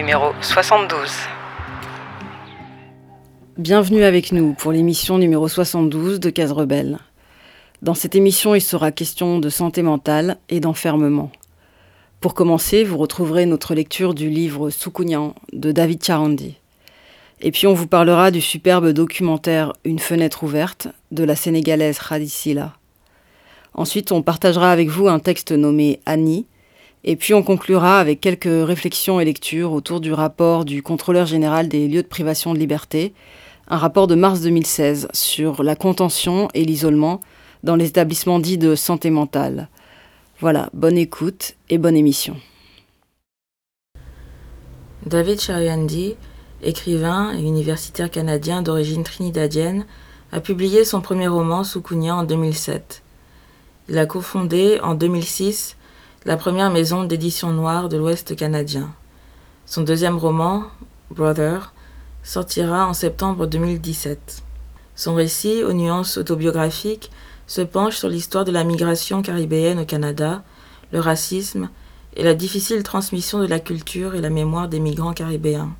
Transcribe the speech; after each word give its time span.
numéro 0.00 0.32
72. 0.40 1.10
Bienvenue 3.58 4.02
avec 4.02 4.32
nous 4.32 4.54
pour 4.54 4.72
l'émission 4.72 5.18
numéro 5.18 5.46
72 5.46 6.20
de 6.20 6.30
Case 6.30 6.52
Rebelle. 6.52 7.00
Dans 7.82 7.92
cette 7.92 8.14
émission, 8.14 8.54
il 8.54 8.62
sera 8.62 8.92
question 8.92 9.38
de 9.40 9.50
santé 9.50 9.82
mentale 9.82 10.38
et 10.48 10.60
d'enfermement. 10.60 11.30
Pour 12.18 12.32
commencer, 12.32 12.82
vous 12.82 12.96
retrouverez 12.96 13.44
notre 13.44 13.74
lecture 13.74 14.14
du 14.14 14.30
livre 14.30 14.70
Soukounian 14.70 15.34
de 15.52 15.70
David 15.70 16.02
Charandi. 16.02 16.56
Et 17.42 17.50
puis 17.50 17.66
on 17.66 17.74
vous 17.74 17.86
parlera 17.86 18.30
du 18.30 18.40
superbe 18.40 18.92
documentaire 18.92 19.74
Une 19.84 19.98
fenêtre 19.98 20.44
ouverte 20.44 20.88
de 21.10 21.24
la 21.24 21.36
sénégalaise 21.36 21.98
Radicila. 21.98 22.72
Ensuite, 23.74 24.12
on 24.12 24.22
partagera 24.22 24.72
avec 24.72 24.88
vous 24.88 25.08
un 25.08 25.18
texte 25.18 25.52
nommé 25.52 26.00
Annie, 26.06 26.46
et 27.04 27.16
puis 27.16 27.34
on 27.34 27.42
conclura 27.42 27.98
avec 27.98 28.20
quelques 28.20 28.66
réflexions 28.66 29.20
et 29.20 29.24
lectures 29.24 29.72
autour 29.72 30.00
du 30.00 30.12
rapport 30.12 30.64
du 30.64 30.82
contrôleur 30.82 31.26
général 31.26 31.68
des 31.68 31.88
lieux 31.88 32.02
de 32.02 32.08
privation 32.08 32.52
de 32.52 32.58
liberté, 32.58 33.14
un 33.68 33.78
rapport 33.78 34.06
de 34.06 34.14
mars 34.14 34.40
2016 34.40 35.08
sur 35.12 35.62
la 35.62 35.76
contention 35.76 36.48
et 36.54 36.64
l'isolement 36.64 37.20
dans 37.62 37.76
les 37.76 37.86
établissements 37.86 38.38
dits 38.38 38.58
de 38.58 38.74
santé 38.74 39.10
mentale. 39.10 39.68
Voilà, 40.40 40.70
bonne 40.72 40.98
écoute 40.98 41.54
et 41.68 41.78
bonne 41.78 41.96
émission. 41.96 42.36
David 45.06 45.40
Chariandi, 45.40 46.16
écrivain 46.62 47.32
et 47.34 47.40
universitaire 47.40 48.10
canadien 48.10 48.60
d'origine 48.60 49.04
trinidadienne, 49.04 49.86
a 50.32 50.40
publié 50.40 50.84
son 50.84 51.00
premier 51.00 51.28
roman 51.28 51.64
Soukounian 51.64 52.18
en 52.18 52.24
2007. 52.24 53.02
Il 53.88 53.98
a 53.98 54.06
cofondé 54.06 54.78
en 54.82 54.94
2006 54.94 55.76
la 56.26 56.36
première 56.36 56.70
maison 56.70 57.04
d'édition 57.04 57.50
noire 57.50 57.88
de 57.88 57.96
l'Ouest 57.96 58.36
canadien. 58.36 58.90
Son 59.64 59.80
deuxième 59.80 60.18
roman, 60.18 60.64
Brother, 61.10 61.72
sortira 62.22 62.86
en 62.86 62.92
septembre 62.92 63.46
2017. 63.46 64.42
Son 64.96 65.14
récit, 65.14 65.64
aux 65.64 65.72
nuances 65.72 66.18
autobiographiques, 66.18 67.10
se 67.46 67.62
penche 67.62 67.96
sur 67.96 68.10
l'histoire 68.10 68.44
de 68.44 68.52
la 68.52 68.64
migration 68.64 69.22
caribéenne 69.22 69.80
au 69.80 69.86
Canada, 69.86 70.42
le 70.92 71.00
racisme 71.00 71.70
et 72.14 72.22
la 72.22 72.34
difficile 72.34 72.82
transmission 72.82 73.38
de 73.38 73.46
la 73.46 73.58
culture 73.58 74.14
et 74.14 74.20
la 74.20 74.28
mémoire 74.30 74.68
des 74.68 74.80
migrants 74.80 75.14
caribéens. 75.14 75.70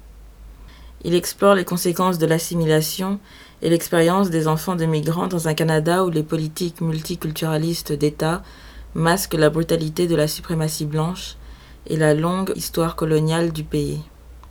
Il 1.05 1.15
explore 1.15 1.55
les 1.55 1.67
conséquences 1.67 2.19
de 2.19 2.27
l'assimilation 2.27 3.21
et 3.61 3.69
l'expérience 3.69 4.31
des 4.31 4.49
enfants 4.49 4.77
de 4.77 4.87
migrants 4.87 5.27
dans 5.27 5.49
un 5.49 5.55
Canada 5.55 6.03
où 6.05 6.09
les 6.09 6.23
politiques 6.23 6.81
multiculturalistes 6.81 7.93
d'État 7.93 8.43
masquent 8.95 9.35
la 9.35 9.51
brutalité 9.51 10.07
de 10.07 10.17
la 10.17 10.29
suprématie 10.29 10.87
blanche 10.87 11.37
et 11.87 11.97
la 11.97 12.15
longue 12.15 12.53
histoire 12.57 12.97
coloniale 12.97 13.53
du 13.53 13.65
pays. 13.65 14.01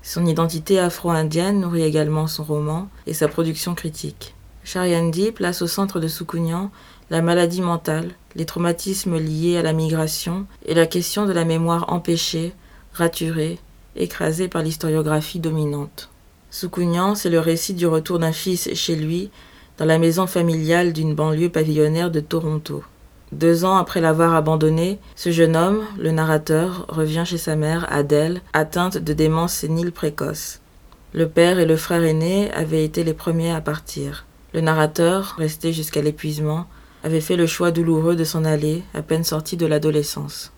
Son 0.01 0.25
identité 0.25 0.79
afro-indienne 0.79 1.59
nourrit 1.59 1.83
également 1.83 2.27
son 2.27 2.43
roman 2.43 2.89
et 3.05 3.13
sa 3.13 3.27
production 3.27 3.75
critique. 3.75 4.33
Chariandi 4.63 5.31
place 5.31 5.61
au 5.61 5.67
centre 5.67 5.99
de 5.99 6.07
Soukounian 6.07 6.71
la 7.09 7.21
maladie 7.21 7.61
mentale, 7.61 8.11
les 8.35 8.45
traumatismes 8.45 9.17
liés 9.17 9.57
à 9.57 9.63
la 9.63 9.73
migration 9.73 10.45
et 10.65 10.75
la 10.75 10.85
question 10.85 11.25
de 11.25 11.33
la 11.33 11.43
mémoire 11.43 11.91
empêchée, 11.91 12.53
raturée, 12.93 13.57
écrasée 13.95 14.47
par 14.47 14.61
l'historiographie 14.61 15.39
dominante. 15.39 16.09
Soukounian, 16.51 17.15
c'est 17.15 17.29
le 17.29 17.39
récit 17.39 17.73
du 17.73 17.87
retour 17.87 18.19
d'un 18.19 18.31
fils 18.31 18.73
chez 18.73 18.95
lui, 18.95 19.31
dans 19.77 19.85
la 19.85 19.97
maison 19.97 20.27
familiale 20.27 20.93
d'une 20.93 21.15
banlieue 21.15 21.49
pavillonnaire 21.49 22.11
de 22.11 22.19
Toronto. 22.19 22.83
Deux 23.31 23.63
ans 23.63 23.77
après 23.77 24.01
l'avoir 24.01 24.33
abandonné, 24.33 24.97
ce 25.15 25.29
jeune 25.29 25.55
homme, 25.55 25.83
le 25.99 26.11
narrateur, 26.11 26.85
revient 26.89 27.23
chez 27.25 27.37
sa 27.37 27.55
mère, 27.55 27.85
Adèle, 27.91 28.41
atteinte 28.53 28.97
de 28.97 29.13
démence 29.13 29.53
sénile 29.53 29.91
précoce. 29.91 30.61
Le 31.13 31.29
père 31.29 31.59
et 31.59 31.67
le 31.67 31.75
frère 31.75 32.03
aîné 32.03 32.51
avaient 32.53 32.83
été 32.83 33.03
les 33.03 33.13
premiers 33.13 33.51
à 33.51 33.61
partir. 33.61 34.25
Le 34.53 34.61
narrateur, 34.61 35.35
resté 35.37 35.73
jusqu'à 35.73 36.01
l'épuisement, 36.01 36.65
avait 37.03 37.21
fait 37.21 37.35
le 37.35 37.45
choix 37.45 37.69
douloureux 37.69 38.15
de 38.15 38.23
s'en 38.23 38.43
aller, 38.45 38.83
à 38.95 39.03
peine 39.03 39.23
sorti 39.23 39.57
de 39.57 39.67
l'adolescence. 39.67 40.51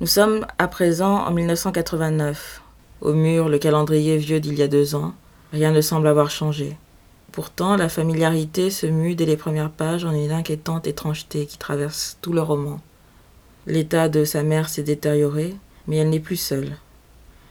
Nous 0.00 0.08
sommes 0.08 0.44
à 0.58 0.66
présent 0.66 1.24
en 1.24 1.30
1989. 1.30 2.60
Au 3.02 3.12
mur, 3.12 3.48
le 3.48 3.58
calendrier 3.58 4.18
vieux 4.18 4.40
d'il 4.40 4.58
y 4.58 4.62
a 4.62 4.68
deux 4.68 4.96
ans. 4.96 5.14
Rien 5.52 5.70
ne 5.70 5.80
semble 5.80 6.08
avoir 6.08 6.30
changé. 6.30 6.76
Pourtant, 7.34 7.76
la 7.76 7.88
familiarité 7.88 8.70
se 8.70 8.86
mue 8.86 9.16
dès 9.16 9.26
les 9.26 9.36
premières 9.36 9.72
pages 9.72 10.04
en 10.04 10.12
une 10.12 10.30
inquiétante 10.30 10.86
étrangeté 10.86 11.48
qui 11.48 11.58
traverse 11.58 12.16
tout 12.22 12.32
le 12.32 12.40
roman. 12.40 12.80
L'état 13.66 14.08
de 14.08 14.24
sa 14.24 14.44
mère 14.44 14.68
s'est 14.68 14.84
détérioré, 14.84 15.52
mais 15.88 15.96
elle 15.96 16.10
n'est 16.10 16.20
plus 16.20 16.36
seule. 16.36 16.78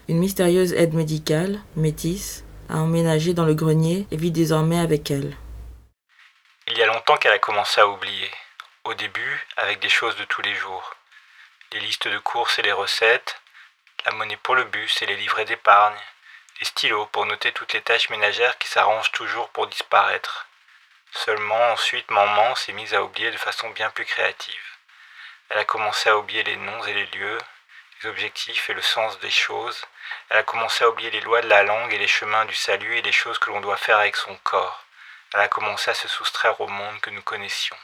Une 0.07 0.19
mystérieuse 0.19 0.71
aide 0.71 0.93
médicale, 0.93 1.59
métisse, 1.75 2.45
a 2.69 2.77
emménagé 2.77 3.33
dans 3.33 3.43
le 3.43 3.55
grenier 3.55 4.07
et 4.09 4.15
vit 4.15 4.31
désormais 4.31 4.79
avec 4.79 5.11
elle. 5.11 5.35
Il 6.67 6.77
y 6.77 6.81
a 6.81 6.87
longtemps 6.87 7.17
qu'elle 7.17 7.33
a 7.33 7.39
commencé 7.39 7.81
à 7.81 7.87
oublier. 7.89 8.31
Au 8.85 8.93
début, 8.93 9.45
avec 9.57 9.81
des 9.81 9.89
choses 9.89 10.15
de 10.15 10.23
tous 10.23 10.41
les 10.43 10.55
jours. 10.55 10.95
Les 11.73 11.81
listes 11.81 12.07
de 12.07 12.19
courses 12.19 12.57
et 12.57 12.61
les 12.61 12.71
recettes, 12.71 13.35
la 14.05 14.13
monnaie 14.13 14.39
pour 14.43 14.55
le 14.55 14.63
bus 14.63 15.01
et 15.01 15.07
les 15.07 15.17
livrets 15.17 15.43
d'épargne, 15.43 15.99
les 16.63 16.67
stylos 16.67 17.07
pour 17.07 17.25
noter 17.25 17.51
toutes 17.51 17.73
les 17.73 17.81
tâches 17.81 18.09
ménagères 18.09 18.57
qui 18.57 18.69
s'arrangent 18.69 19.11
toujours 19.11 19.49
pour 19.49 19.67
disparaître. 19.67 20.47
Seulement 21.11 21.61
ensuite 21.73 22.09
maman 22.09 22.55
s'est 22.55 22.71
mise 22.71 22.93
à 22.93 23.03
oublier 23.03 23.31
de 23.31 23.37
façon 23.37 23.69
bien 23.71 23.89
plus 23.89 24.05
créative. 24.05 24.67
Elle 25.49 25.57
a 25.57 25.65
commencé 25.65 26.09
à 26.09 26.17
oublier 26.17 26.41
les 26.43 26.55
noms 26.55 26.85
et 26.85 26.93
les 26.93 27.05
lieux, 27.07 27.37
les 28.01 28.09
objectifs 28.09 28.69
et 28.69 28.73
le 28.73 28.81
sens 28.81 29.19
des 29.19 29.29
choses. 29.29 29.81
Elle 30.29 30.37
a 30.37 30.43
commencé 30.43 30.85
à 30.85 30.89
oublier 30.89 31.11
les 31.11 31.19
lois 31.19 31.41
de 31.41 31.49
la 31.49 31.63
langue 31.63 31.93
et 31.93 31.97
les 31.97 32.07
chemins 32.07 32.45
du 32.45 32.55
salut 32.55 32.97
et 32.97 33.01
les 33.01 33.11
choses 33.11 33.39
que 33.39 33.49
l'on 33.49 33.59
doit 33.59 33.75
faire 33.75 33.97
avec 33.97 34.15
son 34.15 34.37
corps. 34.43 34.85
Elle 35.33 35.41
a 35.41 35.49
commencé 35.49 35.91
à 35.91 35.95
se 35.95 36.07
soustraire 36.07 36.61
au 36.61 36.69
monde 36.69 37.01
que 37.01 37.09
nous 37.09 37.23
connaissions. 37.23 37.75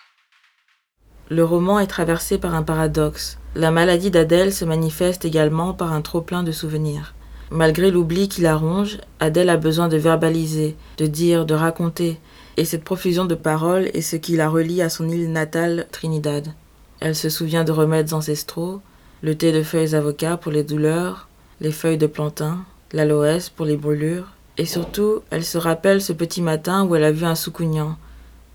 Le 1.27 1.43
roman 1.43 1.81
est 1.81 1.87
traversé 1.87 2.39
par 2.39 2.55
un 2.55 2.63
paradoxe. 2.63 3.39
La 3.55 3.71
maladie 3.71 4.09
d'Adèle 4.09 4.53
se 4.53 4.63
manifeste 4.63 5.25
également 5.25 5.73
par 5.73 5.91
un 5.91 6.01
trop-plein 6.01 6.43
de 6.43 6.53
souvenirs. 6.53 7.13
Malgré 7.51 7.89
l'oubli 7.89 8.29
qui 8.29 8.41
la 8.41 8.55
ronge, 8.55 8.99
Adèle 9.19 9.49
a 9.49 9.57
besoin 9.57 9.87
de 9.87 9.97
verbaliser, 9.97 10.75
de 10.97 11.07
dire, 11.07 11.45
de 11.47 11.55
raconter, 11.55 12.19
et 12.57 12.65
cette 12.65 12.83
profusion 12.83 13.25
de 13.25 13.33
paroles 13.33 13.89
est 13.95 14.01
ce 14.01 14.17
qui 14.17 14.35
la 14.35 14.49
relie 14.49 14.83
à 14.83 14.89
son 14.89 15.09
île 15.09 15.31
natale, 15.31 15.87
Trinidad. 15.91 16.53
Elle 16.99 17.15
se 17.15 17.29
souvient 17.29 17.63
de 17.63 17.71
remèdes 17.71 18.13
ancestraux, 18.13 18.81
le 19.23 19.33
thé 19.33 19.51
de 19.51 19.63
feuilles 19.63 19.95
avocats 19.95 20.37
pour 20.37 20.51
les 20.51 20.63
douleurs, 20.63 21.27
les 21.59 21.71
feuilles 21.71 21.97
de 21.97 22.05
plantain, 22.05 22.59
l'aloès 22.93 23.49
pour 23.49 23.65
les 23.65 23.77
brûlures, 23.77 24.27
et 24.57 24.65
surtout, 24.65 25.21
elle 25.31 25.45
se 25.45 25.57
rappelle 25.57 26.01
ce 26.01 26.13
petit 26.13 26.43
matin 26.43 26.85
où 26.85 26.95
elle 26.95 27.03
a 27.03 27.11
vu 27.11 27.25
un 27.25 27.35
soucougnan, 27.35 27.97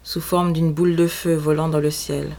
sous 0.04 0.20
forme 0.20 0.52
d'une 0.52 0.72
boule 0.72 0.94
de 0.94 1.08
feu 1.08 1.34
volant 1.34 1.68
dans 1.68 1.80
le 1.80 1.90
ciel. 1.90 2.36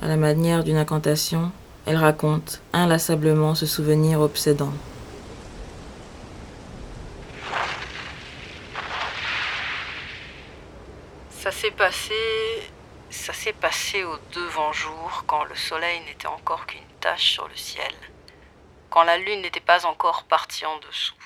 À 0.00 0.06
la 0.06 0.16
manière 0.16 0.62
d'une 0.62 0.76
incantation, 0.76 1.50
elle 1.86 1.96
raconte 1.96 2.60
inlassablement 2.72 3.56
ce 3.56 3.66
souvenir 3.66 4.20
obsédant. 4.20 4.72
Ça 11.50 11.56
s'est 13.32 13.52
passé. 13.54 14.04
Au 14.04 14.18
devant 14.32 14.70
jour 14.74 15.24
quand 15.26 15.44
le 15.44 15.54
soleil 15.54 16.00
n'était 16.00 16.26
encore 16.26 16.66
qu'une 16.66 16.98
tache 17.00 17.32
sur 17.32 17.48
le 17.48 17.56
ciel, 17.56 17.94
quand 18.90 19.02
la 19.02 19.16
lune 19.16 19.40
n'était 19.40 19.60
pas 19.60 19.86
encore 19.86 20.24
partie 20.24 20.66
en 20.66 20.76
dessous. 20.78 21.16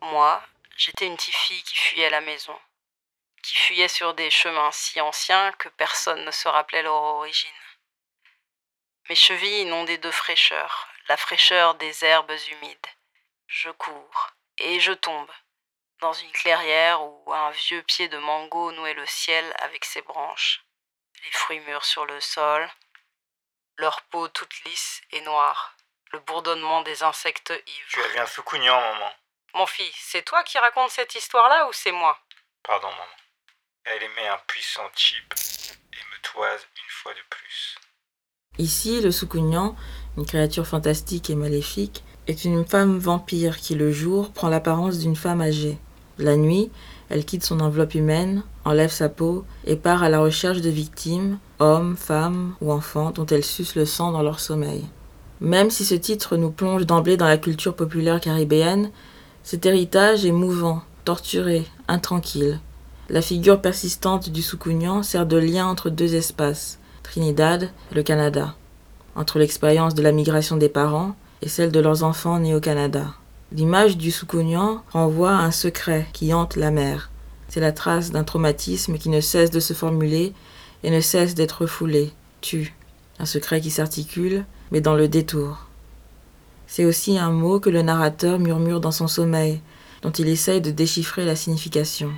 Moi, 0.00 0.42
j'étais 0.78 1.06
une 1.06 1.16
petite 1.16 1.34
fille 1.34 1.62
qui 1.62 1.76
fuyait 1.76 2.08
la 2.08 2.22
maison, 2.22 2.56
qui 3.42 3.54
fuyait 3.54 3.88
sur 3.88 4.14
des 4.14 4.30
chemins 4.30 4.70
si 4.72 4.98
anciens 4.98 5.52
que 5.52 5.68
personne 5.68 6.24
ne 6.24 6.30
se 6.30 6.48
rappelait 6.48 6.82
leur 6.82 6.94
origine. 6.94 7.50
Mes 9.10 9.14
chevilles 9.14 9.62
inondées 9.62 9.98
de 9.98 10.10
fraîcheur, 10.10 10.88
la 11.08 11.18
fraîcheur 11.18 11.74
des 11.74 12.02
herbes 12.02 12.32
humides. 12.50 12.86
Je 13.46 13.68
cours 13.70 14.30
et 14.58 14.80
je 14.80 14.92
tombe 14.92 15.30
dans 16.00 16.12
une 16.12 16.30
clairière 16.32 17.02
où 17.02 17.32
un 17.32 17.50
vieux 17.50 17.82
pied 17.82 18.08
de 18.08 18.18
mango 18.18 18.72
nouait 18.72 18.94
le 18.94 19.06
ciel 19.06 19.44
avec 19.58 19.84
ses 19.84 20.02
branches. 20.02 20.64
Les 21.24 21.32
fruits 21.32 21.60
mûrs 21.60 21.84
sur 21.84 22.06
le 22.06 22.20
sol, 22.20 22.68
leur 23.76 24.02
peau 24.02 24.28
toute 24.28 24.64
lisse 24.64 25.00
et 25.10 25.20
noire, 25.22 25.76
le 26.12 26.20
bourdonnement 26.20 26.82
des 26.82 27.02
insectes 27.02 27.50
ivres. 27.50 27.88
Tu 27.90 28.02
as 28.02 28.08
vu 28.08 28.18
un 28.18 28.26
soucougnan, 28.26 28.80
maman. 28.80 29.12
Mon 29.54 29.66
fils, 29.66 29.94
c'est 29.96 30.22
toi 30.22 30.42
qui 30.44 30.58
racontes 30.58 30.90
cette 30.90 31.14
histoire-là 31.14 31.68
ou 31.68 31.72
c'est 31.72 31.92
moi? 31.92 32.18
Pardon, 32.62 32.90
maman. 32.90 33.04
Elle 33.84 34.02
émet 34.02 34.28
un 34.28 34.38
puissant 34.46 34.88
chip 34.94 35.34
et 35.92 36.04
me 36.14 36.22
toise 36.22 36.66
une 36.76 36.90
fois 36.90 37.14
de 37.14 37.22
plus. 37.30 37.76
Ici, 38.58 39.00
le 39.00 39.12
Soukounian, 39.12 39.76
une 40.16 40.26
créature 40.26 40.66
fantastique 40.66 41.30
et 41.30 41.36
maléfique, 41.36 42.02
est 42.26 42.44
une 42.44 42.66
femme 42.66 42.98
vampire 42.98 43.56
qui, 43.56 43.74
le 43.74 43.92
jour, 43.92 44.32
prend 44.32 44.48
l'apparence 44.48 44.98
d'une 44.98 45.16
femme 45.16 45.40
âgée. 45.40 45.78
La 46.18 46.36
nuit, 46.36 46.70
elle 47.08 47.24
quitte 47.24 47.44
son 47.44 47.60
enveloppe 47.60 47.94
humaine, 47.94 48.42
enlève 48.64 48.90
sa 48.90 49.08
peau 49.08 49.44
et 49.64 49.76
part 49.76 50.02
à 50.02 50.08
la 50.08 50.20
recherche 50.20 50.60
de 50.60 50.70
victimes, 50.70 51.38
hommes, 51.58 51.96
femmes 51.96 52.54
ou 52.60 52.72
enfants 52.72 53.12
dont 53.12 53.26
elle 53.26 53.44
suce 53.44 53.74
le 53.74 53.86
sang 53.86 54.12
dans 54.12 54.22
leur 54.22 54.40
sommeil. 54.40 54.84
Même 55.40 55.70
si 55.70 55.84
ce 55.84 55.94
titre 55.94 56.36
nous 56.36 56.50
plonge 56.50 56.86
d'emblée 56.86 57.16
dans 57.16 57.28
la 57.28 57.38
culture 57.38 57.74
populaire 57.74 58.20
caribéenne, 58.20 58.90
Cet 59.44 59.64
héritage 59.64 60.26
est 60.26 60.32
mouvant, 60.32 60.82
torturé, 61.06 61.64
intranquille. 61.86 62.60
La 63.08 63.22
figure 63.22 63.62
persistante 63.62 64.28
du 64.28 64.42
Soukounian 64.42 65.02
sert 65.02 65.24
de 65.24 65.38
lien 65.38 65.66
entre 65.66 65.88
deux 65.88 66.14
espaces, 66.14 66.78
Trinidad 67.02 67.70
et 67.90 67.94
le 67.94 68.02
Canada, 68.02 68.56
entre 69.16 69.38
l'expérience 69.38 69.94
de 69.94 70.02
la 70.02 70.12
migration 70.12 70.58
des 70.58 70.68
parents 70.68 71.16
et 71.40 71.48
celle 71.48 71.72
de 71.72 71.80
leurs 71.80 72.02
enfants 72.02 72.38
nés 72.38 72.54
au 72.54 72.60
Canada. 72.60 73.14
L'image 73.50 73.96
du 73.96 74.10
Soukounian 74.10 74.82
renvoie 74.92 75.30
à 75.30 75.40
un 75.40 75.50
secret 75.50 76.06
qui 76.12 76.34
hante 76.34 76.56
la 76.56 76.70
mère. 76.70 77.10
C'est 77.48 77.60
la 77.60 77.72
trace 77.72 78.10
d'un 78.10 78.22
traumatisme 78.22 78.98
qui 78.98 79.08
ne 79.08 79.22
cesse 79.22 79.50
de 79.50 79.58
se 79.58 79.72
formuler 79.72 80.34
et 80.82 80.90
ne 80.90 81.00
cesse 81.00 81.34
d'être 81.34 81.62
refoulé, 81.62 82.12
tue. 82.42 82.74
Un 83.18 83.24
secret 83.24 83.62
qui 83.62 83.70
s'articule, 83.70 84.44
mais 84.70 84.82
dans 84.82 84.94
le 84.94 85.08
détour. 85.08 85.66
C'est 86.66 86.84
aussi 86.84 87.16
un 87.18 87.30
mot 87.30 87.58
que 87.58 87.70
le 87.70 87.80
narrateur 87.80 88.38
murmure 88.38 88.80
dans 88.80 88.92
son 88.92 89.08
sommeil, 89.08 89.62
dont 90.02 90.10
il 90.10 90.28
essaye 90.28 90.60
de 90.60 90.70
déchiffrer 90.70 91.24
la 91.24 91.34
signification. 91.34 92.10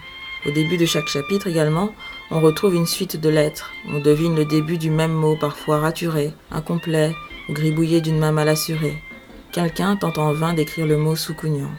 Au 0.46 0.50
début 0.50 0.78
de 0.78 0.86
chaque 0.86 1.06
chapitre 1.06 1.46
également, 1.46 1.90
on 2.32 2.40
retrouve 2.40 2.74
une 2.74 2.86
suite 2.86 3.20
de 3.20 3.28
lettres. 3.28 3.70
On 3.88 4.00
devine 4.00 4.34
le 4.34 4.46
début 4.46 4.78
du 4.78 4.90
même 4.90 5.12
mot, 5.12 5.36
parfois 5.36 5.78
raturé, 5.78 6.32
incomplet 6.50 7.14
ou 7.48 7.52
gribouillé 7.52 8.00
d'une 8.00 8.18
main 8.18 8.32
mal 8.32 8.48
assurée. 8.48 9.00
Quelqu'un 9.52 9.96
tente 9.96 10.18
en 10.18 10.32
vain 10.32 10.54
d'écrire 10.54 10.86
le 10.86 10.96
mot 10.96 11.16
soukounian. 11.16 11.70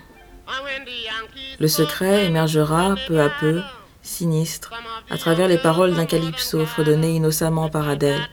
Le 1.59 1.67
secret 1.67 2.25
émergera 2.25 2.95
peu 3.07 3.21
à 3.21 3.29
peu, 3.29 3.61
sinistre, 4.01 4.71
à 5.09 5.17
travers 5.17 5.47
les 5.47 5.57
paroles 5.57 5.93
d'un 5.93 6.05
calypso 6.05 6.65
fredonné 6.65 7.11
innocemment 7.11 7.69
par 7.69 7.87
Adèle. 7.87 8.27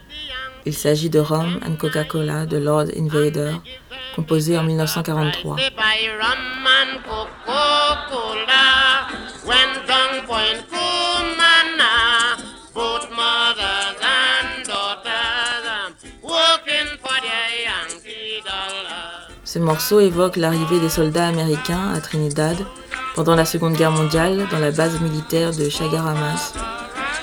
Il 0.66 0.74
s'agit 0.74 1.10
de 1.10 1.20
Rum 1.20 1.60
and 1.64 1.76
Coca-Cola 1.76 2.46
de 2.46 2.56
Lord 2.56 2.86
Invader, 2.96 3.52
composé 4.16 4.58
en 4.58 4.64
1943. 4.64 5.56
Ce 19.58 19.62
morceau 19.64 19.98
évoque 19.98 20.36
l'arrivée 20.36 20.78
des 20.78 20.88
soldats 20.88 21.26
américains 21.26 21.92
à 21.92 22.00
Trinidad 22.00 22.56
pendant 23.16 23.34
la 23.34 23.44
Seconde 23.44 23.74
Guerre 23.74 23.90
mondiale 23.90 24.46
dans 24.52 24.60
la 24.60 24.70
base 24.70 25.00
militaire 25.00 25.50
de 25.50 25.68
Chagaramas, 25.68 26.54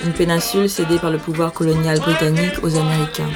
une 0.03 0.11
péninsule 0.11 0.69
cédée 0.69 0.99
par 0.99 1.11
le 1.11 1.17
pouvoir 1.17 1.53
colonial 1.53 1.97
britannique 2.01 2.61
aux 2.61 2.75
Américains. 2.75 3.29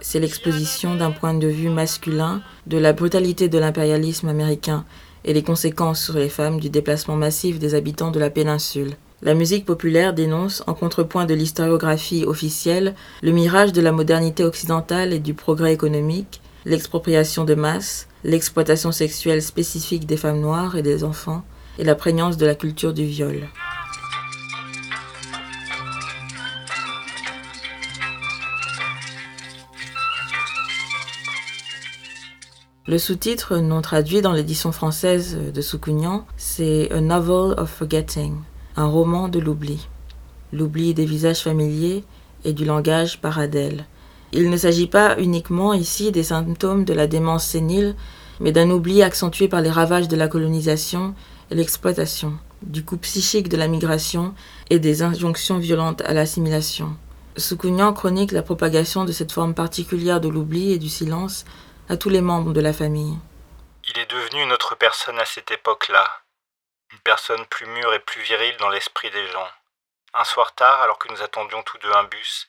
C'est 0.00 0.18
l'exposition 0.18 0.94
d'un 0.94 1.10
point 1.10 1.34
de 1.34 1.46
vue 1.46 1.68
masculin 1.68 2.40
de 2.66 2.78
la 2.78 2.94
brutalité 2.94 3.50
de 3.50 3.58
l'impérialisme 3.58 4.28
américain 4.28 4.86
et 5.26 5.34
les 5.34 5.42
conséquences 5.42 6.02
sur 6.02 6.14
les 6.14 6.30
femmes 6.30 6.58
du 6.58 6.70
déplacement 6.70 7.16
massif 7.16 7.58
des 7.58 7.74
habitants 7.74 8.10
de 8.10 8.18
la 8.18 8.30
péninsule. 8.30 8.96
La 9.24 9.32
musique 9.32 9.64
populaire 9.64 10.12
dénonce, 10.12 10.62
en 10.66 10.74
contrepoint 10.74 11.24
de 11.24 11.32
l'historiographie 11.32 12.26
officielle, 12.26 12.94
le 13.22 13.32
mirage 13.32 13.72
de 13.72 13.80
la 13.80 13.90
modernité 13.90 14.44
occidentale 14.44 15.14
et 15.14 15.18
du 15.18 15.32
progrès 15.32 15.72
économique, 15.72 16.42
l'expropriation 16.66 17.46
de 17.46 17.54
masse, 17.54 18.06
l'exploitation 18.22 18.92
sexuelle 18.92 19.40
spécifique 19.40 20.04
des 20.04 20.18
femmes 20.18 20.40
noires 20.40 20.76
et 20.76 20.82
des 20.82 21.04
enfants, 21.04 21.42
et 21.78 21.84
la 21.84 21.94
prégnance 21.94 22.36
de 22.36 22.44
la 22.44 22.54
culture 22.54 22.92
du 22.92 23.06
viol. 23.06 23.48
Le 32.86 32.98
sous-titre 32.98 33.56
non 33.56 33.80
traduit 33.80 34.20
dans 34.20 34.34
l'édition 34.34 34.70
française 34.70 35.38
de 35.54 35.62
Soukounian, 35.62 36.26
c'est 36.36 36.92
A 36.92 37.00
Novel 37.00 37.58
of 37.58 37.70
Forgetting, 37.70 38.34
un 38.76 38.86
roman 38.86 39.28
de 39.28 39.38
l'oubli. 39.38 39.88
L'oubli 40.52 40.94
des 40.94 41.04
visages 41.04 41.42
familiers 41.42 42.04
et 42.44 42.52
du 42.52 42.64
langage 42.64 43.20
paradèle. 43.20 43.86
Il 44.32 44.50
ne 44.50 44.56
s'agit 44.56 44.88
pas 44.88 45.18
uniquement 45.18 45.74
ici 45.74 46.10
des 46.10 46.24
symptômes 46.24 46.84
de 46.84 46.92
la 46.92 47.06
démence 47.06 47.46
sénile, 47.46 47.94
mais 48.40 48.52
d'un 48.52 48.70
oubli 48.70 49.02
accentué 49.02 49.48
par 49.48 49.60
les 49.60 49.70
ravages 49.70 50.08
de 50.08 50.16
la 50.16 50.28
colonisation 50.28 51.14
et 51.50 51.54
l'exploitation, 51.54 52.34
du 52.62 52.84
coup 52.84 52.96
psychique 52.96 53.48
de 53.48 53.56
la 53.56 53.68
migration 53.68 54.34
et 54.70 54.80
des 54.80 55.02
injonctions 55.02 55.58
violentes 55.58 56.02
à 56.02 56.12
l'assimilation. 56.14 56.96
Soukounian 57.36 57.92
chronique 57.92 58.32
la 58.32 58.42
propagation 58.42 59.04
de 59.04 59.12
cette 59.12 59.32
forme 59.32 59.54
particulière 59.54 60.20
de 60.20 60.28
l'oubli 60.28 60.72
et 60.72 60.78
du 60.78 60.88
silence 60.88 61.44
à 61.88 61.96
tous 61.96 62.08
les 62.08 62.20
membres 62.20 62.52
de 62.52 62.60
la 62.60 62.72
famille. 62.72 63.16
Il 63.88 64.00
est 64.00 64.10
devenu 64.10 64.42
une 64.42 64.52
autre 64.52 64.76
personne 64.78 65.18
à 65.18 65.24
cette 65.24 65.50
époque-là, 65.50 66.06
une 66.94 67.00
personne 67.00 67.44
plus 67.46 67.66
mûre 67.66 67.92
et 67.92 67.98
plus 67.98 68.22
virile 68.22 68.56
dans 68.58 68.68
l'esprit 68.68 69.10
des 69.10 69.26
gens. 69.32 69.50
Un 70.12 70.22
soir 70.22 70.54
tard, 70.54 70.80
alors 70.80 70.96
que 71.00 71.08
nous 71.08 71.22
attendions 71.22 71.64
tous 71.64 71.76
deux 71.78 71.92
un 71.92 72.04
bus, 72.04 72.48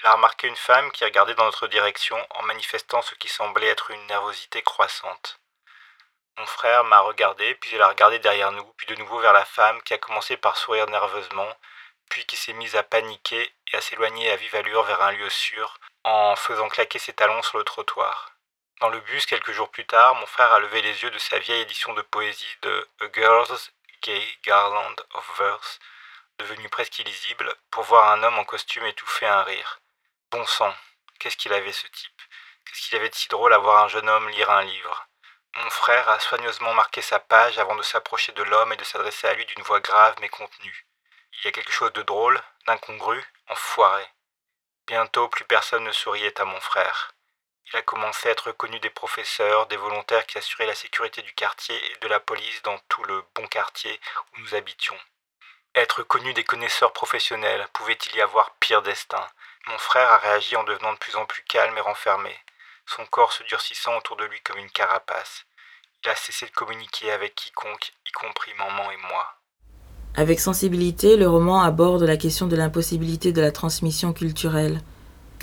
il 0.00 0.06
a 0.06 0.14
remarqué 0.14 0.48
une 0.48 0.56
femme 0.56 0.90
qui 0.90 1.04
regardait 1.04 1.36
dans 1.36 1.44
notre 1.44 1.68
direction 1.68 2.18
en 2.30 2.42
manifestant 2.42 3.02
ce 3.02 3.14
qui 3.14 3.28
semblait 3.28 3.68
être 3.68 3.92
une 3.92 4.06
nervosité 4.06 4.62
croissante. 4.62 5.38
Mon 6.38 6.46
frère 6.46 6.82
m'a 6.82 6.98
regardé, 7.00 7.54
puis 7.54 7.70
il 7.74 7.82
a 7.82 7.86
regardé 7.86 8.18
derrière 8.18 8.50
nous, 8.50 8.66
puis 8.76 8.88
de 8.88 8.96
nouveau 8.96 9.20
vers 9.20 9.32
la 9.32 9.44
femme 9.44 9.80
qui 9.82 9.94
a 9.94 9.98
commencé 9.98 10.36
par 10.36 10.56
sourire 10.56 10.88
nerveusement, 10.88 11.56
puis 12.10 12.26
qui 12.26 12.34
s'est 12.34 12.52
mise 12.52 12.74
à 12.74 12.82
paniquer 12.82 13.54
et 13.72 13.76
à 13.76 13.80
s'éloigner 13.80 14.32
à 14.32 14.36
vive 14.36 14.56
allure 14.56 14.82
vers 14.82 15.02
un 15.02 15.12
lieu 15.12 15.30
sûr, 15.30 15.78
en 16.02 16.34
faisant 16.34 16.68
claquer 16.68 16.98
ses 16.98 17.12
talons 17.12 17.42
sur 17.42 17.58
le 17.58 17.64
trottoir. 17.64 18.32
Dans 18.80 18.88
le 18.88 18.98
bus, 18.98 19.24
quelques 19.26 19.52
jours 19.52 19.70
plus 19.70 19.86
tard, 19.86 20.16
mon 20.16 20.26
frère 20.26 20.52
a 20.52 20.58
levé 20.58 20.82
les 20.82 21.04
yeux 21.04 21.12
de 21.12 21.18
sa 21.18 21.38
vieille 21.38 21.62
édition 21.62 21.94
de 21.94 22.02
poésie 22.02 22.56
de 22.62 22.88
A 23.00 23.04
Girl's 23.14 23.70
Garland 24.42 24.96
of 25.14 25.38
Verse, 25.38 25.78
devenue 26.38 26.68
presque 26.68 26.98
illisible, 26.98 27.54
pour 27.70 27.84
voir 27.84 28.10
un 28.10 28.22
homme 28.22 28.38
en 28.38 28.44
costume 28.44 28.84
étouffer 28.84 29.26
un 29.26 29.42
rire. 29.42 29.80
Bon 30.30 30.44
sang, 30.44 30.74
qu'est-ce 31.18 31.38
qu'il 31.38 31.54
avait 31.54 31.72
ce 31.72 31.86
type? 31.86 32.22
Qu'est-ce 32.66 32.82
qu'il 32.82 32.98
avait 32.98 33.08
de 33.08 33.14
si 33.14 33.28
drôle 33.28 33.54
à 33.54 33.58
voir 33.58 33.84
un 33.84 33.88
jeune 33.88 34.08
homme 34.08 34.28
lire 34.28 34.50
un 34.50 34.62
livre? 34.62 35.08
Mon 35.54 35.70
frère 35.70 36.06
a 36.10 36.20
soigneusement 36.20 36.74
marqué 36.74 37.00
sa 37.00 37.18
page 37.18 37.58
avant 37.58 37.76
de 37.76 37.82
s'approcher 37.82 38.32
de 38.32 38.42
l'homme 38.42 38.74
et 38.74 38.76
de 38.76 38.84
s'adresser 38.84 39.26
à 39.26 39.34
lui 39.34 39.46
d'une 39.46 39.62
voix 39.62 39.80
grave 39.80 40.16
mais 40.20 40.28
contenue. 40.28 40.86
Il 41.32 41.46
y 41.46 41.48
a 41.48 41.52
quelque 41.52 41.72
chose 41.72 41.92
de 41.94 42.02
drôle, 42.02 42.42
d'incongru, 42.66 43.24
enfoiré. 43.48 44.06
Bientôt 44.86 45.28
plus 45.28 45.46
personne 45.46 45.84
ne 45.84 45.92
souriait 45.92 46.38
à 46.40 46.44
mon 46.44 46.60
frère. 46.60 47.13
Il 47.72 47.76
a 47.76 47.82
commencé 47.82 48.28
à 48.28 48.32
être 48.32 48.52
connu 48.52 48.78
des 48.80 48.90
professeurs, 48.90 49.66
des 49.66 49.76
volontaires 49.76 50.26
qui 50.26 50.38
assuraient 50.38 50.66
la 50.66 50.74
sécurité 50.74 51.22
du 51.22 51.32
quartier 51.34 51.76
et 51.76 51.98
de 52.00 52.08
la 52.08 52.20
police 52.20 52.62
dans 52.62 52.78
tout 52.88 53.04
le 53.04 53.24
bon 53.34 53.46
quartier 53.46 54.00
où 54.32 54.40
nous 54.40 54.54
habitions. 54.54 54.98
Être 55.74 56.02
connu 56.02 56.32
des 56.34 56.44
connaisseurs 56.44 56.92
professionnels, 56.92 57.66
pouvait-il 57.72 58.16
y 58.16 58.20
avoir 58.20 58.54
pire 58.60 58.82
destin? 58.82 59.26
Mon 59.66 59.78
frère 59.78 60.10
a 60.10 60.18
réagi 60.18 60.56
en 60.56 60.64
devenant 60.64 60.92
de 60.92 60.98
plus 60.98 61.16
en 61.16 61.26
plus 61.26 61.42
calme 61.44 61.76
et 61.76 61.80
renfermé, 61.80 62.36
son 62.86 63.04
corps 63.06 63.32
se 63.32 63.42
durcissant 63.44 63.96
autour 63.96 64.16
de 64.16 64.24
lui 64.24 64.40
comme 64.42 64.58
une 64.58 64.70
carapace. 64.70 65.44
Il 66.04 66.10
a 66.10 66.16
cessé 66.16 66.46
de 66.46 66.50
communiquer 66.50 67.10
avec 67.10 67.34
quiconque, 67.34 67.92
y 68.06 68.12
compris 68.12 68.52
maman 68.58 68.90
et 68.90 68.96
moi. 69.08 69.26
Avec 70.16 70.38
sensibilité, 70.38 71.16
le 71.16 71.28
roman 71.28 71.62
aborde 71.62 72.02
la 72.02 72.16
question 72.16 72.46
de 72.46 72.56
l'impossibilité 72.56 73.32
de 73.32 73.40
la 73.40 73.50
transmission 73.50 74.12
culturelle. 74.12 74.80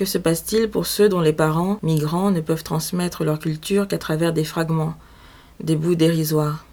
Que 0.01 0.07
se 0.07 0.17
passe-t-il 0.17 0.67
pour 0.67 0.87
ceux 0.87 1.09
dont 1.09 1.21
les 1.21 1.31
parents, 1.31 1.77
migrants, 1.83 2.31
ne 2.31 2.41
peuvent 2.41 2.63
transmettre 2.63 3.23
leur 3.23 3.37
culture 3.37 3.87
qu'à 3.87 3.99
travers 3.99 4.33
des 4.33 4.43
fragments, 4.43 4.95
des 5.59 5.75
bouts 5.75 5.93
dérisoires? 5.93 6.65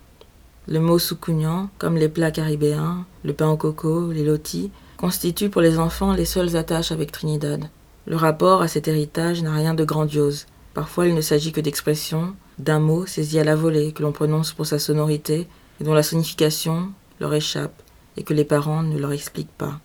Le 0.66 0.80
mot 0.80 0.98
soukounian, 0.98 1.68
comme 1.76 1.98
les 1.98 2.08
plats 2.08 2.30
caribéens, 2.30 3.04
le 3.24 3.34
pain 3.34 3.50
au 3.50 3.58
coco, 3.58 4.12
les 4.12 4.24
lotis, 4.24 4.70
constitue 4.96 5.50
pour 5.50 5.60
les 5.60 5.78
enfants 5.78 6.14
les 6.14 6.24
seules 6.24 6.56
attaches 6.56 6.90
avec 6.90 7.12
Trinidad. 7.12 7.68
Le 8.06 8.16
rapport 8.16 8.62
à 8.62 8.66
cet 8.66 8.88
héritage 8.88 9.42
n'a 9.42 9.52
rien 9.52 9.74
de 9.74 9.84
grandiose. 9.84 10.46
Parfois 10.72 11.06
il 11.06 11.14
ne 11.14 11.20
s'agit 11.20 11.52
que 11.52 11.60
d'expressions, 11.60 12.34
d'un 12.58 12.80
mot 12.80 13.04
saisi 13.04 13.38
à 13.38 13.44
la 13.44 13.56
volée 13.56 13.92
que 13.92 14.02
l'on 14.02 14.12
prononce 14.12 14.54
pour 14.54 14.64
sa 14.64 14.78
sonorité 14.78 15.46
et 15.82 15.84
dont 15.84 15.92
la 15.92 16.02
signification 16.02 16.92
leur 17.20 17.34
échappe 17.34 17.82
et 18.16 18.22
que 18.22 18.32
les 18.32 18.46
parents 18.46 18.82
ne 18.82 18.98
leur 18.98 19.12
expliquent 19.12 19.58
pas. 19.58 19.80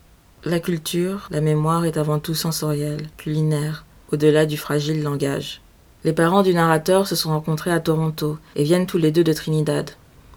La 0.45 0.59
culture, 0.59 1.29
la 1.31 1.39
mémoire 1.39 1.85
est 1.85 1.95
avant 1.95 2.19
tout 2.19 2.33
sensorielle, 2.33 3.07
culinaire, 3.15 3.85
au-delà 4.11 4.45
du 4.45 4.57
fragile 4.57 5.01
langage. 5.01 5.61
Les 6.03 6.11
parents 6.11 6.43
du 6.43 6.53
narrateur 6.53 7.07
se 7.07 7.15
sont 7.15 7.29
rencontrés 7.29 7.71
à 7.71 7.79
Toronto 7.79 8.37
et 8.57 8.65
viennent 8.65 8.85
tous 8.85 8.97
les 8.97 9.11
deux 9.11 9.23
de 9.23 9.31
Trinidad. 9.31 9.91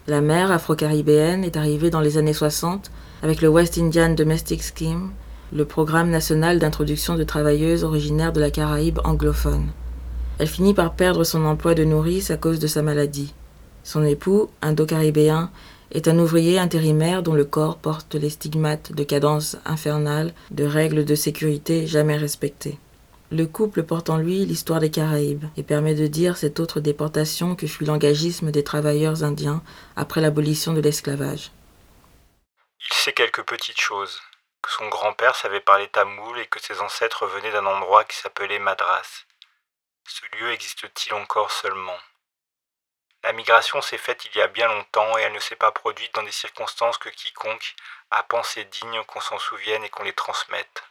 La 0.07 0.21
mère 0.21 0.49
afro-caribéenne 0.49 1.43
est 1.43 1.57
arrivée 1.57 1.89
dans 1.89 1.99
les 1.99 2.17
années 2.17 2.31
60 2.31 2.89
avec 3.21 3.41
le 3.41 3.49
West 3.49 3.77
Indian 3.77 4.13
Domestic 4.13 4.61
Scheme, 4.63 5.09
le 5.51 5.65
programme 5.65 6.09
national 6.09 6.59
d'introduction 6.59 7.15
de 7.15 7.25
travailleuses 7.25 7.83
originaires 7.83 8.31
de 8.31 8.39
la 8.39 8.49
Caraïbe 8.49 8.99
anglophone. 9.03 9.67
Elle 10.39 10.47
finit 10.47 10.73
par 10.73 10.93
perdre 10.93 11.25
son 11.25 11.43
emploi 11.43 11.73
de 11.73 11.83
nourrice 11.83 12.31
à 12.31 12.37
cause 12.37 12.59
de 12.59 12.67
sa 12.67 12.81
maladie. 12.81 13.33
Son 13.83 14.05
époux, 14.05 14.49
indo-caribéen, 14.61 15.49
est 15.91 16.07
un 16.07 16.19
ouvrier 16.19 16.59
intérimaire 16.59 17.23
dont 17.23 17.33
le 17.33 17.45
corps 17.45 17.77
porte 17.77 18.15
les 18.15 18.29
stigmates 18.29 18.91
de 18.91 19.03
cadence 19.03 19.57
infernale, 19.65 20.33
de 20.51 20.65
règles 20.65 21.05
de 21.05 21.15
sécurité 21.15 21.87
jamais 21.87 22.17
respectées. 22.17 22.77
Le 23.29 23.45
couple 23.45 23.83
porte 23.83 24.09
en 24.09 24.17
lui 24.17 24.45
l'histoire 24.45 24.79
des 24.79 24.89
Caraïbes 24.89 25.45
et 25.57 25.63
permet 25.63 25.95
de 25.95 26.07
dire 26.07 26.37
cette 26.37 26.61
autre 26.61 26.79
déportation 26.79 27.55
que 27.55 27.67
fut 27.67 27.83
l'engagisme 27.83 28.51
des 28.51 28.63
travailleurs 28.63 29.23
indiens 29.23 29.61
après 29.97 30.21
l'abolition 30.21 30.71
de 30.71 30.79
l'esclavage. 30.79 31.51
Il 32.79 32.93
sait 32.93 33.11
quelques 33.11 33.43
petites 33.43 33.81
choses, 33.81 34.21
que 34.61 34.71
son 34.71 34.87
grand-père 34.87 35.35
savait 35.35 35.59
parler 35.59 35.89
tamoul 35.89 36.39
et 36.39 36.45
que 36.45 36.61
ses 36.61 36.79
ancêtres 36.79 37.27
venaient 37.27 37.51
d'un 37.51 37.65
endroit 37.65 38.05
qui 38.05 38.15
s'appelait 38.15 38.59
Madras. 38.59 39.25
Ce 40.05 40.21
lieu 40.39 40.51
existe-t-il 40.51 41.13
encore 41.13 41.51
seulement? 41.51 41.97
La 43.27 43.33
migration 43.33 43.81
s'est 43.81 43.97
faite 43.97 44.23
il 44.23 44.37
y 44.37 44.41
a 44.41 44.47
bien 44.47 44.69
longtemps 44.69 45.17
et 45.17 45.23
elle 45.23 45.33
ne 45.33 45.39
s'est 45.39 45.57
pas 45.57 45.73
produite 45.73 46.15
dans 46.15 46.23
des 46.23 46.31
circonstances 46.31 46.97
que 46.97 47.09
quiconque 47.09 47.75
a 48.09 48.23
pensé 48.23 48.63
digne 48.63 49.03
qu'on 49.03 49.19
s'en 49.19 49.37
souvienne 49.37 49.83
et 49.83 49.89
qu'on 49.89 50.03
les 50.03 50.13
transmette. 50.13 50.83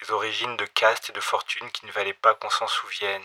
Des 0.00 0.10
origines 0.10 0.56
de 0.56 0.66
caste 0.66 1.10
et 1.10 1.12
de 1.12 1.20
fortune 1.20 1.70
qui 1.70 1.86
ne 1.86 1.92
valaient 1.92 2.14
pas 2.14 2.34
qu'on 2.34 2.50
s'en 2.50 2.66
souvienne. 2.66 3.24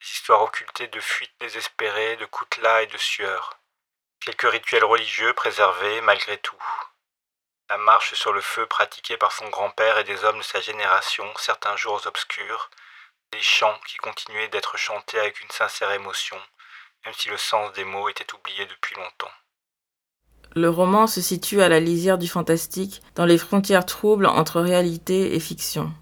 Des 0.00 0.08
histoires 0.08 0.42
occultées 0.42 0.88
de 0.88 0.98
fuites 0.98 1.32
désespérées, 1.38 2.16
de 2.16 2.26
coutelas 2.26 2.82
et 2.82 2.88
de 2.88 2.98
sueurs. 2.98 3.60
Quelques 4.18 4.50
rituels 4.50 4.84
religieux 4.84 5.32
préservés 5.32 6.00
malgré 6.00 6.36
tout. 6.36 6.64
La 7.68 7.78
marche 7.78 8.14
sur 8.14 8.32
le 8.32 8.40
feu 8.40 8.66
pratiquée 8.66 9.18
par 9.18 9.30
son 9.30 9.48
grand-père 9.50 9.98
et 9.98 10.04
des 10.04 10.24
hommes 10.24 10.38
de 10.38 10.42
sa 10.42 10.60
génération 10.60 11.32
certains 11.36 11.76
jours 11.76 12.04
obscurs, 12.08 12.70
des 13.30 13.40
chants 13.40 13.78
qui 13.86 13.98
continuaient 13.98 14.48
d'être 14.48 14.76
chantés 14.76 15.20
avec 15.20 15.40
une 15.40 15.50
sincère 15.52 15.92
émotion, 15.92 16.42
même 17.04 17.14
si 17.16 17.28
le 17.28 17.36
sens 17.36 17.72
des 17.74 17.84
mots 17.84 18.08
était 18.08 18.32
oublié 18.34 18.66
depuis 18.66 18.94
longtemps. 18.96 19.32
Le 20.56 20.68
roman 20.68 21.06
se 21.06 21.20
situe 21.20 21.62
à 21.62 21.68
la 21.68 21.78
lisière 21.78 22.18
du 22.18 22.26
fantastique, 22.26 23.02
dans 23.14 23.24
les 23.24 23.38
frontières 23.38 23.86
troubles 23.86 24.26
entre 24.26 24.60
réalité 24.60 25.34
et 25.34 25.40
fiction. 25.40 25.92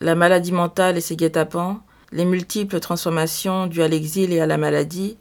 La 0.00 0.14
maladie 0.14 0.52
mentale 0.52 0.96
et 0.96 1.02
ses 1.02 1.16
guet-apens, 1.16 1.82
les 2.12 2.24
multiples 2.24 2.80
transformations 2.80 3.66
dues 3.66 3.82
à 3.82 3.88
l'exil 3.88 4.32
et 4.32 4.40
à 4.40 4.46
la 4.46 4.56
maladie, 4.56 5.18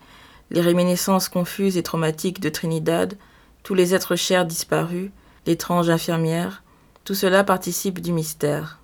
les 0.51 0.61
réminiscences 0.61 1.27
confuses 1.27 1.77
et 1.77 1.83
traumatiques 1.83 2.39
de 2.39 2.49
Trinidad, 2.49 3.17
tous 3.63 3.73
les 3.73 3.93
êtres 3.93 4.15
chers 4.15 4.45
disparus, 4.45 5.11
l'étrange 5.45 5.89
infirmière, 5.89 6.63
tout 7.03 7.15
cela 7.15 7.43
participe 7.43 7.99
du 7.99 8.13
mystère. 8.13 8.79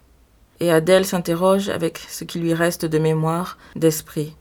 Et 0.60 0.72
Adèle 0.72 1.06
s'interroge 1.06 1.70
avec 1.70 1.98
ce 1.98 2.26
qui 2.26 2.40
lui 2.40 2.54
reste 2.54 2.86
de 2.86 2.98
mémoire, 2.98 3.58
d'esprit. 3.76 4.36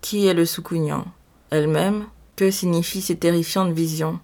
Qui 0.00 0.26
est 0.28 0.34
le 0.34 0.46
Soukounian? 0.46 1.04
Elle-même 1.52 2.04
Que 2.36 2.52
signifient 2.52 3.02
ces 3.02 3.16
terrifiantes 3.16 3.72
visions? 3.72 4.20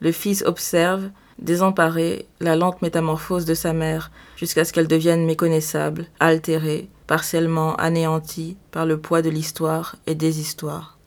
Le 0.00 0.10
fils 0.10 0.42
observe, 0.46 1.10
désemparé, 1.38 2.26
la 2.40 2.56
lente 2.56 2.80
métamorphose 2.80 3.44
de 3.44 3.52
sa 3.52 3.74
mère, 3.74 4.10
jusqu'à 4.36 4.64
ce 4.64 4.72
qu'elle 4.72 4.88
devienne 4.88 5.26
méconnaissable, 5.26 6.06
altérée, 6.18 6.88
partiellement 7.06 7.76
anéantie 7.76 8.56
par 8.70 8.86
le 8.86 8.98
poids 8.98 9.20
de 9.20 9.28
l'histoire 9.28 9.96
et 10.06 10.14
des 10.14 10.40
histoires. 10.40 10.98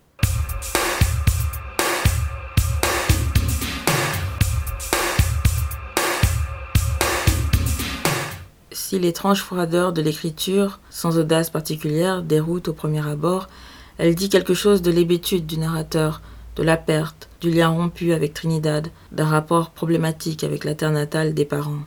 Si 8.72 9.00
l'étrange 9.00 9.42
froideur 9.42 9.94
de 9.94 10.04
l'écriture, 10.04 10.80
sans 10.92 11.18
audace 11.18 11.50
particulière, 11.50 12.22
déroute 12.22 12.68
au 12.68 12.74
premier 12.74 13.06
abord, 13.10 13.48
elle 13.98 14.16
dit 14.16 14.30
quelque 14.30 14.54
chose 14.54 14.82
de 14.82 14.92
l'hébétude 14.92 15.46
du 15.46 15.58
narrateur, 15.58 16.22
de 16.56 16.64
la 16.64 16.78
perte, 16.78 17.30
du 17.42 17.52
lien 17.52 17.70
rompu 17.70 18.14
avec 18.14 18.34
Trinidad, 18.34 18.90
d'un 19.12 19.26
rapport 19.26 19.72
problématique 19.72 20.44
avec 20.44 20.64
la 20.64 20.76
terre 20.76 20.92
natale 20.92 21.34
des 21.34 21.46
parents. 21.46 21.84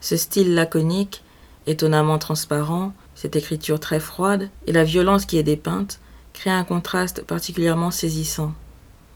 Ce 0.00 0.16
style 0.16 0.54
laconique, 0.54 1.22
étonnamment 1.66 2.18
transparent, 2.18 2.92
cette 3.14 3.36
écriture 3.36 3.78
très 3.78 4.00
froide 4.00 4.48
et 4.66 4.72
la 4.72 4.84
violence 4.84 5.26
qui 5.26 5.38
est 5.38 5.44
dépeinte 5.44 6.00
créent 6.32 6.50
un 6.50 6.64
contraste 6.64 7.22
particulièrement 7.24 7.90
saisissant. 7.90 8.52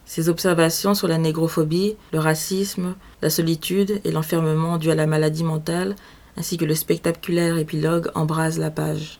Ses 0.05 0.29
observations 0.29 0.95
sur 0.95 1.09
la 1.09 1.19
négrophobie, 1.19 1.97
le 2.13 2.21
racisme, 2.21 2.95
la 3.23 3.31
solitude 3.31 4.01
et 4.05 4.13
l'enfermement 4.13 4.79
dû 4.79 4.91
à 4.91 4.95
la 4.95 5.07
maladie 5.07 5.43
mentale, 5.43 5.97
ainsi 6.37 6.57
que 6.57 6.65
le 6.65 6.77
spectaculaire 6.77 7.59
épilogue 7.59 8.11
embrasent 8.15 8.59
la 8.59 8.71
page. 8.71 9.19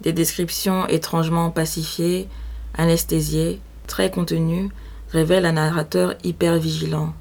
Des 0.00 0.12
descriptions 0.12 0.86
étrangement 0.86 1.50
pacifiées, 1.50 2.28
anesthésiées, 2.74 3.60
très 3.86 4.10
contenues, 4.10 4.70
révèle 5.10 5.44
un 5.44 5.52
narrateur 5.52 6.14
hyper 6.24 6.58
vigilant. 6.58 7.12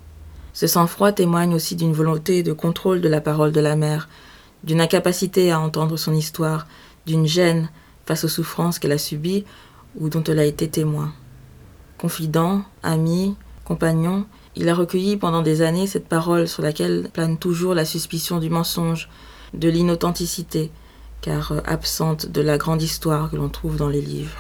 Ce 0.54 0.68
sang-froid 0.68 1.12
témoigne 1.12 1.54
aussi 1.54 1.76
d'une 1.76 1.94
volonté 1.94 2.44
de 2.44 2.54
contrôle 2.54 3.02
de 3.02 3.10
la 3.10 3.22
parole 3.22 3.52
de 3.52 3.60
la 3.60 3.76
mère, 3.76 4.08
d'une 4.64 4.82
incapacité 4.82 5.52
à 5.52 5.60
entendre 5.60 5.98
son 5.98 6.14
histoire, 6.14 6.68
d'une 7.06 7.26
gêne 7.26 7.70
face 8.06 8.24
aux 8.24 8.30
souffrances 8.30 8.80
qu'elle 8.80 8.92
a 8.92 8.98
subies 8.98 9.46
ou 9.98 10.10
dont 10.10 10.24
elle 10.24 10.40
a 10.40 10.46
été 10.46 10.68
témoin. 10.68 11.14
Confident, 11.98 12.64
ami, 12.84 13.36
compagnon, 13.66 14.26
il 14.56 14.70
a 14.70 14.74
recueilli 14.74 15.18
pendant 15.18 15.42
des 15.42 15.62
années 15.62 15.88
cette 15.88 16.08
parole 16.08 16.48
sur 16.48 16.64
laquelle 16.64 17.10
plane 17.12 17.38
toujours 17.38 17.74
la 17.74 17.86
suspicion 17.86 18.40
du 18.40 18.50
mensonge, 18.50 19.10
de 19.54 19.70
l'inauthenticité, 19.70 20.72
car 21.22 21.52
euh, 21.52 21.62
absente 21.66 22.28
de 22.28 22.42
la 22.42 22.58
grande 22.58 22.82
histoire 22.82 23.30
que 23.30 23.36
l'on 23.36 23.50
trouve 23.50 23.76
dans 23.76 23.90
les 23.90 24.02
livres. 24.02 24.38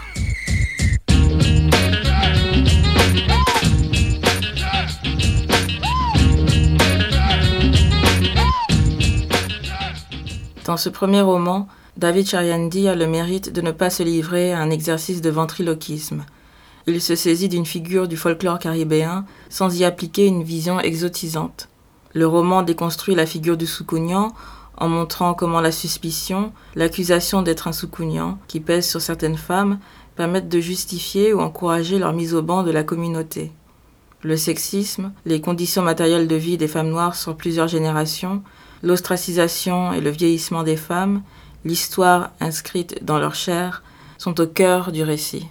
Dans 10.65 10.77
ce 10.77 10.89
premier 10.89 11.21
roman, 11.21 11.67
David 11.97 12.27
Chariandi 12.27 12.87
a 12.87 12.95
le 12.95 13.07
mérite 13.07 13.51
de 13.51 13.61
ne 13.61 13.71
pas 13.71 13.89
se 13.89 14.03
livrer 14.03 14.53
à 14.53 14.59
un 14.59 14.69
exercice 14.69 15.19
de 15.21 15.29
ventriloquisme. 15.31 16.25
Il 16.85 17.01
se 17.01 17.15
saisit 17.15 17.49
d'une 17.49 17.65
figure 17.65 18.07
du 18.07 18.17
folklore 18.17 18.59
caribéen 18.59 19.25
sans 19.49 19.75
y 19.79 19.83
appliquer 19.83 20.27
une 20.27 20.43
vision 20.43 20.79
exotisante. 20.79 21.69
Le 22.13 22.27
roman 22.27 22.61
déconstruit 22.61 23.15
la 23.15 23.25
figure 23.25 23.57
du 23.57 23.67
Soukounian 23.67 24.31
en 24.79 24.89
montrant 24.89 25.33
comment 25.33 25.61
la 25.61 25.71
suspicion, 25.71 26.51
l'accusation 26.75 27.41
d'être 27.41 27.67
un 27.67 27.73
Soukounian 27.73 28.37
qui 28.47 28.59
pèse 28.59 28.87
sur 28.89 29.01
certaines 29.01 29.37
femmes 29.37 29.79
permettent 30.15 30.49
de 30.49 30.59
justifier 30.59 31.33
ou 31.33 31.39
encourager 31.39 31.99
leur 31.99 32.13
mise 32.13 32.33
au 32.33 32.41
banc 32.41 32.63
de 32.63 32.71
la 32.71 32.83
communauté. 32.83 33.51
Le 34.21 34.35
sexisme, 34.35 35.13
les 35.25 35.39
conditions 35.39 35.81
matérielles 35.81 36.27
de 36.27 36.35
vie 36.35 36.57
des 36.57 36.67
femmes 36.67 36.89
noires 36.89 37.15
sur 37.15 37.37
plusieurs 37.37 37.69
générations, 37.69 38.43
l'ostracisation 38.83 39.93
et 39.93 40.01
le 40.01 40.09
vieillissement 40.09 40.63
des 40.63 40.75
femmes, 40.75 41.21
l'histoire 41.63 42.31
inscrite 42.39 43.03
dans 43.03 43.19
leur 43.19 43.35
chair, 43.35 43.83
sont 44.17 44.41
au 44.41 44.47
cœur 44.47 44.91
du 44.91 45.03
récit. 45.03 45.47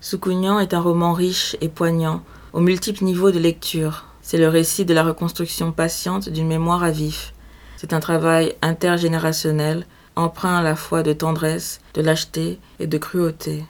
Soukounian 0.00 0.60
est 0.60 0.72
un 0.72 0.80
roman 0.80 1.12
riche 1.12 1.56
et 1.60 1.68
poignant, 1.68 2.22
aux 2.54 2.60
multiples 2.60 3.04
niveaux 3.04 3.30
de 3.30 3.38
lecture. 3.38 4.06
C'est 4.22 4.38
le 4.38 4.48
récit 4.48 4.86
de 4.86 4.94
la 4.94 5.04
reconstruction 5.04 5.72
patiente 5.72 6.30
d'une 6.30 6.48
mémoire 6.48 6.82
à 6.82 6.90
vif. 6.90 7.34
C'est 7.80 7.94
un 7.94 8.00
travail 8.00 8.54
intergénérationnel, 8.60 9.86
empreint 10.14 10.58
à 10.58 10.62
la 10.62 10.76
fois 10.76 11.02
de 11.02 11.14
tendresse, 11.14 11.80
de 11.94 12.02
lâcheté 12.02 12.58
et 12.78 12.86
de 12.86 12.98
cruauté. 12.98 13.64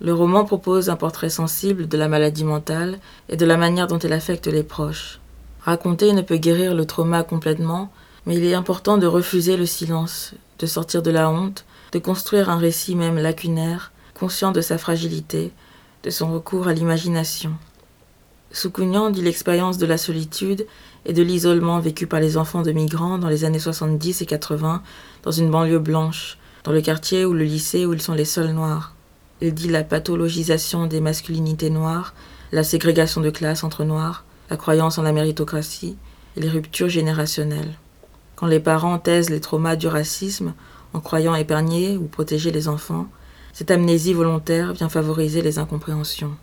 Le 0.00 0.12
roman 0.12 0.44
propose 0.44 0.90
un 0.90 0.96
portrait 0.96 1.30
sensible 1.30 1.86
de 1.86 1.96
la 1.96 2.08
maladie 2.08 2.42
mentale 2.42 2.98
et 3.28 3.36
de 3.36 3.46
la 3.46 3.56
manière 3.56 3.86
dont 3.86 4.00
elle 4.00 4.14
affecte 4.14 4.48
les 4.48 4.64
proches. 4.64 5.20
Raconter 5.60 6.12
ne 6.12 6.22
peut 6.22 6.38
guérir 6.38 6.74
le 6.74 6.86
trauma 6.86 7.22
complètement, 7.22 7.92
mais 8.26 8.34
il 8.34 8.44
est 8.44 8.54
important 8.54 8.98
de 8.98 9.06
refuser 9.06 9.56
le 9.56 9.66
silence, 9.66 10.32
de 10.58 10.66
sortir 10.66 11.00
de 11.00 11.12
la 11.12 11.30
honte, 11.30 11.64
de 11.92 12.00
construire 12.00 12.50
un 12.50 12.58
récit 12.58 12.96
même 12.96 13.16
lacunaire, 13.16 13.92
conscient 14.18 14.50
de 14.50 14.60
sa 14.60 14.76
fragilité, 14.76 15.52
de 16.02 16.10
son 16.10 16.32
recours 16.32 16.66
à 16.66 16.72
l'imagination. 16.72 17.52
Soukounian 18.52 19.10
dit 19.10 19.22
l'expérience 19.22 19.78
de 19.78 19.86
la 19.86 19.98
solitude 19.98 20.66
et 21.06 21.12
de 21.12 21.22
l'isolement 21.22 21.80
vécu 21.80 22.06
par 22.06 22.20
les 22.20 22.36
enfants 22.36 22.62
de 22.62 22.72
migrants 22.72 23.18
dans 23.18 23.28
les 23.28 23.44
années 23.44 23.58
70 23.58 24.22
et 24.22 24.26
80 24.26 24.82
dans 25.22 25.30
une 25.30 25.50
banlieue 25.50 25.78
blanche, 25.78 26.38
dans 26.64 26.72
le 26.72 26.80
quartier 26.80 27.24
ou 27.24 27.32
le 27.32 27.44
lycée 27.44 27.86
où 27.86 27.92
ils 27.92 28.02
sont 28.02 28.14
les 28.14 28.24
seuls 28.24 28.52
noirs. 28.52 28.94
Il 29.40 29.54
dit 29.54 29.68
la 29.68 29.84
pathologisation 29.84 30.86
des 30.86 31.00
masculinités 31.00 31.70
noires, 31.70 32.14
la 32.52 32.64
ségrégation 32.64 33.20
de 33.20 33.30
classe 33.30 33.64
entre 33.64 33.84
noirs, 33.84 34.24
la 34.50 34.56
croyance 34.56 34.98
en 34.98 35.02
la 35.02 35.12
méritocratie 35.12 35.96
et 36.36 36.40
les 36.40 36.48
ruptures 36.48 36.88
générationnelles. 36.88 37.78
Quand 38.36 38.46
les 38.46 38.60
parents 38.60 38.98
taisent 38.98 39.30
les 39.30 39.40
traumas 39.40 39.76
du 39.76 39.86
racisme 39.86 40.54
en 40.92 41.00
croyant 41.00 41.34
épargner 41.34 41.96
ou 41.96 42.06
protéger 42.06 42.50
les 42.50 42.68
enfants, 42.68 43.06
cette 43.52 43.70
amnésie 43.70 44.12
volontaire 44.12 44.72
vient 44.72 44.88
favoriser 44.88 45.42
les 45.42 45.58
incompréhensions. 45.58 46.36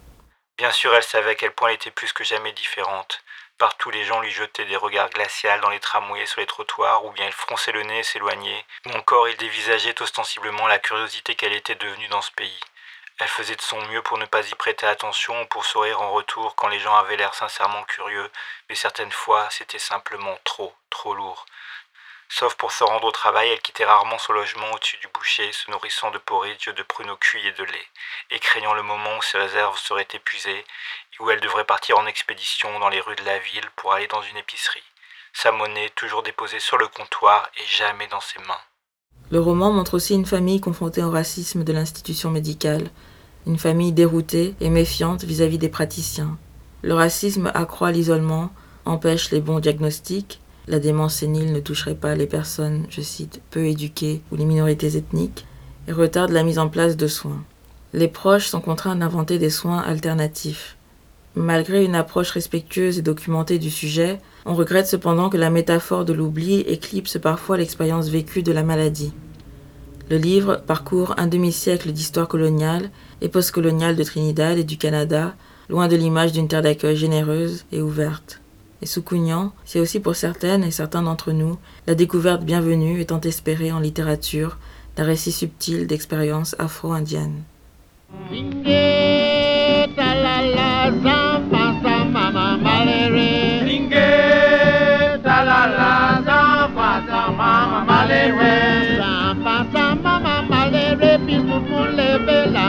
Bien 0.58 0.72
sûr, 0.72 0.92
elle 0.96 1.04
savait 1.04 1.32
à 1.32 1.36
quel 1.36 1.52
point 1.52 1.70
elle 1.70 1.76
était 1.76 1.92
plus 1.92 2.14
que 2.14 2.24
jamais 2.24 2.54
différente. 2.54 3.20
Partout, 3.58 3.90
les 3.90 4.04
gens 4.04 4.20
lui 4.20 4.30
jetaient 4.30 4.66
des 4.66 4.76
regards 4.76 5.10
glaciaux 5.10 5.58
dans 5.62 5.70
les 5.70 5.80
tramways, 5.80 6.28
sur 6.28 6.42
les 6.42 6.46
trottoirs, 6.46 7.06
ou 7.06 7.12
bien 7.12 7.26
il 7.26 7.32
fronçait 7.32 7.72
le 7.72 7.82
nez 7.82 8.00
et 8.00 8.04
s'éloignait, 8.04 8.66
ou 8.86 8.92
encore 8.92 9.28
il 9.28 9.38
dévisageait 9.38 10.00
ostensiblement 10.00 10.68
la 10.68 10.78
curiosité 10.78 11.34
qu'elle 11.34 11.54
était 11.54 11.74
devenue 11.74 12.08
dans 12.10 12.22
ce 12.22 12.32
pays. 12.32 12.60
Elle 13.20 13.28
faisait 13.28 13.56
de 13.56 13.62
son 13.62 13.82
mieux 13.88 14.04
pour 14.04 14.20
ne 14.20 14.28
pas 14.28 14.48
y 14.48 14.54
prêter 14.54 14.86
attention 14.86 15.42
ou 15.42 15.46
pour 15.48 15.66
sourire 15.66 16.02
en 16.02 16.12
retour 16.12 16.54
quand 16.56 16.68
les 16.68 16.80
gens 16.80 16.96
avaient 16.96 17.18
l'air 17.18 17.34
sincèrement 17.34 17.84
curieux, 17.86 18.30
mais 18.70 18.76
certaines 18.76 19.12
fois 19.12 19.48
c'était 19.50 19.80
simplement 19.80 20.38
trop, 20.44 20.76
trop 20.92 21.16
lourd. 21.16 21.48
Sauf 22.30 22.56
pour 22.56 22.72
se 22.72 22.84
rendre 22.84 23.08
au 23.08 23.12
travail, 23.12 23.50
elle 23.50 23.62
quittait 23.62 23.86
rarement 23.86 24.20
son 24.20 24.34
logement 24.34 24.70
au-dessus 24.74 24.98
du 24.98 25.08
boucher, 25.08 25.52
se 25.52 25.72
nourrissant 25.72 26.12
de 26.12 26.18
porridge, 26.18 26.68
de 26.68 26.84
pruneaux 26.84 27.16
cuits 27.16 27.48
et 27.48 27.54
de 27.54 27.64
lait, 27.64 27.88
et 28.30 28.40
craignant 28.40 28.74
le 28.74 28.84
moment 28.84 29.18
où 29.18 29.22
ses 29.22 29.38
réserves 29.38 29.80
seraient 29.80 30.08
épuisées 30.14 30.66
où 31.20 31.30
elle 31.30 31.40
devrait 31.40 31.66
partir 31.66 31.98
en 31.98 32.06
expédition 32.06 32.80
dans 32.80 32.90
les 32.90 33.02
rues 33.02 33.16
de 33.16 33.26
la 33.26 33.40
ville 33.40 33.70
pour 33.76 33.94
aller 33.94 34.08
dans 34.08 34.22
une 34.22 34.38
épicerie. 34.38 34.84
Sa 35.34 35.52
monnaie 35.52 35.92
toujours 35.96 36.24
déposée 36.24 36.60
sur 36.60 36.78
le 36.78 36.88
comptoir 36.88 37.50
et 37.58 37.66
jamais 37.66 38.08
dans 38.08 38.22
ses 38.22 38.40
mains. 38.40 38.64
Le 39.30 39.40
roman 39.40 39.72
montre 39.72 39.96
aussi 39.96 40.14
une 40.14 40.26
famille 40.26 40.62
confrontée 40.62 41.04
au 41.04 41.12
racisme 41.12 41.64
de 41.64 41.74
l'institution 41.74 42.32
médicale, 42.32 42.90
une 43.46 43.58
famille 43.58 43.92
déroutée 43.92 44.56
et 44.62 44.70
méfiante 44.70 45.24
vis-à-vis 45.26 45.58
des 45.58 45.70
praticiens. 45.70 46.38
Le 46.82 46.94
racisme 46.94 47.52
accroît 47.54 47.92
l'isolement, 47.92 48.52
empêche 48.86 49.32
les 49.32 49.42
bons 49.42 49.60
diagnostics, 49.60 50.40
la 50.68 50.80
démence 50.80 51.16
sénile 51.16 51.52
ne 51.52 51.60
toucherait 51.60 51.96
pas 51.96 52.16
les 52.16 52.28
personnes, 52.28 52.86
je 52.90 53.02
cite, 53.02 53.42
peu 53.52 53.66
éduquées 53.66 54.22
ou 54.32 54.36
les 54.36 54.46
minorités 54.46 54.96
ethniques, 54.96 55.46
et 55.88 55.92
retarde 55.92 56.32
la 56.32 56.44
mise 56.44 56.60
en 56.60 56.70
place 56.70 56.98
de 56.98 57.08
soins. 57.08 57.44
Les 57.94 58.08
proches 58.08 58.48
sont 58.48 58.62
contraints 58.62 58.96
d'inventer 58.96 59.40
des 59.40 59.50
soins 59.50 59.80
alternatifs. 59.80 60.77
Malgré 61.38 61.86
une 61.86 61.96
approche 61.96 62.32
respectueuse 62.32 62.98
et 62.98 63.02
documentée 63.02 63.60
du 63.60 63.70
sujet, 63.70 64.20
on 64.46 64.56
regrette 64.56 64.88
cependant 64.88 65.30
que 65.30 65.38
la 65.38 65.50
métaphore 65.50 66.04
de 66.04 66.14
l'oubli 66.14 66.62
éclipse 66.62 67.18
parfois 67.18 67.58
l'expérience 67.58 68.10
vécue 68.10 68.44
de 68.44 68.52
la 68.52 68.64
maladie. 68.64 69.14
Le 70.10 70.18
livre 70.18 70.62
parcourt 70.66 71.14
un 71.18 71.28
demi-siècle 71.28 71.92
d'histoire 71.92 72.28
coloniale 72.28 72.90
et 73.22 73.30
postcoloniale 73.30 73.96
de 73.96 74.04
Trinidad 74.04 74.58
et 74.58 74.64
du 74.64 74.78
Canada, 74.78 75.36
loin 75.70 75.88
de 75.88 75.96
l'image 75.96 76.32
d'une 76.32 76.48
terre 76.48 76.64
d'accueil 76.64 76.98
généreuse 76.98 77.66
et 77.72 77.82
ouverte 77.82 78.42
et 78.82 78.86
Soukounian, 78.86 79.54
c'est 79.66 79.80
aussi 79.80 80.00
pour 80.00 80.16
certaines 80.16 80.64
et 80.64 80.72
certains 80.72 81.02
d'entre 81.02 81.32
nous 81.32 81.58
la 81.88 81.96
découverte 81.96 82.44
bienvenue 82.44 83.00
étant 83.02 83.22
espérée 83.22 83.72
en 83.72 83.80
littérature 83.80 84.58
d'un 84.96 85.04
récit 85.04 85.32
subtil 85.32 85.88
d'expériences 85.88 86.56
afro-indiennes. 86.60 87.44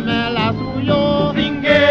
mè 0.09 0.21
la 0.37 0.49
sou 0.59 0.81
yo. 0.89 1.03
Singe, 1.37 1.83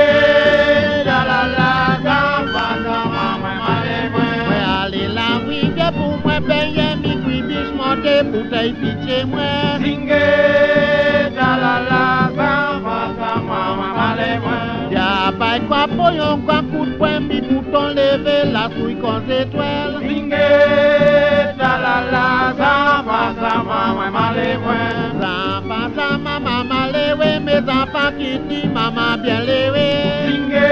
la 1.09 1.19
la 1.29 1.39
la, 1.53 1.69
sa 2.05 2.17
pa 2.53 2.65
sa 2.83 2.97
mè 3.43 3.53
male 3.61 3.99
mwen. 4.15 4.35
Mwen 4.49 4.65
ale 4.79 5.05
la 5.19 5.29
wige 5.45 5.93
pou 5.99 6.19
mwen 6.25 6.49
peye 6.49 6.89
mi 7.03 7.15
kwi 7.23 7.41
bish 7.51 7.71
monte 7.79 8.19
pou 8.33 8.45
tey 8.53 8.73
piche 8.81 9.23
mwen. 9.31 9.81
Singe 9.85 10.86
Mwen 15.57 15.67
kwa 15.67 15.87
po 15.87 16.07
yon 16.13 16.41
kwa 16.45 16.61
kout 16.69 16.89
pwen 16.99 17.23
mi 17.27 17.37
kouton 17.41 17.95
leve 17.97 18.35
la 18.53 18.63
sou 18.73 18.93
kon 19.01 19.23
zetwel 19.27 19.91
Ringe, 20.03 20.49
talala, 21.57 22.25
zanpa 22.59 23.19
zanpa 23.41 23.79
mwen 23.95 24.11
male 24.17 24.49
mwen 24.63 25.17
Zanpa 25.21 25.79
zanpa 25.95 26.33
mwen 26.45 26.61
male 26.69 27.05
we, 27.19 27.29
me 27.45 27.55
zanpa 27.67 28.03
kiti 28.17 28.59
mama 28.75 29.17
bien 29.17 29.41
lewe 29.49 29.87
Ringe, 30.27 30.69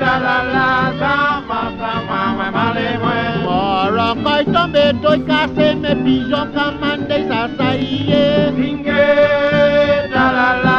talala, 0.00 0.68
zanpa 1.00 1.60
zanpa 1.80 2.20
mwen 2.36 2.50
male 2.56 2.88
mwen 3.02 3.44
Moron 3.44 4.24
koy 4.24 4.42
tombe 4.54 4.84
toy 5.02 5.18
kase, 5.28 5.68
me 5.82 5.92
pijon 6.04 6.48
kamande 6.56 7.18
sa 7.28 7.40
sa 7.58 7.68
iye. 7.76 8.24
Ringe, 8.56 9.04
talala 10.12 10.75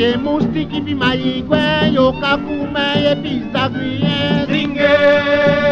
Che 0.00 0.16
moustiki 0.16 0.80
pi 0.80 0.94
malikwen, 0.94 1.92
yo 1.92 2.06
kakou 2.22 2.64
men 2.72 3.04
epi 3.12 3.34
zagriyen. 3.52 4.48
Zinge! 4.48 5.69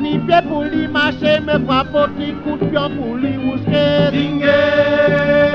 Wapo 0.00 0.08
patni 0.08 0.18
pie 0.26 0.40
pou 0.48 0.62
li 0.64 0.86
mache, 0.88 1.40
me 1.44 1.56
wapo 1.68 2.06
ni 2.16 2.32
kout 2.42 2.60
pion 2.70 2.96
pou 2.96 3.16
li 3.16 3.36
ouske. 3.36 4.10
Zingue, 4.12 4.60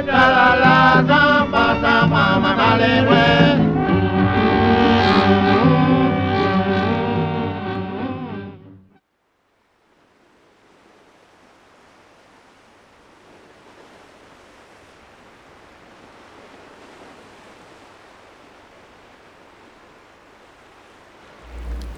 la 0.05 0.23
la 0.35 0.49
la, 0.63 1.01
da 1.01 1.45
ma 1.51 1.65
da 1.81 2.05
ma 2.05 2.37
ma 2.39 2.77
le 2.77 3.01
mwen. 3.07 3.71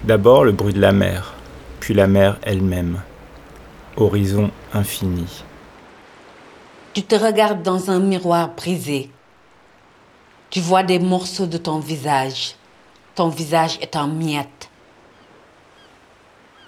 D'abord 0.04 0.44
le 0.44 0.52
bruit 0.52 0.72
de 0.72 0.80
la 0.80 0.92
mer, 0.92 1.37
puis 1.80 1.94
la 1.94 2.06
mer 2.06 2.38
elle-même. 2.42 3.00
Horizon 3.96 4.50
infini. 4.72 5.44
Tu 6.94 7.02
te 7.02 7.14
regardes 7.14 7.62
dans 7.62 7.90
un 7.90 8.00
miroir 8.00 8.54
brisé. 8.54 9.10
Tu 10.50 10.60
vois 10.60 10.82
des 10.82 10.98
morceaux 10.98 11.46
de 11.46 11.58
ton 11.58 11.78
visage. 11.78 12.54
Ton 13.14 13.28
visage 13.28 13.78
est 13.80 13.96
en 13.96 14.08
miettes. 14.08 14.70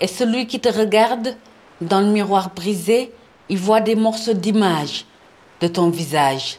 Et 0.01 0.07
celui 0.07 0.47
qui 0.47 0.61
te 0.61 0.69
regarde 0.69 1.37
dans 1.81 2.01
le 2.01 2.07
miroir 2.07 2.51
brisé, 2.55 3.13
il 3.49 3.59
voit 3.59 3.81
des 3.81 3.97
morceaux 3.97 4.35
d'image 4.35 5.05
de 5.61 5.69
ton 5.69 5.91
visage. 5.91 6.59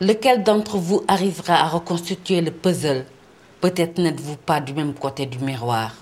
Lequel 0.00 0.42
d'entre 0.42 0.76
vous 0.78 1.02
arrivera 1.08 1.54
à 1.54 1.68
reconstituer 1.68 2.40
le 2.40 2.50
puzzle? 2.50 3.06
Peut-être 3.60 3.98
n'êtes-vous 3.98 4.36
pas 4.36 4.60
du 4.60 4.74
même 4.74 4.94
côté 4.94 5.26
du 5.26 5.38
miroir. 5.38 5.92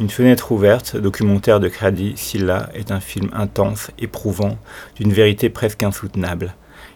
Une 0.00 0.10
fenêtre 0.10 0.52
ouverte, 0.52 0.96
documentaire 0.96 1.58
de 1.58 1.68
Cradi 1.68 2.16
Silla, 2.16 2.70
est 2.72 2.92
un 2.92 3.00
film 3.00 3.30
intense, 3.32 3.90
éprouvant, 3.98 4.56
d'une 4.94 5.12
vérité 5.12 5.50
presque 5.50 5.82
insoutenable. 5.82 6.54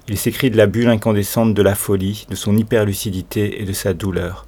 Il 0.09 0.17
s'écrit 0.17 0.53
de 0.53 0.57
la 0.57 0.67
bulle 0.67 0.89
incandescente 0.89 1.53
de 1.53 1.63
la 1.63 1.75
folie, 1.75 2.27
de 2.31 2.37
son 2.37 2.57
hyperlucidité 2.57 3.61
et 3.61 3.65
de 3.65 3.73
sa 3.73 3.93
douleur. 3.93 4.47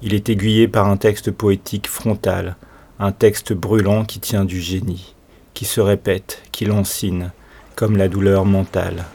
Il 0.00 0.14
est 0.14 0.28
aiguillé 0.28 0.68
par 0.68 0.88
un 0.88 0.96
texte 0.96 1.32
poétique 1.32 1.88
frontal, 1.88 2.56
un 3.00 3.10
texte 3.10 3.52
brûlant 3.52 4.04
qui 4.04 4.20
tient 4.20 4.44
du 4.44 4.60
génie, 4.60 5.16
qui 5.52 5.64
se 5.64 5.80
répète, 5.80 6.42
qui 6.52 6.66
lancine, 6.66 7.32
comme 7.74 7.96
la 7.96 8.06
douleur 8.06 8.44
mentale. 8.44 9.06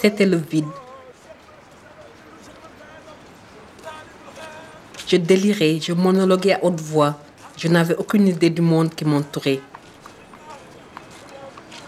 C'était 0.00 0.24
le 0.24 0.38
vide. 0.38 0.64
Je 5.08 5.16
délirais, 5.16 5.78
je 5.80 5.92
monologuais 5.92 6.54
à 6.54 6.64
haute 6.64 6.80
voix. 6.80 7.14
Je 7.56 7.68
n'avais 7.68 7.94
aucune 7.94 8.26
idée 8.26 8.50
du 8.50 8.60
monde 8.60 8.92
qui 8.92 9.04
m'entourait. 9.04 9.60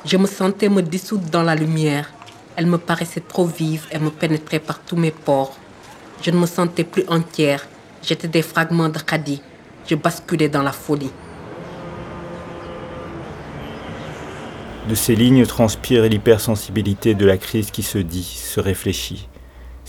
Je 0.05 0.17
me 0.17 0.27
sentais 0.29 0.69
me 0.69 0.83
dissoudre 0.83 1.29
dans 1.29 1.43
la 1.43 1.57
lumière. 1.57 2.13
Elle 2.55 2.67
me 2.67 2.79
paraissait 2.79 3.21
trop 3.21 3.47
vive 3.47 3.87
et 3.91 3.99
me 3.99 4.11
pénétrait 4.11 4.61
par 4.61 4.79
tous 4.79 4.95
mes 4.95 5.11
pores. 5.11 5.57
Je 6.23 6.31
ne 6.31 6.39
me 6.39 6.47
sentais 6.47 6.85
plus 6.85 7.05
entière. 7.09 7.67
J'étais 8.03 8.29
des 8.29 8.43
fragments 8.43 8.89
de. 8.89 9.01
Je 9.89 9.97
basculais 9.97 10.49
dans 10.49 10.63
la 10.63 10.73
folie. 10.73 11.11
De 14.89 14.95
ces 14.95 15.17
lignes 15.17 15.45
transpire 15.45 16.05
l'hypersensibilité 16.05 17.15
de 17.15 17.27
la 17.27 17.37
crise 17.37 17.71
qui 17.71 17.83
se 17.83 17.99
dit, 17.99 18.23
se 18.23 18.61
réfléchit. 18.61 19.28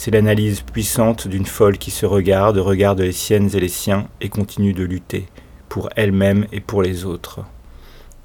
C'est 0.02 0.12
l'analyse 0.12 0.62
puissante 0.62 1.28
d'une 1.28 1.46
folle 1.46 1.78
qui 1.78 1.92
se 1.92 2.06
regarde, 2.06 2.58
regarde 2.58 3.02
les 3.02 3.12
siennes 3.12 3.50
et 3.54 3.60
les 3.60 3.68
siens 3.68 4.08
et 4.22 4.30
continue 4.30 4.72
de 4.72 4.86
lutter, 4.86 5.26
pour 5.68 5.90
elle-même 5.98 6.48
et 6.54 6.62
pour 6.62 6.82
les 6.82 7.04
autres. 7.04 7.42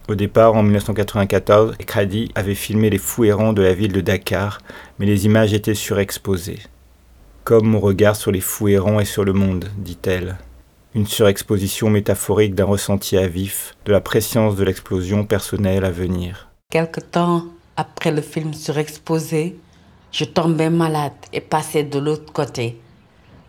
Au 0.09 0.15
départ, 0.15 0.55
en 0.55 0.63
1994, 0.63 1.75
Khadi 1.85 2.31
avait 2.37 2.55
filmé 2.55 2.91
les 2.91 2.99
fous 2.99 3.25
errants 3.25 3.53
de 3.53 3.63
la 3.63 3.75
ville 3.75 3.93
de 3.93 4.01
Dakar, 4.01 4.61
mais 5.01 5.07
les 5.07 5.27
images 5.27 5.53
étaient 5.53 5.75
surexposées. 5.75 6.61
Comme 7.43 7.67
mon 7.67 7.81
regard 7.81 8.15
sur 8.15 8.31
les 8.31 8.41
fous 8.41 8.69
errants 8.69 9.01
et 9.01 9.05
sur 9.05 9.25
le 9.25 9.33
monde, 9.33 9.69
dit-elle. 9.77 10.39
Une 10.95 11.09
surexposition 11.09 11.91
métaphorique 11.91 12.55
d'un 12.55 12.67
ressenti 12.67 13.17
à 13.17 13.27
vif, 13.27 13.75
de 13.85 13.91
la 13.91 14.01
préscience 14.01 14.55
de 14.55 14.63
l'explosion 14.63 15.25
personnelle 15.25 15.85
à 15.85 15.91
venir. 15.91 16.51
Quelque 16.71 17.01
temps 17.01 17.47
après 17.77 18.13
le 18.13 18.23
film 18.23 18.55
surexposé, 18.55 19.57
je 20.14 20.24
tombais 20.24 20.70
malade 20.70 21.12
et 21.33 21.40
passais 21.40 21.83
de 21.83 21.98
l'autre 21.98 22.33
côté. 22.33 22.81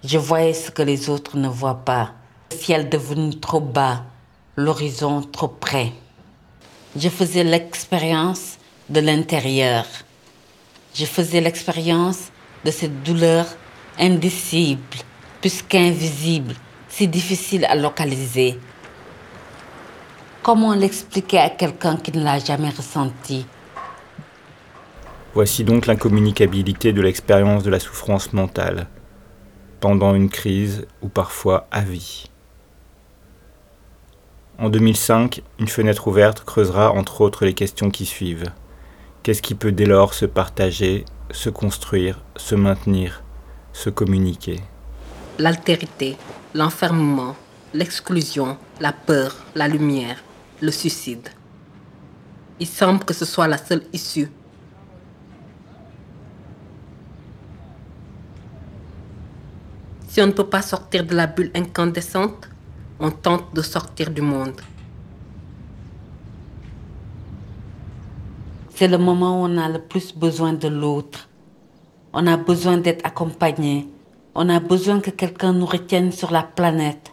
Je 0.03 0.17
voyais 0.17 0.55
ce 0.55 0.71
que 0.71 0.81
les 0.81 1.11
autres 1.11 1.37
ne 1.37 1.47
voient 1.47 1.85
pas. 1.85 2.13
Le 2.51 2.57
ciel 2.57 2.89
devenu 2.89 3.39
trop 3.39 3.59
bas, 3.59 4.01
l'horizon 4.55 5.21
trop 5.21 5.47
près. 5.47 5.91
Je 6.95 7.07
faisais 7.09 7.43
l'expérience 7.43 8.57
de 8.89 8.99
l'intérieur. 8.99 9.85
Je 10.95 11.05
faisais 11.05 11.39
l'expérience 11.39 12.31
de 12.63 12.71
cette 12.71 13.03
douleur 13.03 13.45
indicible, 13.99 14.97
puisqu'invisible, 15.41 16.55
si 16.89 17.07
difficile 17.07 17.65
à 17.65 17.75
localiser. 17.75 18.59
Comment 20.41 20.73
l'expliquer 20.73 21.37
à 21.37 21.51
quelqu'un 21.51 21.97
qui 21.97 22.11
ne 22.11 22.23
l'a 22.23 22.39
jamais 22.39 22.71
ressenti? 22.71 23.45
Voici 25.35 25.65
donc 25.65 25.85
l'incommunicabilité 25.85 26.93
de 26.93 27.01
l'expérience 27.01 27.63
de 27.63 27.69
la 27.69 27.81
souffrance 27.81 28.31
mentale, 28.31 28.87
pendant 29.81 30.15
une 30.15 30.29
crise 30.29 30.87
ou 31.01 31.09
parfois 31.09 31.67
à 31.71 31.81
vie. 31.81 32.29
En 34.57 34.69
2005, 34.69 35.41
une 35.59 35.67
fenêtre 35.67 36.07
ouverte 36.07 36.45
creusera 36.45 36.89
entre 36.93 37.19
autres 37.19 37.43
les 37.43 37.53
questions 37.53 37.91
qui 37.91 38.05
suivent. 38.05 38.49
Qu'est-ce 39.23 39.41
qui 39.41 39.55
peut 39.55 39.73
dès 39.73 39.85
lors 39.85 40.13
se 40.13 40.25
partager, 40.25 41.03
se 41.31 41.49
construire, 41.49 42.23
se 42.37 42.55
maintenir, 42.55 43.21
se 43.73 43.89
communiquer? 43.89 44.61
L'altérité, 45.37 46.15
l'enfermement, 46.53 47.35
l'exclusion, 47.73 48.57
la 48.79 48.93
peur, 48.93 49.35
la 49.53 49.67
lumière, 49.67 50.23
le 50.61 50.71
suicide. 50.71 51.27
Il 52.61 52.67
semble 52.67 53.03
que 53.03 53.13
ce 53.13 53.25
soit 53.25 53.49
la 53.49 53.57
seule 53.57 53.83
issue 53.91 54.29
Si 60.15 60.21
on 60.21 60.27
ne 60.27 60.31
peut 60.31 60.47
pas 60.47 60.61
sortir 60.61 61.05
de 61.05 61.13
la 61.13 61.27
bulle 61.27 61.51
incandescente, 61.53 62.47
on 63.01 63.11
tente 63.11 63.53
de 63.53 63.61
sortir 63.61 64.11
du 64.11 64.21
monde. 64.21 64.61
C'est 68.73 68.87
le 68.87 68.97
moment 68.97 69.41
où 69.41 69.45
on 69.45 69.57
a 69.57 69.67
le 69.67 69.81
plus 69.81 70.15
besoin 70.15 70.53
de 70.53 70.69
l'autre. 70.69 71.27
On 72.13 72.27
a 72.27 72.37
besoin 72.37 72.77
d'être 72.77 73.05
accompagné. 73.05 73.89
On 74.35 74.47
a 74.47 74.61
besoin 74.61 75.01
que 75.01 75.09
quelqu'un 75.09 75.51
nous 75.51 75.65
retienne 75.65 76.13
sur 76.13 76.31
la 76.31 76.43
planète. 76.43 77.11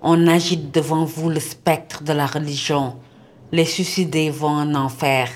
On 0.00 0.28
agite 0.28 0.72
devant 0.72 1.04
vous 1.04 1.28
le 1.28 1.40
spectre 1.40 2.04
de 2.04 2.14
la 2.14 2.24
religion. 2.24 2.96
Les 3.52 3.66
suicidés 3.66 4.30
vont 4.30 4.48
en 4.48 4.74
enfer. 4.74 5.28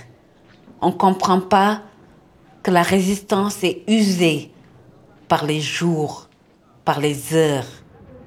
On 0.81 0.87
ne 0.87 0.93
comprend 0.93 1.41
pas 1.43 1.83
que 2.63 2.71
la 2.71 2.83
résistance 2.83 3.63
est 3.63 3.83
usée 3.89 4.51
par 5.29 5.45
les 5.45 5.61
jours, 5.61 6.31
par 6.85 7.01
les 7.01 7.35
heures, 7.35 7.67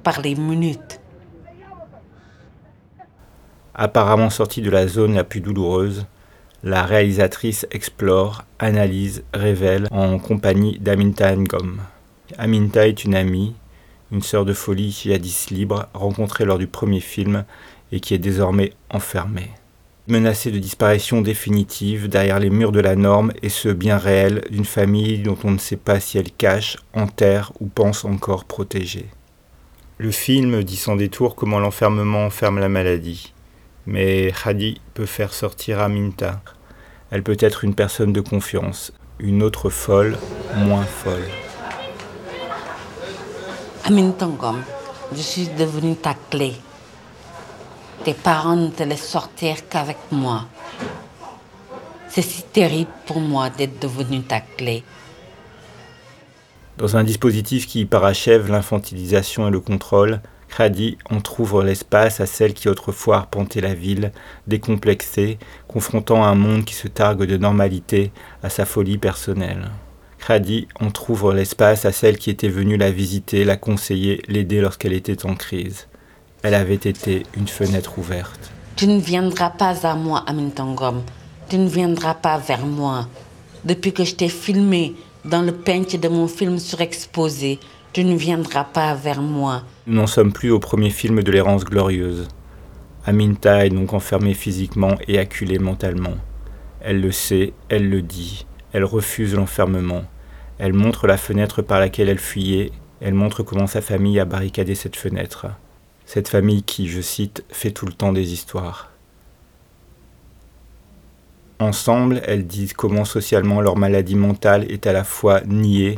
par 0.04 0.22
les 0.22 0.36
minutes. 0.36 1.02
Apparemment 3.74 4.30
sortie 4.30 4.62
de 4.62 4.70
la 4.70 4.88
zone 4.88 5.16
la 5.16 5.26
plus 5.26 5.42
douloureuse, 5.42 6.06
la 6.64 6.84
réalisatrice 6.84 7.68
explore, 7.72 8.46
analyse, 8.60 9.24
révèle 9.34 9.88
en 9.92 10.18
compagnie 10.18 10.80
d'Aminta 10.80 11.36
Ngom. 11.36 11.78
Aminta 12.38 12.88
est 12.88 13.04
une 13.04 13.16
amie, 13.16 13.56
une 14.12 14.22
sœur 14.22 14.46
de 14.46 14.54
folie 14.54 14.92
jadis 14.92 15.50
libre, 15.50 15.88
rencontrée 15.94 16.46
lors 16.46 16.58
du 16.58 16.68
premier 16.68 17.02
film 17.02 17.44
et 17.92 18.00
qui 18.00 18.14
est 18.14 18.20
désormais 18.20 18.72
enfermée. 18.90 19.52
Menacée 20.08 20.52
de 20.52 20.60
disparition 20.60 21.22
définitive 21.22 22.08
derrière 22.08 22.40
les 22.40 22.52
murs 22.52 22.72
de 22.72 22.80
la 22.80 22.96
norme 22.96 23.32
et 23.42 23.50
ce 23.50 23.70
bien 23.70 23.98
réel 23.98 24.44
d'une 24.52 24.64
famille 24.64 25.18
dont 25.18 25.38
on 25.44 25.50
ne 25.50 25.58
sait 25.58 25.78
pas 25.78 26.00
si 26.00 26.20
elle 26.20 26.32
cache, 26.32 26.78
enterre 26.94 27.52
ou 27.60 27.66
pense 27.66 28.06
encore 28.06 28.46
protéger. 28.46 29.08
Le 29.98 30.12
film 30.12 30.64
dit 30.64 30.76
sans 30.76 30.96
détour 30.96 31.36
comment 31.36 31.58
l'enfermement 31.58 32.26
enferme 32.26 32.60
la 32.60 32.70
maladie. 32.70 33.34
Mais 33.88 34.32
Hadi 34.44 34.80
peut 34.94 35.08
faire 35.08 35.34
sortir 35.34 35.80
Aminta. 35.80 36.40
Elle 37.10 37.24
peut 37.24 37.38
être 37.40 37.64
une 37.64 37.74
personne 37.74 38.14
de 38.14 38.22
confiance, 38.22 38.94
une 39.18 39.42
autre 39.42 39.72
folle, 39.72 40.18
moins 40.56 40.86
folle. 40.86 41.26
Aminta 43.86 44.30
je 45.16 45.22
suis 45.22 45.48
devenue 45.58 45.96
ta 45.96 46.16
clé. 46.30 46.54
Tes 48.04 48.14
parents 48.14 48.56
ne 48.56 48.70
te 48.70 48.84
laissent 48.84 49.08
sortir 49.08 49.68
qu'avec 49.70 49.98
moi. 50.12 50.46
C'est 52.10 52.22
si 52.22 52.44
terrible 52.44 52.92
pour 53.08 53.20
moi 53.20 53.50
d'être 53.50 53.80
devenue 53.80 54.22
ta 54.22 54.42
clé. 54.42 54.84
Dans 56.78 56.98
un 56.98 57.04
dispositif 57.04 57.68
qui 57.68 57.86
parachève 57.86 58.52
l'infantilisation 58.52 59.48
et 59.48 59.52
le 59.52 59.60
contrôle, 59.60 60.22
Khadi 60.56 60.98
entr'ouvre 61.10 61.64
l'espace 61.64 62.20
à 62.20 62.26
celle 62.26 62.54
qui 62.54 62.70
autrefois 62.70 63.18
arpentait 63.18 63.62
la 63.62 63.74
ville, 63.74 64.12
décomplexée, 64.48 65.38
confrontant 65.68 66.24
un 66.24 66.36
monde 66.36 66.64
qui 66.64 66.74
se 66.74 66.88
targue 66.88 67.26
de 67.26 67.38
normalité 67.38 68.12
à 68.44 68.50
sa 68.50 68.66
folie 68.66 68.98
personnelle. 68.98 69.72
Khadi 70.26 70.68
entr'ouvre 70.80 71.34
l'espace 71.34 71.86
à 71.86 71.92
celle 71.92 72.18
qui 72.18 72.30
était 72.30 72.50
venue 72.50 72.78
la 72.78 72.92
visiter, 72.92 73.44
la 73.44 73.58
conseiller, 73.58 74.22
l'aider 74.28 74.62
lorsqu'elle 74.62 74.94
était 74.94 75.26
en 75.26 75.36
crise. 75.36 75.88
Elle 76.48 76.54
avait 76.54 76.76
été 76.76 77.24
une 77.36 77.48
fenêtre 77.48 77.98
ouverte. 77.98 78.52
Tu 78.76 78.86
ne 78.86 79.00
viendras 79.00 79.50
pas 79.50 79.84
à 79.88 79.96
moi, 79.96 80.24
Amin 80.28 80.50
Tangom. 80.50 81.02
Tu 81.50 81.58
ne 81.58 81.68
viendras 81.68 82.14
pas 82.14 82.38
vers 82.38 82.68
moi. 82.68 83.08
Depuis 83.64 83.94
que 83.94 84.04
je 84.04 84.14
t'ai 84.14 84.30
filmé 84.30 84.94
dans 85.24 85.42
le 85.42 85.54
peintre 85.54 85.98
de 85.98 86.08
mon 86.08 86.28
film 86.28 86.60
surexposé, 86.60 87.58
tu 87.94 88.04
ne 88.04 88.16
viendras 88.16 88.64
pas 88.64 88.94
vers 88.94 89.24
moi. 89.24 89.64
Nous 89.88 89.96
n'en 89.96 90.06
sommes 90.06 90.32
plus 90.32 90.52
au 90.52 90.60
premier 90.60 90.92
film 90.92 91.24
de 91.24 91.32
l'errance 91.32 91.66
glorieuse. 91.66 92.28
Aminta 93.08 93.66
est 93.66 93.72
donc 93.72 93.94
enfermée 93.94 94.36
physiquement 94.36 94.98
et 95.08 95.18
acculée 95.18 95.58
mentalement. 95.58 96.18
Elle 96.80 97.02
le 97.02 97.12
sait, 97.12 97.54
elle 97.70 97.90
le 97.90 98.04
dit, 98.04 98.46
elle 98.72 98.86
refuse 98.86 99.34
l'enfermement. 99.34 100.04
Elle 100.60 100.74
montre 100.74 101.08
la 101.08 101.18
fenêtre 101.18 101.64
par 101.64 101.80
laquelle 101.80 102.10
elle 102.10 102.20
fuyait, 102.20 102.72
elle 103.02 103.16
montre 103.16 103.42
comment 103.42 103.66
sa 103.66 103.82
famille 103.82 104.20
a 104.20 104.26
barricadé 104.26 104.76
cette 104.76 104.96
fenêtre. 104.96 105.48
Cette 106.06 106.28
famille 106.28 106.64
qui, 106.64 106.88
je 106.88 107.02
cite, 107.02 107.44
fait 107.50 107.72
tout 107.72 107.86
le 107.86 107.94
temps 107.94 108.14
des 108.14 108.34
histoires. 108.34 108.92
Ensemble, 111.60 112.22
elles 112.26 112.46
disent 112.46 112.74
comment 112.74 113.06
socialement 113.06 113.62
leur 113.62 113.78
maladie 113.78 114.16
mentale 114.16 114.70
est 114.70 114.88
à 114.88 114.94
la 114.94 115.04
fois 115.04 115.42
niée 115.42 115.96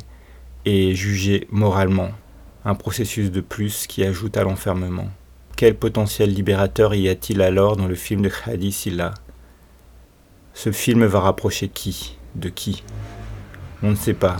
et 0.65 0.93
jugée 0.93 1.47
moralement, 1.51 2.11
un 2.63 2.75
processus 2.75 3.31
de 3.31 3.41
plus 3.41 3.87
qui 3.87 4.03
ajoute 4.03 4.37
à 4.37 4.43
l'enfermement. 4.43 5.09
Quel 5.55 5.75
potentiel 5.75 6.31
libérateur 6.31 6.93
y 6.93 7.09
a-t-il 7.09 7.41
alors 7.41 7.75
dans 7.75 7.87
le 7.87 7.95
film 7.95 8.21
de 8.21 8.29
Khadi 8.29 8.71
Silla? 8.71 9.13
Ce 10.53 10.71
film 10.71 11.05
va 11.05 11.19
rapprocher 11.19 11.67
qui? 11.67 12.17
De 12.35 12.49
qui? 12.49 12.83
On 13.81 13.89
ne 13.89 13.95
sait 13.95 14.13
pas, 14.13 14.37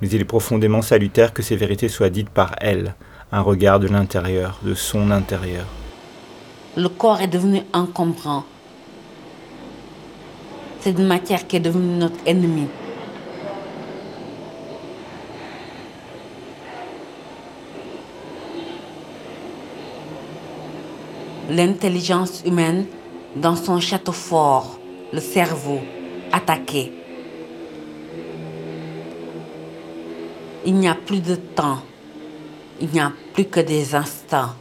mais 0.00 0.08
il 0.08 0.20
est 0.20 0.24
profondément 0.24 0.82
salutaire 0.82 1.32
que 1.32 1.42
ces 1.42 1.56
vérités 1.56 1.88
soient 1.88 2.10
dites 2.10 2.30
par 2.30 2.54
elle, 2.60 2.94
un 3.32 3.42
regard 3.42 3.78
de 3.78 3.86
l'intérieur, 3.86 4.58
de 4.62 4.74
son 4.74 5.10
intérieur. 5.10 5.66
Le 6.76 6.88
corps 6.88 7.20
est 7.20 7.28
devenu 7.28 7.62
encombrant. 7.72 8.44
C'est 10.80 10.90
une 10.90 11.06
matière 11.06 11.46
qui 11.46 11.56
est 11.56 11.60
devenue 11.60 11.98
notre 11.98 12.16
ennemi. 12.26 12.66
L'intelligence 21.50 22.42
humaine, 22.46 22.86
dans 23.36 23.56
son 23.56 23.80
château 23.80 24.12
fort, 24.12 24.78
le 25.12 25.20
cerveau 25.20 25.80
attaqué. 26.32 26.92
Il 30.64 30.74
n'y 30.74 30.88
a 30.88 30.94
plus 30.94 31.20
de 31.20 31.34
temps, 31.34 31.78
il 32.80 32.88
n'y 32.90 33.00
a 33.00 33.12
plus 33.34 33.44
que 33.44 33.60
des 33.60 33.94
instants. 33.94 34.54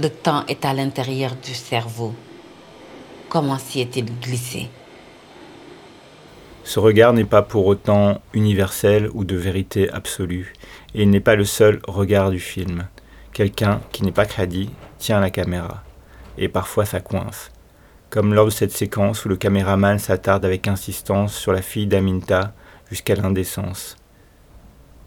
Le 0.00 0.08
temps 0.08 0.44
est 0.46 0.64
à 0.64 0.72
l'intérieur 0.72 1.32
du 1.42 1.54
cerveau. 1.54 2.14
Comment 3.28 3.58
s'y 3.58 3.80
est-il 3.80 4.06
glissé? 4.20 4.68
Ce 6.64 6.78
regard 6.78 7.12
n'est 7.12 7.24
pas 7.24 7.42
pour 7.42 7.66
autant 7.66 8.20
universel 8.32 9.10
ou 9.12 9.24
de 9.24 9.36
vérité 9.36 9.90
absolue, 9.90 10.52
et 10.94 11.02
il 11.02 11.10
n'est 11.10 11.20
pas 11.20 11.34
le 11.34 11.44
seul 11.44 11.80
regard 11.88 12.30
du 12.30 12.38
film. 12.38 12.86
Quelqu'un 13.32 13.80
qui 13.90 14.04
n'est 14.04 14.12
pas 14.12 14.26
crédit 14.26 14.70
tient 14.98 15.20
la 15.20 15.30
caméra, 15.30 15.82
et 16.38 16.48
parfois 16.48 16.84
ça 16.84 17.00
coince 17.00 17.50
comme 18.12 18.34
lors 18.34 18.44
de 18.44 18.50
cette 18.50 18.72
séquence 18.72 19.24
où 19.24 19.30
le 19.30 19.36
caméraman 19.36 19.98
s'attarde 19.98 20.44
avec 20.44 20.68
insistance 20.68 21.34
sur 21.34 21.50
la 21.50 21.62
fille 21.62 21.86
d'Aminta 21.86 22.52
jusqu'à 22.90 23.14
l'indécence. 23.14 23.96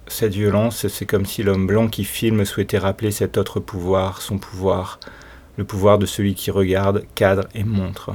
Cette 0.08 0.34
violence, 0.34 0.88
c'est 0.88 1.06
comme 1.06 1.26
si 1.26 1.42
l'homme 1.42 1.66
blanc 1.66 1.88
qui 1.88 2.04
filme 2.04 2.46
souhaitait 2.46 2.78
rappeler 2.78 3.12
cet 3.12 3.38
autre 3.38 3.60
pouvoir, 3.60 4.22
son 4.22 4.38
pouvoir, 4.38 5.00
le 5.58 5.64
pouvoir 5.64 5.98
de 5.98 6.06
celui 6.06 6.36
qui 6.36 6.52
regarde, 6.52 7.04
cadre 7.16 7.48
et 7.56 7.64
montre. 7.64 8.12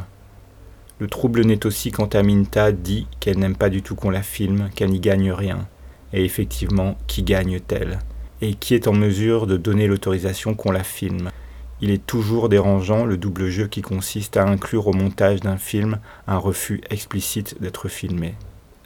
Le 1.00 1.08
trouble 1.08 1.44
naît 1.44 1.66
aussi 1.66 1.90
quand 1.90 2.14
Aminta 2.14 2.72
dit 2.72 3.06
qu'elle 3.18 3.38
n'aime 3.38 3.56
pas 3.56 3.70
du 3.70 3.82
tout 3.82 3.94
qu'on 3.94 4.10
la 4.10 4.22
filme, 4.22 4.68
qu'elle 4.74 4.90
n'y 4.90 5.00
gagne 5.00 5.32
rien. 5.32 5.66
Et 6.12 6.24
effectivement, 6.24 6.96
qui 7.06 7.22
gagne-t-elle 7.22 7.98
Et 8.40 8.54
qui 8.54 8.74
est 8.74 8.86
en 8.86 8.92
mesure 8.92 9.46
de 9.46 9.56
donner 9.56 9.86
l'autorisation 9.86 10.54
qu'on 10.54 10.72
la 10.72 10.84
filme? 10.84 11.30
Il 11.80 11.90
est 11.90 12.06
toujours 12.06 12.50
dérangeant 12.50 13.06
le 13.06 13.16
double 13.16 13.48
jeu 13.48 13.66
qui 13.66 13.80
consiste 13.80 14.36
à 14.36 14.44
inclure 14.44 14.86
au 14.86 14.92
montage 14.92 15.40
d'un 15.40 15.56
film 15.56 15.98
un 16.26 16.36
refus 16.36 16.82
explicite 16.90 17.60
d'être 17.62 17.88
filmé. 17.88 18.34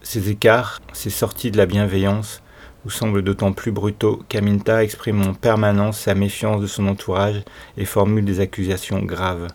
Ces 0.03 0.31
écarts, 0.31 0.81
ces 0.93 1.11
sorties 1.11 1.51
de 1.51 1.57
la 1.57 1.67
bienveillance, 1.67 2.44
vous 2.85 2.91
semblent 2.91 3.23
d'autant 3.23 3.53
plus 3.53 3.73
brutaux 3.73 4.23
qu'Aminta 4.29 4.85
exprime 4.85 5.23
en 5.23 5.35
permanence 5.35 6.01
sa 6.01 6.15
méfiance 6.15 6.61
de 6.61 6.67
son 6.67 6.87
entourage 6.87 7.43
et 7.79 7.87
formule 7.87 8.25
des 8.25 8.41
accusations 8.41 9.01
graves. 9.01 9.49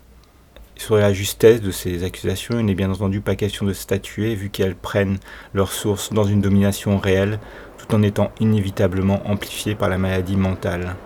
Sur 0.74 0.96
la 0.96 1.12
justesse 1.12 1.60
de 1.60 1.70
ces 1.70 2.04
accusations, 2.04 2.58
il 2.58 2.64
n'est 2.64 2.74
bien 2.74 2.90
entendu 2.90 3.20
pas 3.20 3.36
question 3.36 3.66
de 3.66 3.72
statuer 3.72 4.34
vu 4.34 4.48
qu'elles 4.48 4.74
prennent 4.74 5.18
leur 5.54 5.72
source 5.72 6.12
dans 6.12 6.24
une 6.24 6.40
domination 6.40 6.98
réelle 6.98 7.38
tout 7.76 7.94
en 7.94 8.02
étant 8.02 8.32
inévitablement 8.40 9.22
amplifiées 9.26 9.74
par 9.74 9.88
la 9.88 9.98
maladie 9.98 10.36
mentale. 10.36 10.96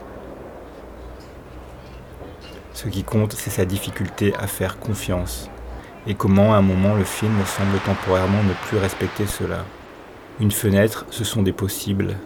Ce 2.72 2.88
qui 2.88 3.04
compte, 3.04 3.32
c'est 3.32 3.50
sa 3.50 3.64
difficulté 3.64 4.32
à 4.36 4.46
faire 4.46 4.78
confiance, 4.78 5.50
et 6.06 6.14
comment 6.14 6.54
à 6.54 6.58
un 6.58 6.62
moment 6.62 6.94
le 6.94 7.04
film 7.04 7.44
semble 7.44 7.78
temporairement 7.80 8.42
ne 8.42 8.54
plus 8.68 8.78
respecter 8.78 9.26
cela? 9.26 9.64
Une 10.40 10.50
fenêtre, 10.50 11.06
ce 11.10 11.22
sont 11.22 11.42
des 11.42 11.52
possibles, 11.52 12.16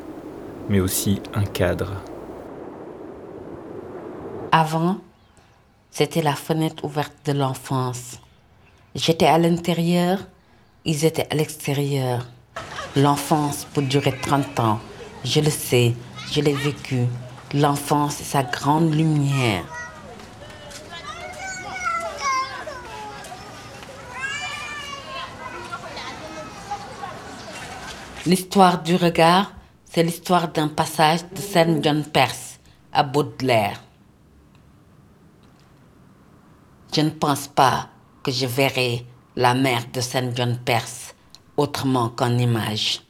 mais 0.70 0.80
aussi 0.80 1.20
un 1.34 1.44
cadre. 1.44 1.92
Avant, 4.50 4.96
c'était 5.90 6.22
la 6.22 6.34
fenêtre 6.34 6.86
ouverte 6.86 7.12
de 7.26 7.32
l'enfance. 7.32 8.18
J'étais 8.94 9.26
à 9.26 9.36
l'intérieur, 9.36 10.20
ils 10.86 11.04
étaient 11.04 11.26
à 11.30 11.34
l'extérieur. 11.34 12.26
L'enfance 12.96 13.66
peut 13.74 13.82
durer 13.82 14.14
30 14.18 14.58
ans. 14.60 14.80
Je 15.24 15.40
le 15.40 15.50
sais, 15.50 15.94
je 16.32 16.40
l'ai 16.40 16.54
vécu. 16.54 17.04
L'enfance 17.52 18.22
est 18.22 18.24
sa 18.24 18.42
grande 18.42 18.94
lumière. 18.94 19.64
L'histoire 28.26 28.82
du 28.82 28.96
regard, 28.96 29.52
c'est 29.84 30.02
l'histoire 30.02 30.48
d'un 30.52 30.68
passage 30.68 31.20
de 31.30 31.40
Saint 31.40 31.80
John 31.80 32.04
Perse 32.04 32.58
à 32.92 33.02
Baudelaire. 33.02 33.82
Je 36.94 37.00
ne 37.00 37.10
pense 37.10 37.46
pas 37.48 37.88
que 38.22 38.32
je 38.32 38.46
verrai 38.46 39.06
la 39.36 39.54
mère 39.54 39.84
de 39.92 40.00
Saint 40.00 40.34
John 40.34 40.58
Perse 40.58 41.14
autrement 41.56 42.08
qu'en 42.08 42.36
image. 42.36 43.02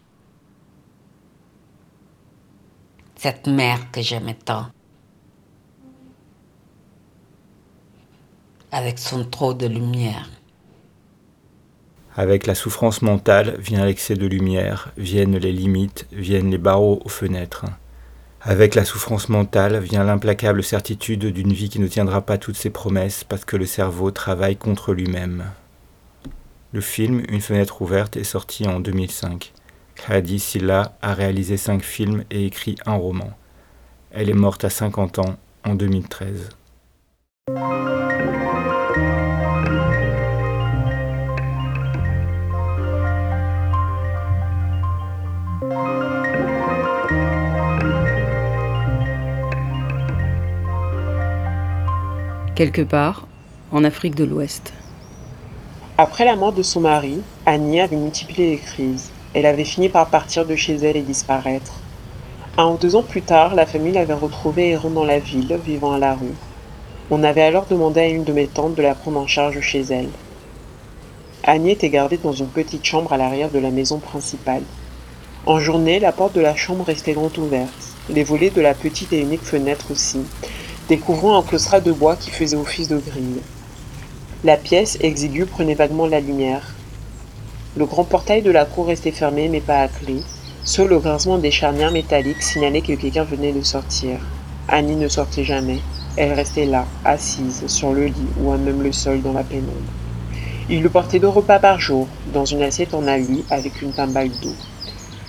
Cette 3.16 3.46
mère 3.46 3.90
que 3.90 4.02
j'aimais 4.02 4.34
tant. 4.34 4.66
Avec 8.70 8.98
son 8.98 9.24
trop 9.24 9.54
de 9.54 9.66
lumière. 9.66 10.28
Avec 12.18 12.48
la 12.48 12.56
souffrance 12.56 13.00
mentale 13.02 13.54
vient 13.60 13.84
l'excès 13.84 14.16
de 14.16 14.26
lumière, 14.26 14.90
viennent 14.96 15.36
les 15.36 15.52
limites, 15.52 16.08
viennent 16.10 16.50
les 16.50 16.58
barreaux 16.58 17.00
aux 17.04 17.08
fenêtres. 17.08 17.66
Avec 18.40 18.74
la 18.74 18.84
souffrance 18.84 19.28
mentale 19.28 19.78
vient 19.78 20.02
l'implacable 20.02 20.64
certitude 20.64 21.26
d'une 21.26 21.52
vie 21.52 21.68
qui 21.68 21.78
ne 21.78 21.86
tiendra 21.86 22.22
pas 22.22 22.36
toutes 22.36 22.56
ses 22.56 22.70
promesses 22.70 23.22
parce 23.22 23.44
que 23.44 23.56
le 23.56 23.66
cerveau 23.66 24.10
travaille 24.10 24.56
contre 24.56 24.94
lui-même. 24.94 25.44
Le 26.72 26.80
film 26.80 27.22
Une 27.28 27.40
fenêtre 27.40 27.82
ouverte 27.82 28.16
est 28.16 28.24
sorti 28.24 28.66
en 28.66 28.80
2005. 28.80 29.52
Khadi 29.94 30.40
Silla 30.40 30.98
a 31.00 31.14
réalisé 31.14 31.56
cinq 31.56 31.84
films 31.84 32.24
et 32.32 32.46
écrit 32.46 32.74
un 32.84 32.96
roman. 32.96 33.30
Elle 34.10 34.28
est 34.28 34.34
morte 34.34 34.64
à 34.64 34.70
50 34.70 35.20
ans 35.20 35.36
en 35.62 35.76
2013. 35.76 36.48
Quelque 52.58 52.82
part 52.82 53.28
en 53.70 53.84
Afrique 53.84 54.16
de 54.16 54.24
l'Ouest. 54.24 54.72
Après 55.96 56.24
la 56.24 56.34
mort 56.34 56.52
de 56.52 56.64
son 56.64 56.80
mari, 56.80 57.20
Annie 57.46 57.80
avait 57.80 57.94
multiplié 57.94 58.50
les 58.50 58.56
crises. 58.56 59.10
Elle 59.32 59.46
avait 59.46 59.62
fini 59.62 59.88
par 59.88 60.08
partir 60.08 60.44
de 60.44 60.56
chez 60.56 60.74
elle 60.74 60.96
et 60.96 61.02
disparaître. 61.02 61.74
Un 62.56 62.66
ou 62.66 62.76
deux 62.76 62.96
ans 62.96 63.04
plus 63.04 63.22
tard, 63.22 63.54
la 63.54 63.64
famille 63.64 63.92
l'avait 63.92 64.12
retrouvée 64.12 64.70
errant 64.70 64.90
dans 64.90 65.04
la 65.04 65.20
ville, 65.20 65.56
vivant 65.64 65.92
à 65.92 66.00
la 66.00 66.14
rue. 66.14 66.34
On 67.12 67.22
avait 67.22 67.42
alors 67.42 67.66
demandé 67.66 68.00
à 68.00 68.08
une 68.08 68.24
de 68.24 68.32
mes 68.32 68.48
tantes 68.48 68.74
de 68.74 68.82
la 68.82 68.96
prendre 68.96 69.20
en 69.20 69.28
charge 69.28 69.60
chez 69.60 69.82
elle. 69.82 70.10
Annie 71.44 71.70
était 71.70 71.90
gardée 71.90 72.18
dans 72.18 72.32
une 72.32 72.48
petite 72.48 72.84
chambre 72.84 73.12
à 73.12 73.18
l'arrière 73.18 73.50
de 73.50 73.60
la 73.60 73.70
maison 73.70 74.00
principale. 74.00 74.64
En 75.46 75.60
journée, 75.60 76.00
la 76.00 76.10
porte 76.10 76.34
de 76.34 76.40
la 76.40 76.56
chambre 76.56 76.86
restait 76.86 77.12
grande 77.12 77.38
ouverte, 77.38 77.94
les 78.10 78.24
volets 78.24 78.50
de 78.50 78.60
la 78.60 78.74
petite 78.74 79.12
et 79.12 79.20
unique 79.20 79.44
fenêtre 79.44 79.92
aussi, 79.92 80.22
découvrant 80.88 81.38
un 81.38 81.42
claustral 81.42 81.82
de 81.82 81.92
bois 81.92 82.16
qui 82.16 82.30
faisait 82.30 82.56
office 82.56 82.88
de 82.88 82.96
grille. 82.96 83.42
La 84.42 84.56
pièce 84.56 84.96
exiguë 85.02 85.44
prenait 85.44 85.74
vaguement 85.74 86.06
la 86.06 86.20
lumière. 86.20 86.74
Le 87.76 87.84
grand 87.84 88.04
portail 88.04 88.40
de 88.40 88.50
la 88.50 88.64
cour 88.64 88.86
restait 88.86 89.10
fermé, 89.10 89.48
mais 89.48 89.60
pas 89.60 89.80
à 89.80 89.88
clé. 89.88 90.22
Seul 90.64 90.88
le 90.88 90.98
grincement 90.98 91.36
des 91.36 91.50
charnières 91.50 91.92
métalliques 91.92 92.42
signalait 92.42 92.80
que 92.80 92.94
quelqu'un 92.94 93.24
venait 93.24 93.52
de 93.52 93.60
sortir. 93.60 94.18
Annie 94.66 94.96
ne 94.96 95.08
sortait 95.08 95.44
jamais. 95.44 95.80
Elle 96.16 96.32
restait 96.32 96.64
là, 96.64 96.86
assise, 97.04 97.66
sur 97.66 97.92
le 97.92 98.06
lit 98.06 98.28
ou 98.40 98.50
à 98.50 98.56
même 98.56 98.82
le 98.82 98.92
sol 98.92 99.20
dans 99.20 99.34
la 99.34 99.44
pénombre. 99.44 99.72
Il 100.70 100.80
lui 100.80 100.88
portait 100.88 101.18
deux 101.18 101.28
repas 101.28 101.58
par 101.58 101.78
jour, 101.80 102.08
dans 102.32 102.46
une 102.46 102.62
assiette 102.62 102.94
en 102.94 103.06
alu 103.06 103.44
avec 103.50 103.82
une 103.82 103.92
timbale 103.92 104.30
d'eau. 104.42 104.54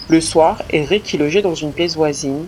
Le 0.07 0.21
soir, 0.21 0.63
Eric, 0.69 1.03
qui 1.03 1.17
logeait 1.17 1.41
dans 1.41 1.55
une 1.55 1.73
pièce 1.73 1.97
voisine, 1.97 2.45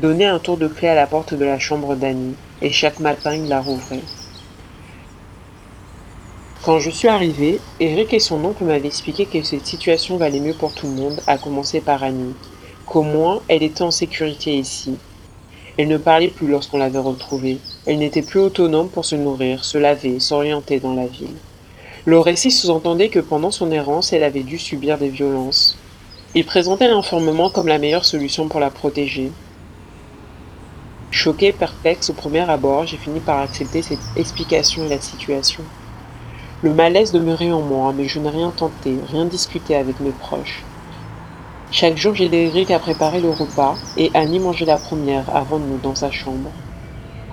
donnait 0.00 0.24
un 0.24 0.38
tour 0.38 0.56
de 0.56 0.66
clé 0.66 0.88
à 0.88 0.94
la 0.94 1.06
porte 1.06 1.34
de 1.34 1.44
la 1.44 1.58
chambre 1.58 1.94
d'Annie 1.94 2.34
et 2.62 2.70
chaque 2.70 3.00
matin 3.00 3.34
il 3.34 3.48
la 3.48 3.60
rouvrait. 3.60 4.02
Quand 6.64 6.78
je 6.78 6.90
suis 6.90 7.08
arrivée, 7.08 7.60
Eric 7.78 8.14
et 8.14 8.20
son 8.20 8.42
oncle 8.44 8.64
m'avaient 8.64 8.86
expliqué 8.86 9.26
que 9.26 9.42
cette 9.42 9.66
situation 9.66 10.16
valait 10.16 10.40
mieux 10.40 10.54
pour 10.54 10.72
tout 10.72 10.86
le 10.86 10.94
monde, 10.94 11.20
à 11.26 11.36
commencer 11.36 11.80
par 11.80 12.02
Annie, 12.02 12.34
qu'au 12.86 13.02
moins 13.02 13.42
elle 13.48 13.62
était 13.62 13.82
en 13.82 13.90
sécurité 13.90 14.56
ici. 14.56 14.96
Elle 15.76 15.88
ne 15.88 15.98
parlait 15.98 16.28
plus 16.28 16.46
lorsqu'on 16.46 16.78
l'avait 16.78 16.98
retrouvée. 16.98 17.58
Elle 17.84 17.98
n'était 17.98 18.22
plus 18.22 18.40
autonome 18.40 18.88
pour 18.88 19.04
se 19.04 19.16
nourrir, 19.16 19.64
se 19.64 19.76
laver, 19.76 20.20
s'orienter 20.20 20.78
dans 20.78 20.94
la 20.94 21.06
ville. 21.06 21.36
Le 22.06 22.18
récit 22.18 22.50
sous-entendait 22.50 23.08
que 23.08 23.18
pendant 23.18 23.50
son 23.50 23.72
errance, 23.72 24.12
elle 24.12 24.22
avait 24.22 24.42
dû 24.42 24.58
subir 24.58 24.98
des 24.98 25.08
violences. 25.08 25.76
Il 26.34 26.44
présentait 26.44 26.88
l'enfermement 26.88 27.50
comme 27.50 27.66
la 27.66 27.78
meilleure 27.78 28.04
solution 28.04 28.48
pour 28.48 28.60
la 28.60 28.70
protéger, 28.70 29.32
Choqué, 31.16 31.52
perplexe 31.52 32.10
au 32.10 32.12
premier 32.12 32.40
abord, 32.40 32.86
j'ai 32.86 32.96
fini 32.96 33.20
par 33.20 33.38
accepter 33.38 33.82
cette 33.82 34.00
explication 34.16 34.84
et 34.84 34.88
la 34.88 35.00
situation. 35.00 35.62
Le 36.60 36.74
malaise 36.74 37.12
demeurait 37.12 37.52
en 37.52 37.60
moi, 37.60 37.94
mais 37.96 38.08
je 38.08 38.18
n'ai 38.18 38.30
rien 38.30 38.50
tenté, 38.50 38.96
rien 39.12 39.24
discuté 39.24 39.76
avec 39.76 40.00
mes 40.00 40.10
proches. 40.10 40.64
Chaque 41.70 41.96
jour, 41.96 42.16
j'ai 42.16 42.28
Eric 42.34 42.72
à 42.72 42.80
préparer 42.80 43.20
le 43.20 43.30
repas 43.30 43.76
et 43.96 44.10
Annie 44.12 44.40
mangeait 44.40 44.64
la 44.64 44.76
première 44.76 45.24
avant 45.34 45.60
de 45.60 45.64
nous 45.64 45.78
dans 45.78 45.94
sa 45.94 46.10
chambre. 46.10 46.50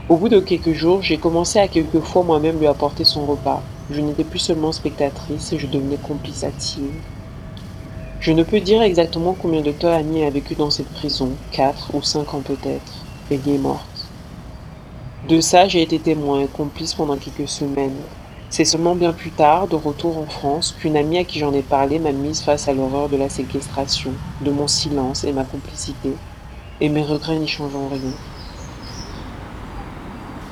Au 0.10 0.16
bout 0.16 0.30
de 0.30 0.40
quelques 0.40 0.74
jours, 0.74 1.02
j'ai 1.02 1.18
commencé 1.18 1.58
à 1.58 1.68
quelquefois 1.68 2.22
moi-même 2.22 2.60
lui 2.60 2.68
apporter 2.68 3.04
son 3.04 3.26
repas, 3.26 3.64
Je 3.90 4.00
n'étais 4.00 4.24
plus 4.24 4.40
seulement 4.40 4.72
spectatrice, 4.72 5.56
je 5.58 5.66
devenais 5.66 5.98
complice 5.98 6.44
active. 6.44 7.02
Je 8.20 8.32
ne 8.32 8.44
peux 8.44 8.60
dire 8.60 8.84
exactement 8.84 9.36
combien 9.38 9.62
de 9.62 9.72
temps 9.72 9.92
Annie 9.92 10.24
a 10.24 10.30
vécu 10.30 10.54
dans 10.54 10.70
cette 10.70 10.94
prison, 10.94 11.32
quatre 11.52 11.96
ou 11.96 12.04
cinq 12.04 12.36
ans 12.36 12.44
peut-être. 12.46 13.01
Elle 13.34 13.48
y 13.48 13.56
est 13.56 13.60
morte. 13.60 14.10
De 15.30 15.40
ça, 15.40 15.66
j'ai 15.66 15.82
été 15.82 16.00
témoin 16.00 16.42
et 16.42 16.48
complice 16.48 16.96
pendant 16.96 17.16
quelques 17.16 17.48
semaines. 17.48 17.96
C'est 18.50 18.66
seulement 18.66 18.94
bien 18.94 19.14
plus 19.14 19.32
tard, 19.32 19.70
de 19.70 19.78
retour 19.78 20.18
en 20.18 20.26
France, 20.26 20.76
qu'une 20.78 20.98
amie 20.98 21.18
à 21.18 21.24
qui 21.24 21.40
j'en 21.40 21.54
ai 21.54 21.62
parlé 21.62 21.98
m'a 21.98 22.12
mise 22.12 22.42
face 22.42 22.68
à 22.68 22.74
l'horreur 22.74 23.08
de 23.08 23.16
la 23.16 23.30
séquestration, 23.30 24.12
de 24.42 24.52
mon 24.52 24.68
silence 24.68 25.24
et 25.24 25.32
ma 25.32 25.46
complicité, 25.46 26.12
et 26.82 26.90
mes 26.90 27.04
regrets 27.04 27.40
n'y 27.40 27.48
changeant 27.48 27.88
rien. 27.88 28.12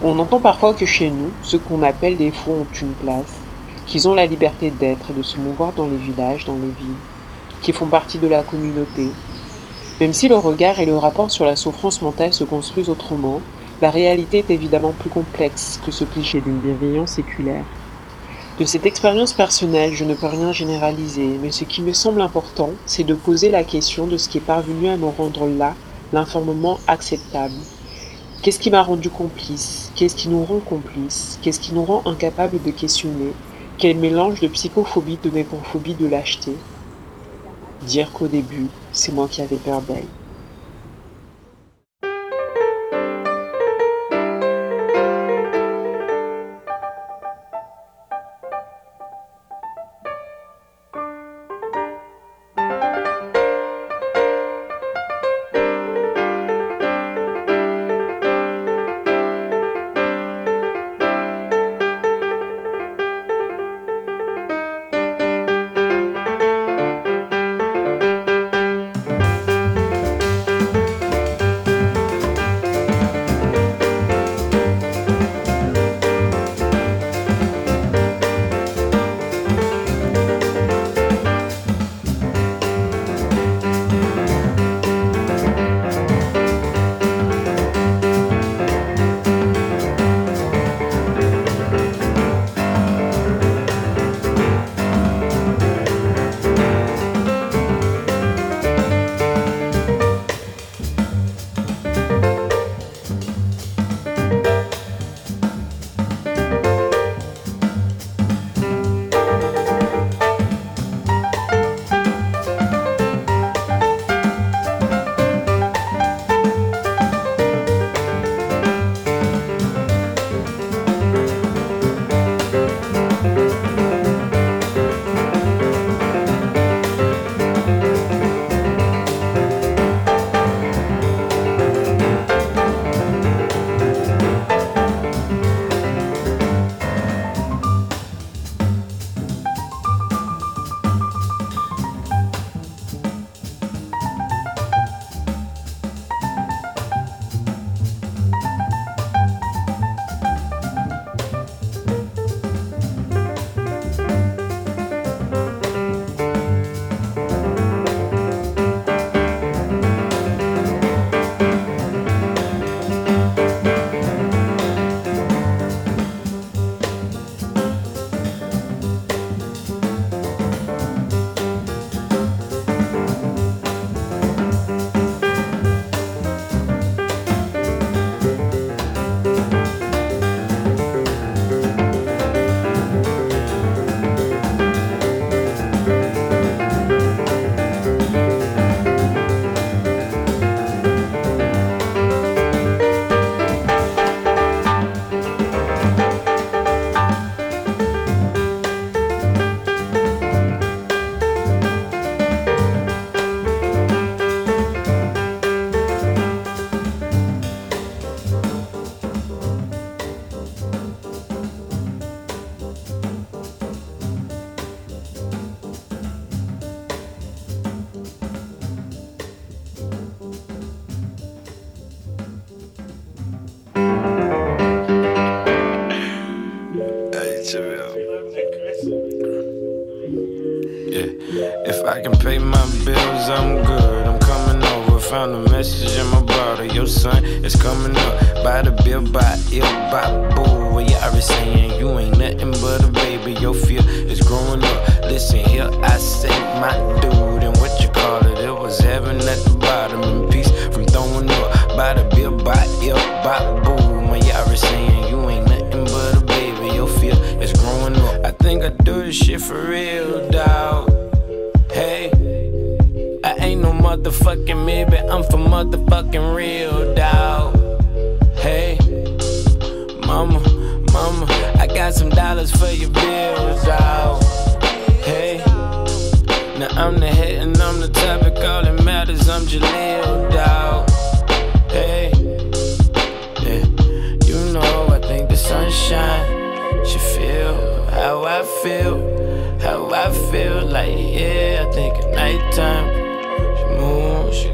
On 0.01 0.17
entend 0.17 0.39
parfois 0.39 0.73
que 0.73 0.85
chez 0.85 1.09
nous, 1.09 1.31
ce 1.41 1.57
qu'on 1.57 1.83
appelle 1.83 2.15
des 2.15 2.31
fous 2.31 2.51
ont 2.51 2.67
une 2.81 2.93
place, 2.93 3.41
qu'ils 3.87 4.07
ont 4.07 4.13
la 4.13 4.25
liberté 4.25 4.71
d'être 4.71 5.11
et 5.11 5.13
de 5.13 5.21
se 5.21 5.37
mouvoir 5.37 5.73
dans 5.73 5.87
les 5.87 5.97
villages, 5.97 6.45
dans 6.45 6.55
les 6.55 6.71
villes, 6.71 7.03
qui 7.61 7.73
font 7.73 7.87
partie 7.87 8.19
de 8.19 8.27
la 8.27 8.41
communauté. 8.41 9.09
Même 9.99 10.13
si 10.13 10.27
le 10.27 10.37
regard 10.37 10.79
et 10.79 10.85
le 10.85 10.97
rapport 10.97 11.29
sur 11.29 11.45
la 11.45 11.55
souffrance 11.55 12.01
mentale 12.01 12.33
se 12.33 12.43
construisent 12.43 12.89
autrement, 12.89 13.41
la 13.81 13.89
réalité 13.89 14.39
est 14.39 14.49
évidemment 14.49 14.93
plus 14.93 15.09
complexe 15.09 15.79
que 15.85 15.91
ce 15.91 16.03
cliché 16.03 16.41
d'une 16.41 16.59
bienveillance 16.59 17.11
séculaire. 17.11 17.65
De 18.59 18.65
cette 18.65 18.85
expérience 18.85 19.33
personnelle, 19.33 19.93
je 19.93 20.05
ne 20.05 20.13
peux 20.13 20.27
rien 20.27 20.51
généraliser, 20.51 21.37
mais 21.41 21.51
ce 21.51 21.63
qui 21.63 21.81
me 21.81 21.93
semble 21.93 22.21
important, 22.21 22.71
c'est 22.85 23.05
de 23.05 23.13
poser 23.13 23.49
la 23.49 23.63
question 23.63 24.07
de 24.07 24.17
ce 24.17 24.29
qui 24.29 24.37
est 24.37 24.41
parvenu 24.41 24.89
à 24.89 24.97
nous 24.97 25.11
rendre 25.11 25.47
là, 25.47 25.75
l'informement 26.11 26.79
acceptable, 26.87 27.55
Qu'est-ce 28.41 28.59
qui 28.59 28.71
m'a 28.71 28.83
rendu 28.83 29.09
complice? 29.09 29.91
Qu'est-ce 29.95 30.15
qui 30.15 30.29
nous 30.29 30.45
rend 30.45 30.61
complices 30.61 31.37
Qu'est-ce 31.41 31.59
qui 31.59 31.73
nous 31.73 31.83
rend 31.83 32.03
incapables 32.05 32.61
de 32.63 32.71
questionner? 32.71 33.33
Quel 33.77 33.97
mélange 33.97 34.39
de 34.39 34.47
psychophobie, 34.47 35.19
de 35.21 35.29
méconphobie, 35.29 35.93
de 35.93 36.07
lâcheté? 36.07 36.53
Dire 37.81 38.13
qu'au 38.13 38.27
début, 38.27 38.67
c'est 38.91 39.11
moi 39.11 39.27
qui 39.27 39.41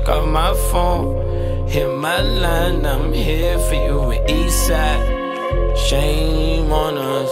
she 0.06 0.12
call 0.12 0.26
my 0.28 0.54
phone, 0.72 1.68
hit 1.68 1.88
my 1.98 2.22
line. 2.22 2.86
I'm 2.86 3.12
here 3.12 3.58
for 3.60 3.76
you 3.76 4.12
in 4.12 4.26
Eastside. 4.28 5.78
Shame 5.78 6.72
on 6.72 6.98
us. 6.98 7.32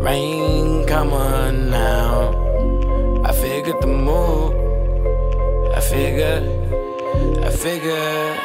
Rain, 0.00 0.86
come 0.86 1.12
on 1.12 1.70
now. 1.70 3.22
I 3.24 3.32
figured 3.32 3.80
the 3.80 3.86
move. 3.86 4.54
I 5.74 5.80
figured. 5.80 6.44
I 7.44 7.50
figured. 7.50 8.38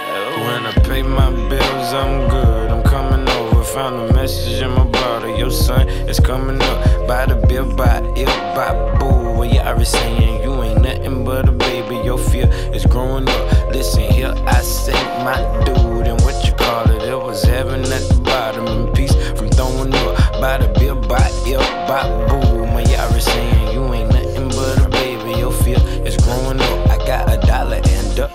When 0.45 0.65
I 0.65 0.73
pay 0.83 1.03
my 1.03 1.29
bills, 1.49 1.93
I'm 1.93 2.29
good. 2.29 2.71
I'm 2.71 2.83
coming 2.83 3.27
over. 3.29 3.63
Found 3.63 4.09
a 4.09 4.13
message 4.13 4.61
in 4.61 4.71
my 4.71 4.85
bottle. 4.85 5.37
Your 5.37 5.51
son 5.51 5.87
is 6.09 6.19
coming 6.19 6.61
up. 6.61 7.07
By 7.07 7.25
the 7.25 7.35
bill, 7.35 7.73
by 7.75 8.01
it, 8.15 8.27
by 8.55 8.73
boo. 8.99 9.37
Well, 9.37 9.45
you 9.45 9.59
already 9.59 9.85
saying 9.85 10.43
you 10.43 10.63
ain't 10.63 10.81
nothing 10.81 11.23
but 11.23 11.47
a 11.47 11.62
baby. 11.83 12.05
Your 12.05 12.17
fear 12.17 12.49
is 12.73 12.85
growing 12.85 13.27
up. 13.27 13.71
Listen 13.71 14.03
here, 14.03 14.33
I 14.45 14.61
say 14.61 14.93
my 15.23 15.37
dude. 15.65 16.07
And 16.07 16.21
what 16.21 16.45
you 16.45 16.53
call 16.53 16.89
it? 16.89 17.03
It 17.03 17.15
was 17.15 17.43
heaven 17.43 17.81
at 17.81 18.01
the 18.09 18.21
bottom. 18.23 18.67
And 18.67 18.95
peace 18.95 19.13
from 19.37 19.49
throwing 19.49 19.93
up. 19.93 20.41
By 20.41 20.57
the 20.57 20.67
bill, 20.79 20.95
by 20.95 21.29
it, 21.45 21.59
by 21.87 22.03
boo. 22.27 22.65
My 22.67 22.81
Yara 22.83 23.21
saying 23.21 23.73
you 23.73 23.93
ain't 23.93 24.11
nothing 24.11 24.49
but 24.49 24.85
a 24.85 24.89
baby. 24.89 25.39
Your 25.39 25.51
fear 25.51 25.79
is 26.05 26.17
growing 26.17 26.59
up. 26.59 26.89
I 26.89 26.97
got 27.05 27.31
a 27.31 27.37
dollar 27.45 27.81
and 27.83 28.19
a 28.19 28.29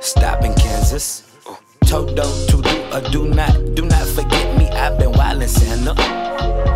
stop 0.00 0.44
in 0.44 0.54
Kansas. 0.54 1.24
Toto 1.84 2.24
to 2.48 2.62
do 2.62 2.82
or 2.92 3.00
do 3.10 3.28
not, 3.28 3.74
do 3.74 3.84
not 3.84 4.06
forget 4.08 4.58
me. 4.58 4.68
I've 4.68 4.98
been 4.98 5.12
wildin' 5.12 5.48
Santa, 5.48 5.94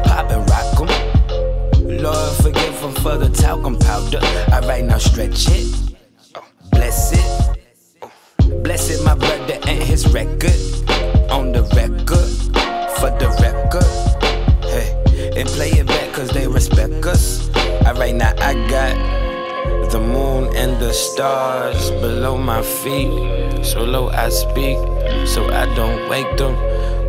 poppin' 0.09 0.45
rock 0.47 0.81
'em. 0.81 2.03
Lord 2.03 2.37
forgive 2.37 2.63
forgive 2.73 2.85
'em 2.85 3.03
for 3.03 3.17
the 3.17 3.29
talcum 3.29 3.79
powder. 3.79 4.21
Alright, 4.53 4.85
now 4.85 4.99
stretch 4.99 5.49
it, 5.51 5.91
bless 6.93 7.12
it. 7.12 8.62
Bless 8.62 8.90
it, 8.90 9.03
my 9.03 9.14
brother 9.14 9.59
and 9.66 9.82
his 9.82 10.07
record. 10.12 10.53
On 11.30 11.51
the 11.53 11.62
record, 11.74 12.28
for 12.99 13.11
the 13.18 13.28
record. 13.40 13.84
Hey, 14.64 15.40
and 15.40 15.49
play 15.49 15.70
it 15.70 15.86
back 15.86 16.12
cause 16.12 16.28
they 16.30 16.47
respect 16.47 17.07
us. 17.07 17.49
Alright, 17.86 18.14
now 18.14 18.34
I 18.38 18.53
got 18.68 19.22
the 19.93 20.01
moon 20.01 20.49
and 20.57 20.80
the 20.80 20.90
stars 20.90 21.90
below 21.90 22.38
my 22.38 22.62
feet. 22.62 23.62
So 23.62 23.84
low 23.84 24.09
I 24.09 24.30
speak, 24.30 24.78
so 25.28 25.51
I 25.53 25.66
don't 25.74 26.09
wake 26.09 26.34
them. 26.38 26.57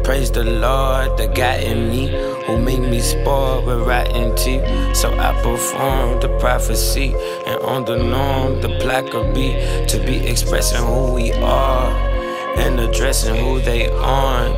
Praise 0.03 0.29
the 0.29 0.43
Lord, 0.43 1.17
the 1.17 1.27
guy 1.27 1.59
in 1.59 1.89
me 1.89 2.09
who 2.45 2.59
made 2.59 2.81
me 2.81 2.99
spoil 2.99 3.63
with 3.65 3.87
rotten 3.87 4.35
teeth. 4.35 4.65
So 4.93 5.17
I 5.17 5.31
perform 5.41 6.19
the 6.19 6.27
prophecy, 6.41 7.15
and 7.47 7.57
on 7.61 7.85
the 7.85 7.95
norm, 7.95 8.59
the 8.59 8.77
plaque 8.81 9.13
will 9.13 9.33
be 9.33 9.53
to 9.87 10.03
be 10.05 10.17
expressing 10.27 10.85
who 10.85 11.13
we 11.13 11.31
are 11.31 11.89
and 12.57 12.77
addressing 12.81 13.37
who 13.37 13.61
they 13.61 13.89
on 13.91 14.51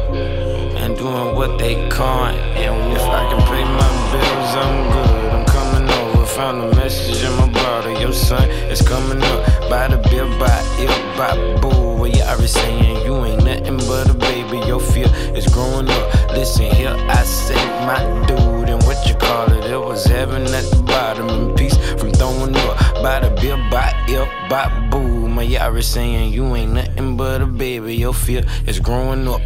and 0.81 0.97
doing 0.97 1.35
what 1.35 1.59
they 1.59 1.75
can't. 1.89 2.37
And 2.57 2.91
if 2.91 3.03
I 3.03 3.21
can 3.29 3.41
pay 3.51 3.63
my 3.63 3.91
bills, 4.11 4.51
I'm 4.63 4.75
good. 4.93 5.29
I'm 5.29 5.45
coming 5.45 5.89
over. 5.89 6.25
Found 6.25 6.73
a 6.73 6.75
message 6.75 7.23
in 7.23 7.31
my 7.37 7.47
bottle. 7.49 7.64
Your 7.99 8.13
son 8.13 8.49
is 8.71 8.81
coming 8.81 9.21
up. 9.23 9.69
By 9.69 9.87
the 9.87 9.97
bill, 10.09 10.27
by 10.39 10.61
it, 10.77 11.17
by 11.17 11.35
boo. 11.61 11.95
Well, 11.97 12.07
you 12.07 12.21
already 12.21 12.47
saying? 12.47 13.05
You 13.05 13.25
ain't 13.25 13.43
nothing 13.43 13.77
but 13.77 14.09
a 14.09 14.13
baby. 14.13 14.57
Your 14.67 14.79
fear 14.79 15.07
is 15.35 15.47
growing 15.47 15.89
up. 15.89 16.31
Listen 16.31 16.65
here, 16.75 16.95
I 17.09 17.23
say 17.23 17.55
my 17.85 17.99
dude. 18.27 18.69
And 18.69 18.83
what 18.83 19.07
you 19.07 19.15
call 19.15 19.51
it? 19.51 19.65
It 19.71 19.77
was 19.77 20.05
heaven 20.05 20.43
at 20.43 20.65
the 20.71 20.83
bottom. 20.85 21.29
And 21.29 21.57
peace 21.57 21.77
from 21.99 22.11
throwing 22.11 22.55
up. 22.55 22.77
By 23.01 23.19
the 23.19 23.29
bill, 23.41 23.57
by 23.69 23.93
it, 24.07 24.49
by 24.49 24.69
boo. 24.89 25.27
My 25.27 25.43
Yara 25.43 25.81
saying? 25.81 26.33
You 26.33 26.55
ain't 26.55 26.73
nothing 26.73 27.17
but 27.17 27.41
a 27.41 27.45
baby. 27.45 27.95
Your 27.95 28.13
fear 28.13 28.43
is 28.67 28.79
growing 28.79 29.27
up. 29.27 29.41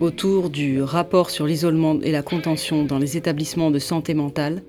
Autour 0.00 0.48
du 0.48 0.82
rapport 0.82 1.28
sur 1.28 1.46
l'isolement 1.46 1.98
et 2.02 2.10
la 2.10 2.22
contention 2.22 2.84
dans 2.84 2.98
les 2.98 3.18
établissements 3.18 3.70
de 3.70 3.78
santé 3.78 4.14
mentale, 4.14 4.62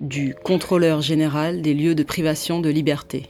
du 0.00 0.34
contrôleur 0.34 1.02
général 1.02 1.60
des 1.60 1.74
lieux 1.74 1.94
de 1.94 2.02
privation 2.02 2.60
de 2.60 2.70
liberté. 2.70 3.26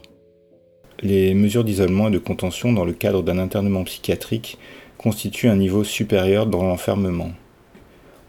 Les 1.01 1.33
mesures 1.33 1.65
d'isolement 1.65 2.07
et 2.07 2.11
de 2.11 2.17
contention 2.17 2.71
dans 2.71 2.85
le 2.85 2.93
cadre 2.93 3.23
d'un 3.23 3.39
internement 3.39 3.83
psychiatrique 3.83 4.57
constituent 4.97 5.49
un 5.49 5.57
niveau 5.57 5.83
supérieur 5.83 6.45
dans 6.45 6.63
l'enfermement. 6.63 7.31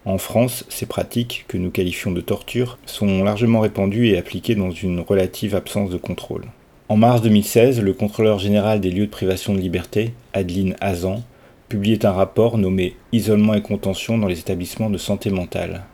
En 0.05 0.19
France, 0.19 0.65
ces 0.69 0.87
pratiques, 0.87 1.45
que 1.47 1.57
nous 1.57 1.71
qualifions 1.71 2.11
de 2.11 2.21
torture, 2.21 2.79
sont 2.85 3.23
largement 3.23 3.61
répandues 3.61 4.09
et 4.09 4.19
appliquées 4.19 4.57
dans 4.57 4.73
une 4.73 4.99
relative 4.99 5.55
absence 5.55 5.91
de 5.91 5.97
contrôle. 5.97 6.47
En 6.89 6.97
mars 6.97 7.23
2016, 7.23 7.81
le 7.81 7.93
contrôleur 7.93 8.41
général 8.41 8.81
des 8.81 8.91
lieux 8.91 9.07
de 9.07 9.11
privation 9.11 9.55
de 9.55 9.61
liberté, 9.61 10.15
Adeline 10.33 10.75
Hazan, 10.81 11.23
publiait 11.69 12.05
un 12.05 12.13
rapport 12.13 12.59
nommé 12.59 12.97
Isolement 13.13 13.55
et 13.55 13.63
contention 13.63 14.19
dans 14.19 14.27
les 14.27 14.41
établissements 14.41 14.91
de 14.91 14.99
santé 14.99 15.31
mentale. 15.31 15.85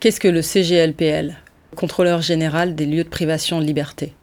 Qu'est-ce 0.00 0.18
que 0.18 0.26
le 0.26 0.42
CGLPL, 0.42 1.36
contrôleur 1.76 2.22
général 2.22 2.74
des 2.74 2.86
lieux 2.86 3.04
de 3.04 3.08
privation 3.08 3.58
de 3.58 3.64
liberté. 3.64 4.14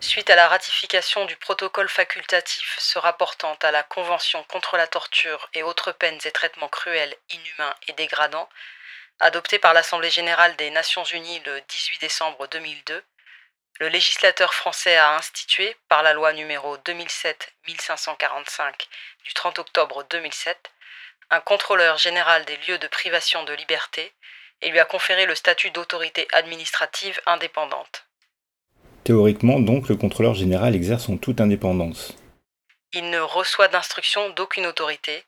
Suite 0.00 0.30
à 0.30 0.36
la 0.36 0.46
ratification 0.46 1.24
du 1.24 1.36
protocole 1.36 1.88
facultatif 1.88 2.76
se 2.78 2.98
rapportant 2.98 3.56
à 3.62 3.72
la 3.72 3.82
Convention 3.82 4.44
contre 4.44 4.76
la 4.76 4.86
torture 4.86 5.48
et 5.54 5.64
autres 5.64 5.90
peines 5.92 6.20
et 6.24 6.30
traitements 6.30 6.68
cruels, 6.68 7.14
inhumains 7.30 7.74
et 7.88 7.92
dégradants, 7.94 8.48
adopté 9.18 9.58
par 9.58 9.74
l'Assemblée 9.74 10.10
générale 10.10 10.54
des 10.56 10.70
Nations 10.70 11.04
unies 11.04 11.42
le 11.44 11.60
18 11.68 12.00
décembre 12.00 12.46
2002, 12.46 13.02
le 13.80 13.88
législateur 13.88 14.54
français 14.54 14.96
a 14.96 15.14
institué, 15.14 15.76
par 15.88 16.02
la 16.02 16.12
loi 16.12 16.32
numéro 16.32 16.76
2007-1545 16.78 18.72
du 19.24 19.34
30 19.34 19.58
octobre 19.58 20.04
2007, 20.10 20.70
un 21.30 21.40
contrôleur 21.40 21.98
général 21.98 22.44
des 22.44 22.56
lieux 22.68 22.78
de 22.78 22.86
privation 22.88 23.44
de 23.44 23.52
liberté 23.52 24.12
et 24.62 24.70
lui 24.70 24.78
a 24.78 24.84
conféré 24.84 25.26
le 25.26 25.34
statut 25.34 25.70
d'autorité 25.70 26.26
administrative 26.32 27.20
indépendante. 27.26 28.06
Théoriquement, 29.04 29.60
donc, 29.60 29.88
le 29.88 29.96
contrôleur 29.96 30.34
général 30.34 30.74
exerce 30.74 31.08
en 31.08 31.16
toute 31.16 31.40
indépendance. 31.40 32.14
Il 32.92 33.10
ne 33.10 33.20
reçoit 33.20 33.68
d'instruction 33.68 34.30
d'aucune 34.30 34.66
autorité. 34.66 35.24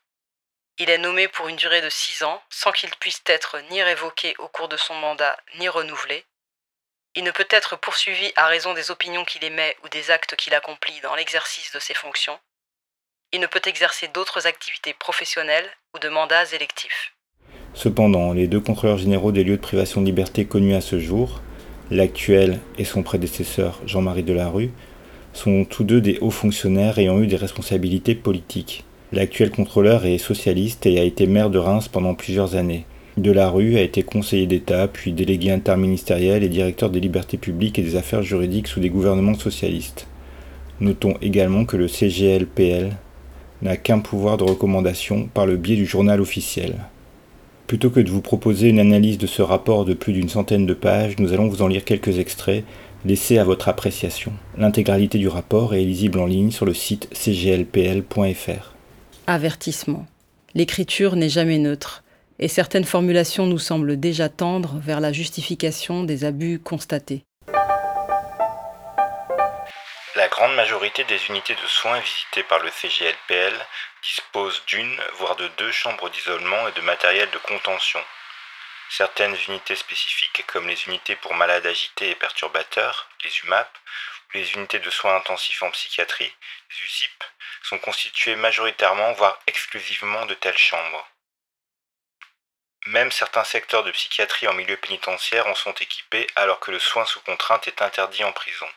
Il 0.77 0.89
est 0.89 0.97
nommé 0.97 1.27
pour 1.27 1.47
une 1.47 1.55
durée 1.55 1.81
de 1.81 1.89
six 1.89 2.23
ans, 2.23 2.41
sans 2.49 2.71
qu'il 2.71 2.89
puisse 2.99 3.21
être 3.25 3.59
ni 3.69 3.81
révoqué 3.83 4.35
au 4.39 4.47
cours 4.47 4.67
de 4.67 4.77
son 4.77 4.95
mandat, 4.95 5.37
ni 5.59 5.69
renouvelé. 5.69 6.25
Il 7.13 7.23
ne 7.23 7.31
peut 7.31 7.47
être 7.49 7.75
poursuivi 7.75 8.31
à 8.35 8.47
raison 8.47 8.73
des 8.73 8.89
opinions 8.89 9.25
qu'il 9.25 9.43
émet 9.43 9.77
ou 9.83 9.89
des 9.89 10.11
actes 10.11 10.35
qu'il 10.35 10.55
accomplit 10.55 10.99
dans 11.01 11.15
l'exercice 11.15 11.71
de 11.71 11.79
ses 11.79 11.93
fonctions. 11.93 12.39
Il 13.31 13.41
ne 13.41 13.47
peut 13.47 13.61
exercer 13.65 14.07
d'autres 14.07 14.47
activités 14.47 14.93
professionnelles 14.93 15.69
ou 15.93 15.99
de 15.99 16.09
mandats 16.09 16.45
électifs. 16.45 17.13
Cependant, 17.73 18.33
les 18.33 18.47
deux 18.47 18.59
contrôleurs 18.59 18.97
généraux 18.97 19.31
des 19.31 19.43
lieux 19.43 19.55
de 19.55 19.61
privation 19.61 20.01
de 20.01 20.05
liberté 20.05 20.45
connus 20.45 20.75
à 20.75 20.81
ce 20.81 20.99
jour, 20.99 21.41
l'actuel 21.89 22.59
et 22.77 22.83
son 22.83 23.01
prédécesseur 23.01 23.81
Jean-Marie 23.85 24.23
Delarue, 24.23 24.71
sont 25.33 25.65
tous 25.65 25.83
deux 25.83 26.01
des 26.01 26.17
hauts 26.19 26.29
fonctionnaires 26.29 26.99
ayant 26.99 27.21
eu 27.21 27.27
des 27.27 27.37
responsabilités 27.37 28.15
politiques. 28.15 28.83
L'actuel 29.13 29.51
contrôleur 29.51 30.05
est 30.05 30.17
socialiste 30.17 30.85
et 30.85 30.99
a 30.99 31.03
été 31.03 31.27
maire 31.27 31.49
de 31.49 31.59
Reims 31.59 31.87
pendant 31.87 32.15
plusieurs 32.15 32.55
années. 32.55 32.85
Delarue 33.17 33.77
a 33.77 33.81
été 33.81 34.03
conseiller 34.03 34.47
d'État, 34.47 34.87
puis 34.87 35.11
délégué 35.11 35.51
interministériel 35.51 36.43
et 36.43 36.49
directeur 36.49 36.89
des 36.89 37.01
libertés 37.01 37.37
publiques 37.37 37.77
et 37.77 37.81
des 37.81 37.97
affaires 37.97 38.23
juridiques 38.23 38.67
sous 38.67 38.79
des 38.79 38.89
gouvernements 38.89 39.33
socialistes. 39.33 40.07
Notons 40.79 41.15
également 41.21 41.65
que 41.65 41.77
le 41.77 41.87
CGLPL 41.87 42.91
n'a 43.61 43.77
qu'un 43.77 43.99
pouvoir 43.99 44.37
de 44.37 44.43
recommandation 44.43 45.29
par 45.33 45.45
le 45.45 45.57
biais 45.57 45.75
du 45.75 45.85
journal 45.85 46.21
officiel. 46.21 46.75
Plutôt 47.71 47.89
que 47.89 48.01
de 48.01 48.11
vous 48.11 48.19
proposer 48.19 48.67
une 48.67 48.81
analyse 48.81 49.17
de 49.17 49.27
ce 49.27 49.41
rapport 49.41 49.85
de 49.85 49.93
plus 49.93 50.11
d'une 50.11 50.27
centaine 50.27 50.65
de 50.65 50.73
pages, 50.73 51.17
nous 51.19 51.31
allons 51.31 51.47
vous 51.47 51.61
en 51.61 51.69
lire 51.69 51.85
quelques 51.85 52.19
extraits, 52.19 52.65
laissés 53.05 53.37
à 53.37 53.45
votre 53.45 53.69
appréciation. 53.69 54.33
L'intégralité 54.57 55.17
du 55.19 55.29
rapport 55.29 55.73
est 55.73 55.85
lisible 55.85 56.19
en 56.19 56.25
ligne 56.25 56.51
sur 56.51 56.65
le 56.65 56.73
site 56.73 57.07
cglpl.fr. 57.13 58.75
Avertissement. 59.25 60.05
L'écriture 60.53 61.15
n'est 61.15 61.29
jamais 61.29 61.59
neutre, 61.59 62.03
et 62.39 62.49
certaines 62.49 62.83
formulations 62.83 63.47
nous 63.47 63.57
semblent 63.57 63.97
déjà 63.97 64.27
tendre 64.27 64.81
vers 64.85 64.99
la 64.99 65.13
justification 65.13 66.03
des 66.03 66.25
abus 66.25 66.59
constatés. 66.59 67.23
La 70.21 70.27
grande 70.27 70.53
majorité 70.53 71.03
des 71.05 71.25
unités 71.29 71.55
de 71.55 71.65
soins 71.65 71.99
visitées 71.99 72.43
par 72.43 72.59
le 72.59 72.69
CGLPL 72.69 73.65
disposent 74.03 74.63
d'une, 74.67 75.01
voire 75.13 75.35
de 75.35 75.47
deux 75.47 75.71
chambres 75.71 76.11
d'isolement 76.11 76.67
et 76.67 76.71
de 76.73 76.81
matériel 76.81 77.27
de 77.31 77.39
contention. 77.39 78.05
Certaines 78.91 79.35
unités 79.47 79.75
spécifiques, 79.75 80.45
comme 80.45 80.67
les 80.67 80.83
unités 80.83 81.15
pour 81.15 81.33
malades 81.33 81.65
agités 81.65 82.11
et 82.11 82.15
perturbateurs, 82.15 83.09
les 83.23 83.35
UMAP, 83.39 83.75
ou 84.27 84.37
les 84.37 84.53
unités 84.53 84.77
de 84.77 84.91
soins 84.91 85.15
intensifs 85.15 85.63
en 85.63 85.71
psychiatrie, 85.71 86.31
les 86.69 86.85
USIP, 86.85 87.23
sont 87.63 87.79
constituées 87.79 88.35
majoritairement, 88.35 89.13
voire 89.13 89.39
exclusivement 89.47 90.27
de 90.27 90.35
telles 90.35 90.55
chambres. 90.55 91.09
Même 92.85 93.11
certains 93.11 93.43
secteurs 93.43 93.83
de 93.83 93.89
psychiatrie 93.89 94.47
en 94.47 94.53
milieu 94.53 94.77
pénitentiaire 94.77 95.47
en 95.47 95.55
sont 95.55 95.73
équipés 95.73 96.27
alors 96.35 96.59
que 96.59 96.69
le 96.69 96.77
soin 96.77 97.05
sous 97.05 97.21
contrainte 97.21 97.67
est 97.67 97.81
interdit 97.81 98.23
en 98.23 98.33
prison. 98.33 98.67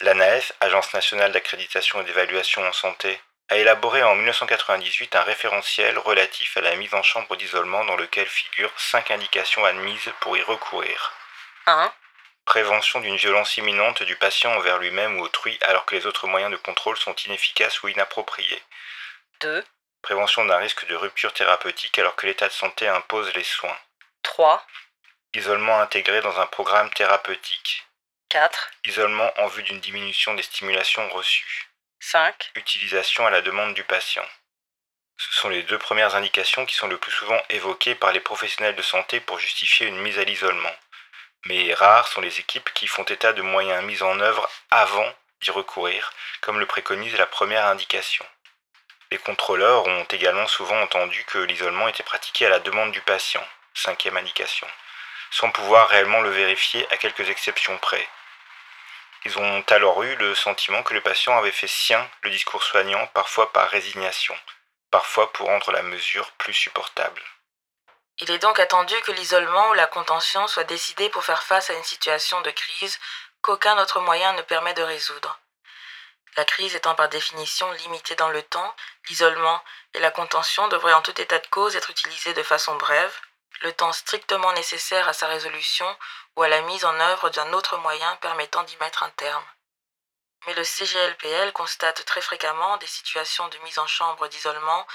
L'ANAS, 0.00 0.52
Agence 0.60 0.92
nationale 0.92 1.32
d'accréditation 1.32 2.00
et 2.00 2.04
d'évaluation 2.04 2.66
en 2.66 2.72
santé, 2.72 3.20
a 3.48 3.56
élaboré 3.56 4.02
en 4.02 4.14
1998 4.16 5.14
un 5.16 5.22
référentiel 5.22 5.98
relatif 5.98 6.56
à 6.56 6.62
la 6.62 6.74
mise 6.76 6.94
en 6.94 7.02
chambre 7.02 7.36
d'isolement 7.36 7.84
dans 7.84 7.96
lequel 7.96 8.26
figurent 8.26 8.72
cinq 8.76 9.10
indications 9.10 9.64
admises 9.64 10.12
pour 10.20 10.36
y 10.36 10.42
recourir. 10.42 11.12
1. 11.66 11.92
Prévention 12.44 13.00
d'une 13.00 13.16
violence 13.16 13.56
imminente 13.56 14.02
du 14.02 14.16
patient 14.16 14.52
envers 14.52 14.78
lui-même 14.78 15.18
ou 15.18 15.22
autrui 15.22 15.58
alors 15.62 15.84
que 15.84 15.94
les 15.94 16.06
autres 16.06 16.26
moyens 16.26 16.50
de 16.50 16.56
contrôle 16.56 16.96
sont 16.96 17.14
inefficaces 17.26 17.82
ou 17.82 17.88
inappropriés. 17.88 18.62
2. 19.40 19.64
Prévention 20.02 20.44
d'un 20.44 20.58
risque 20.58 20.86
de 20.86 20.96
rupture 20.96 21.32
thérapeutique 21.32 21.98
alors 21.98 22.16
que 22.16 22.26
l'état 22.26 22.48
de 22.48 22.52
santé 22.52 22.88
impose 22.88 23.32
les 23.34 23.44
soins. 23.44 23.78
3. 24.22 24.66
Isolement 25.34 25.80
intégré 25.80 26.20
dans 26.20 26.38
un 26.40 26.46
programme 26.46 26.90
thérapeutique. 26.90 27.86
4. 28.28 28.70
Isolement 28.86 29.32
en 29.38 29.46
vue 29.46 29.62
d'une 29.62 29.80
diminution 29.80 30.34
des 30.34 30.42
stimulations 30.42 31.08
reçues. 31.10 31.70
5. 32.00 32.50
Utilisation 32.56 33.26
à 33.26 33.30
la 33.30 33.42
demande 33.42 33.74
du 33.74 33.84
patient. 33.84 34.24
Ce 35.16 35.32
sont 35.34 35.48
les 35.48 35.62
deux 35.62 35.78
premières 35.78 36.16
indications 36.16 36.66
qui 36.66 36.74
sont 36.74 36.88
le 36.88 36.98
plus 36.98 37.12
souvent 37.12 37.40
évoquées 37.50 37.94
par 37.94 38.12
les 38.12 38.20
professionnels 38.20 38.74
de 38.74 38.82
santé 38.82 39.20
pour 39.20 39.38
justifier 39.38 39.86
une 39.86 40.00
mise 40.00 40.18
à 40.18 40.24
l'isolement. 40.24 40.74
Mais 41.46 41.72
rares 41.74 42.08
sont 42.08 42.20
les 42.20 42.40
équipes 42.40 42.70
qui 42.74 42.86
font 42.86 43.04
état 43.04 43.32
de 43.32 43.42
moyens 43.42 43.84
mis 43.84 44.02
en 44.02 44.18
œuvre 44.20 44.50
avant 44.70 45.10
d'y 45.40 45.50
recourir, 45.50 46.12
comme 46.40 46.58
le 46.58 46.66
préconise 46.66 47.16
la 47.16 47.26
première 47.26 47.66
indication. 47.66 48.24
Les 49.12 49.18
contrôleurs 49.18 49.86
ont 49.86 50.04
également 50.04 50.48
souvent 50.48 50.80
entendu 50.80 51.24
que 51.24 51.38
l'isolement 51.38 51.86
était 51.88 52.02
pratiqué 52.02 52.46
à 52.46 52.50
la 52.50 52.58
demande 52.58 52.90
du 52.90 53.00
patient, 53.02 53.46
cinquième 53.74 54.16
indication, 54.16 54.66
sans 55.34 55.50
pouvoir 55.50 55.88
réellement 55.88 56.20
le 56.20 56.30
vérifier 56.30 56.86
à 56.92 56.96
quelques 56.96 57.28
exceptions 57.28 57.76
près. 57.78 58.08
Ils 59.24 59.36
ont 59.36 59.64
alors 59.70 60.00
eu 60.04 60.14
le 60.14 60.32
sentiment 60.32 60.84
que 60.84 60.94
le 60.94 61.00
patient 61.00 61.36
avait 61.36 61.50
fait 61.50 61.66
sien 61.66 62.08
le 62.22 62.30
discours 62.30 62.62
soignant, 62.62 63.04
parfois 63.08 63.52
par 63.52 63.68
résignation, 63.68 64.36
parfois 64.92 65.32
pour 65.32 65.48
rendre 65.48 65.72
la 65.72 65.82
mesure 65.82 66.30
plus 66.32 66.54
supportable. 66.54 67.20
Il 68.18 68.30
est 68.30 68.38
donc 68.38 68.60
attendu 68.60 68.94
que 69.00 69.10
l'isolement 69.10 69.70
ou 69.70 69.74
la 69.74 69.88
contention 69.88 70.46
soit 70.46 70.62
décidé 70.62 71.08
pour 71.08 71.24
faire 71.24 71.42
face 71.42 71.68
à 71.68 71.74
une 71.74 71.82
situation 71.82 72.40
de 72.42 72.52
crise 72.52 73.00
qu'aucun 73.42 73.76
autre 73.78 73.98
moyen 73.98 74.34
ne 74.34 74.42
permet 74.42 74.74
de 74.74 74.84
résoudre. 74.84 75.40
La 76.36 76.44
crise 76.44 76.76
étant 76.76 76.94
par 76.94 77.08
définition 77.08 77.68
limitée 77.72 78.14
dans 78.14 78.30
le 78.30 78.42
temps, 78.42 78.76
l'isolement 79.08 79.60
et 79.94 79.98
la 79.98 80.12
contention 80.12 80.68
devraient 80.68 80.92
en 80.92 81.02
tout 81.02 81.20
état 81.20 81.40
de 81.40 81.46
cause 81.48 81.74
être 81.74 81.90
utilisés 81.90 82.34
de 82.34 82.42
façon 82.44 82.76
brève, 82.76 83.20
le 83.62 83.72
temps 83.72 83.92
strictement 83.92 84.52
nécessaire 84.52 85.08
à 85.08 85.12
sa 85.12 85.26
résolution 85.26 85.96
ou 86.36 86.42
à 86.42 86.48
la 86.48 86.60
mise 86.62 86.84
en 86.84 86.98
œuvre 87.00 87.30
d'un 87.30 87.52
autre 87.52 87.76
moyen 87.78 88.16
permettant 88.16 88.62
d'y 88.64 88.76
mettre 88.78 89.02
un 89.02 89.10
terme. 89.10 89.44
Mais 90.46 90.54
le 90.54 90.64
CGLPL 90.64 91.52
constate 91.52 92.04
très 92.04 92.20
fréquemment 92.20 92.76
des 92.78 92.86
situations 92.86 93.48
de 93.48 93.58
mise 93.58 93.78
en 93.78 93.86
chambre 93.86 94.28
d'isolement 94.28 94.86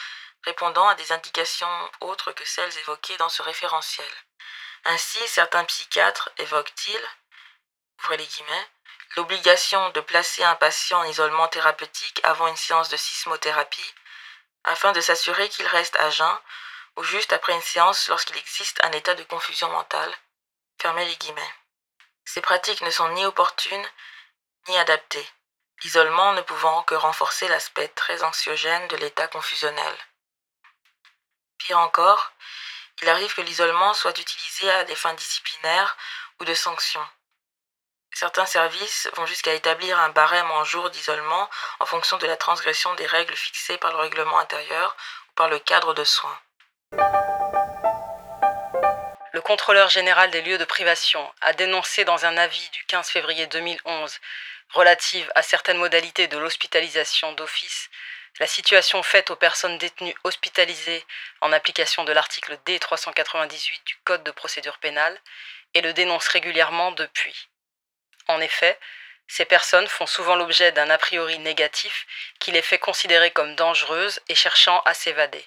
répondant 0.43 0.87
à 0.87 0.95
des 0.95 1.11
indications 1.11 1.91
autres 2.01 2.31
que 2.31 2.45
celles 2.45 2.77
évoquées 2.79 3.17
dans 3.17 3.29
ce 3.29 3.41
référentiel. 3.41 4.11
Ainsi, 4.85 5.19
certains 5.27 5.65
psychiatres 5.65 6.29
évoquent-ils, 6.37 7.09
l'obligation 9.17 9.89
de 9.89 9.99
placer 9.99 10.43
un 10.43 10.55
patient 10.55 10.99
en 10.99 11.03
isolement 11.03 11.47
thérapeutique 11.47 12.21
avant 12.23 12.47
une 12.47 12.55
séance 12.55 12.89
de 12.89 12.97
sismothérapie, 12.97 13.93
afin 14.63 14.91
de 14.91 15.01
s'assurer 15.01 15.49
qu'il 15.49 15.67
reste 15.67 15.95
à 15.97 16.09
jeun, 16.09 16.39
ou 16.99 17.03
juste 17.03 17.31
après 17.31 17.53
une 17.53 17.61
séance 17.61 18.09
lorsqu'il 18.09 18.35
existe 18.35 18.83
un 18.83 18.91
état 18.91 19.15
de 19.15 19.23
confusion 19.23 19.69
mentale. 19.69 20.13
Fermez 20.81 21.05
les 21.05 21.15
guillemets. 21.15 21.53
Ces 22.25 22.41
pratiques 22.41 22.81
ne 22.81 22.91
sont 22.91 23.07
ni 23.13 23.25
opportunes 23.25 23.87
ni 24.67 24.77
adaptées, 24.77 25.27
l'isolement 25.81 26.33
ne 26.33 26.41
pouvant 26.41 26.83
que 26.83 26.95
renforcer 26.95 27.47
l'aspect 27.47 27.87
très 27.87 28.21
anxiogène 28.21 28.85
de 28.89 28.97
l'état 28.97 29.29
confusionnel. 29.29 29.97
Pire 31.57 31.79
encore, 31.79 32.33
il 33.01 33.07
arrive 33.07 33.33
que 33.33 33.41
l'isolement 33.41 33.93
soit 33.93 34.19
utilisé 34.19 34.69
à 34.69 34.83
des 34.83 34.95
fins 34.95 35.13
disciplinaires 35.13 35.95
ou 36.41 36.45
de 36.45 36.53
sanctions. 36.53 37.07
Certains 38.11 38.45
services 38.45 39.07
vont 39.13 39.25
jusqu'à 39.25 39.53
établir 39.53 39.97
un 39.97 40.09
barème 40.09 40.51
en 40.51 40.65
jours 40.65 40.89
d'isolement 40.89 41.49
en 41.79 41.85
fonction 41.85 42.17
de 42.17 42.27
la 42.27 42.35
transgression 42.35 42.93
des 42.95 43.07
règles 43.07 43.37
fixées 43.37 43.77
par 43.77 43.93
le 43.93 43.99
règlement 43.99 44.39
intérieur 44.39 44.97
ou 45.29 45.33
par 45.35 45.47
le 45.47 45.59
cadre 45.59 45.93
de 45.93 46.03
soins. 46.03 46.37
Le 49.31 49.41
contrôleur 49.41 49.89
général 49.89 50.31
des 50.31 50.41
lieux 50.41 50.57
de 50.57 50.65
privation 50.65 51.31
a 51.41 51.53
dénoncé 51.53 52.03
dans 52.03 52.25
un 52.25 52.37
avis 52.37 52.69
du 52.71 52.83
15 52.85 53.09
février 53.09 53.47
2011 53.47 54.19
relative 54.71 55.31
à 55.35 55.41
certaines 55.41 55.77
modalités 55.77 56.27
de 56.27 56.37
l'hospitalisation 56.37 57.31
d'office 57.33 57.89
la 58.39 58.47
situation 58.47 59.03
faite 59.03 59.31
aux 59.31 59.35
personnes 59.35 59.77
détenues 59.77 60.15
hospitalisées 60.23 61.05
en 61.41 61.51
application 61.51 62.05
de 62.05 62.13
l'article 62.13 62.57
D398 62.65 63.83
du 63.85 63.95
Code 64.05 64.23
de 64.23 64.31
procédure 64.31 64.77
pénale 64.77 65.17
et 65.73 65.81
le 65.81 65.93
dénonce 65.93 66.27
régulièrement 66.27 66.91
depuis. 66.91 67.49
En 68.27 68.39
effet, 68.39 68.79
ces 69.27 69.45
personnes 69.45 69.87
font 69.87 70.05
souvent 70.05 70.35
l'objet 70.35 70.71
d'un 70.71 70.89
a 70.89 70.97
priori 70.97 71.37
négatif 71.39 72.07
qui 72.39 72.51
les 72.51 72.61
fait 72.61 72.79
considérer 72.79 73.31
comme 73.31 73.55
dangereuses 73.55 74.21
et 74.29 74.35
cherchant 74.35 74.81
à 74.85 74.93
s'évader. 74.93 75.45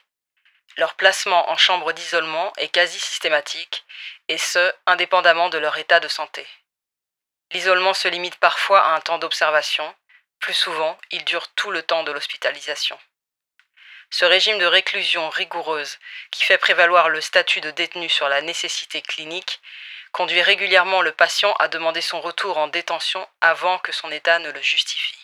Leur 0.76 0.94
placement 0.94 1.50
en 1.50 1.56
chambre 1.56 1.92
d'isolement 1.92 2.52
est 2.56 2.68
quasi 2.68 2.98
systématique, 2.98 3.84
et 4.28 4.38
ce, 4.38 4.72
indépendamment 4.86 5.48
de 5.50 5.58
leur 5.58 5.76
état 5.76 6.00
de 6.00 6.08
santé. 6.08 6.46
L'isolement 7.52 7.92
se 7.92 8.08
limite 8.08 8.36
parfois 8.36 8.80
à 8.80 8.94
un 8.94 9.00
temps 9.00 9.18
d'observation, 9.18 9.94
plus 10.38 10.54
souvent, 10.54 10.98
il 11.10 11.24
dure 11.24 11.48
tout 11.48 11.70
le 11.70 11.82
temps 11.82 12.02
de 12.02 12.12
l'hospitalisation. 12.12 12.98
Ce 14.10 14.24
régime 14.24 14.58
de 14.58 14.66
réclusion 14.66 15.30
rigoureuse, 15.30 15.98
qui 16.30 16.42
fait 16.42 16.58
prévaloir 16.58 17.08
le 17.08 17.20
statut 17.20 17.60
de 17.60 17.70
détenu 17.70 18.08
sur 18.08 18.28
la 18.28 18.40
nécessité 18.42 19.02
clinique, 19.02 19.60
conduit 20.12 20.42
régulièrement 20.42 21.00
le 21.00 21.12
patient 21.12 21.54
à 21.58 21.68
demander 21.68 22.02
son 22.02 22.20
retour 22.20 22.58
en 22.58 22.68
détention 22.68 23.26
avant 23.40 23.78
que 23.78 23.92
son 23.92 24.10
état 24.10 24.38
ne 24.38 24.50
le 24.50 24.60
justifie. 24.60 25.21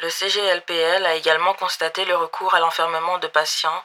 Le 0.00 0.08
CGLPL 0.08 1.04
a 1.04 1.14
également 1.14 1.52
constaté 1.52 2.06
le 2.06 2.16
recours 2.16 2.54
à 2.54 2.58
l'enfermement 2.58 3.18
de 3.18 3.26
patients, 3.26 3.84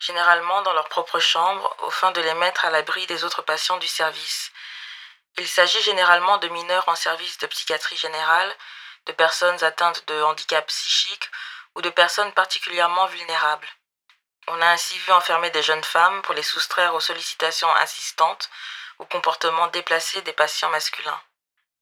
généralement 0.00 0.62
dans 0.62 0.72
leur 0.72 0.88
propre 0.88 1.20
chambre, 1.20 1.72
au 1.82 1.90
fin 1.90 2.10
de 2.10 2.20
les 2.20 2.34
mettre 2.34 2.64
à 2.64 2.70
l'abri 2.70 3.06
des 3.06 3.22
autres 3.22 3.42
patients 3.42 3.76
du 3.76 3.86
service. 3.86 4.50
Il 5.38 5.46
s'agit 5.46 5.80
généralement 5.82 6.38
de 6.38 6.48
mineurs 6.48 6.88
en 6.88 6.96
service 6.96 7.38
de 7.38 7.46
psychiatrie 7.46 7.96
générale, 7.96 8.52
de 9.06 9.12
personnes 9.12 9.62
atteintes 9.62 10.04
de 10.08 10.20
handicap 10.22 10.66
psychique 10.66 11.30
ou 11.76 11.80
de 11.80 11.90
personnes 11.90 12.32
particulièrement 12.32 13.06
vulnérables. 13.06 13.68
On 14.48 14.60
a 14.60 14.66
ainsi 14.66 14.98
vu 14.98 15.12
enfermer 15.12 15.50
des 15.50 15.62
jeunes 15.62 15.84
femmes 15.84 16.22
pour 16.22 16.34
les 16.34 16.42
soustraire 16.42 16.92
aux 16.96 17.00
sollicitations 17.00 17.72
insistantes 17.76 18.50
ou 18.98 19.04
comportements 19.04 19.68
déplacés 19.68 20.22
des 20.22 20.32
patients 20.32 20.70
masculins. 20.70 21.20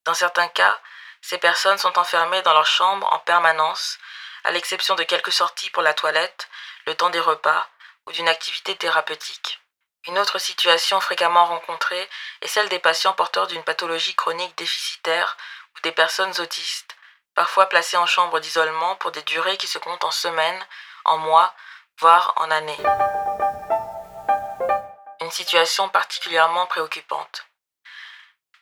Dans 0.04 0.14
certains 0.14 0.48
cas, 0.48 0.78
ces 1.24 1.38
personnes 1.38 1.78
sont 1.78 1.98
enfermées 1.98 2.42
dans 2.42 2.52
leur 2.52 2.66
chambre 2.66 3.10
en 3.10 3.18
permanence, 3.18 3.98
à 4.44 4.50
l'exception 4.50 4.94
de 4.94 5.04
quelques 5.04 5.32
sorties 5.32 5.70
pour 5.70 5.82
la 5.82 5.94
toilette, 5.94 6.50
le 6.84 6.94
temps 6.94 7.08
des 7.08 7.18
repas 7.18 7.66
ou 8.04 8.12
d'une 8.12 8.28
activité 8.28 8.76
thérapeutique. 8.76 9.58
Une 10.06 10.18
autre 10.18 10.38
situation 10.38 11.00
fréquemment 11.00 11.46
rencontrée 11.46 12.10
est 12.42 12.46
celle 12.46 12.68
des 12.68 12.78
patients 12.78 13.14
porteurs 13.14 13.46
d'une 13.46 13.64
pathologie 13.64 14.14
chronique 14.14 14.54
déficitaire 14.58 15.38
ou 15.74 15.80
des 15.80 15.92
personnes 15.92 16.38
autistes, 16.40 16.94
parfois 17.34 17.70
placées 17.70 17.96
en 17.96 18.04
chambre 18.04 18.38
d'isolement 18.38 18.94
pour 18.96 19.10
des 19.10 19.22
durées 19.22 19.56
qui 19.56 19.66
se 19.66 19.78
comptent 19.78 20.04
en 20.04 20.10
semaines, 20.10 20.66
en 21.06 21.16
mois 21.16 21.54
voire 22.00 22.34
en 22.36 22.50
années. 22.50 22.84
Une 25.22 25.30
situation 25.30 25.88
particulièrement 25.88 26.66
préoccupante. 26.66 27.46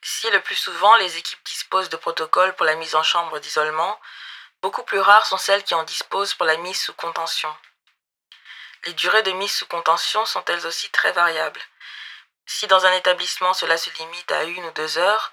Si 0.03 0.29
le 0.31 0.41
plus 0.43 0.57
souvent 0.57 0.97
les 0.97 1.17
équipes 1.17 1.45
disposent 1.45 1.89
de 1.89 1.97
protocoles 1.97 2.55
pour 2.57 2.67
la 2.67 2.75
mise 2.75 2.95
en 2.97 3.03
chambre 3.03 3.39
d'isolement, 3.39 4.01
beaucoup 4.61 4.83
plus 4.83 5.01
rares 5.01 5.27
sont 5.27 5.39
celles 5.39 5.65
qui 5.65 5.75
en 5.75 5.85
disposent 5.85 6.35
pour 6.35 6.47
la 6.47 6.57
mise 6.57 6.81
sous 6.81 6.95
contention. 6.95 7.57
Les 8.85 8.95
durées 8.95 9.23
de 9.23 9.31
mise 9.33 9.53
sous 9.53 9.67
contention 9.67 10.27
sont 10.27 10.45
elles 10.47 10.67
aussi 10.67 10.91
très 10.91 11.13
variables. 11.13 11.63
Si 12.47 12.67
dans 12.67 12.85
un 12.85 12.93
établissement 12.93 13.55
cela 13.55 13.79
se 13.79 13.91
limite 13.91 14.33
à 14.33 14.43
une 14.45 14.65
ou 14.65 14.71
deux 14.73 14.99
heures, 14.99 15.33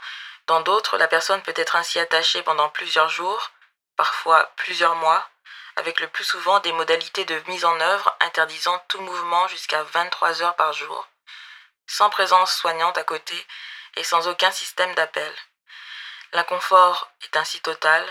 Dans 0.49 0.61
d'autres, 0.61 0.97
la 0.97 1.07
personne 1.07 1.43
peut 1.43 1.53
être 1.55 1.75
ainsi 1.75 1.99
attachée 1.99 2.41
pendant 2.41 2.69
plusieurs 2.69 3.09
jours, 3.09 3.51
parfois 3.95 4.51
plusieurs 4.55 4.95
mois, 4.95 5.29
avec 5.75 5.99
le 5.99 6.07
plus 6.07 6.23
souvent 6.23 6.59
des 6.59 6.71
modalités 6.71 7.23
de 7.23 7.39
mise 7.45 7.65
en 7.65 7.79
œuvre 7.79 8.17
interdisant 8.19 8.83
tout 8.87 8.99
mouvement 8.99 9.47
jusqu'à 9.47 9.83
23 9.83 10.41
heures 10.41 10.55
par 10.55 10.73
jour, 10.73 11.07
sans 11.85 12.09
présence 12.09 12.51
soignante 12.55 12.97
à 12.97 13.03
côté 13.03 13.45
et 13.99 14.03
sans 14.03 14.29
aucun 14.29 14.49
système 14.49 14.95
d'appel. 14.95 15.33
L'inconfort 16.31 17.11
est 17.21 17.35
ainsi 17.35 17.59
total 17.59 18.03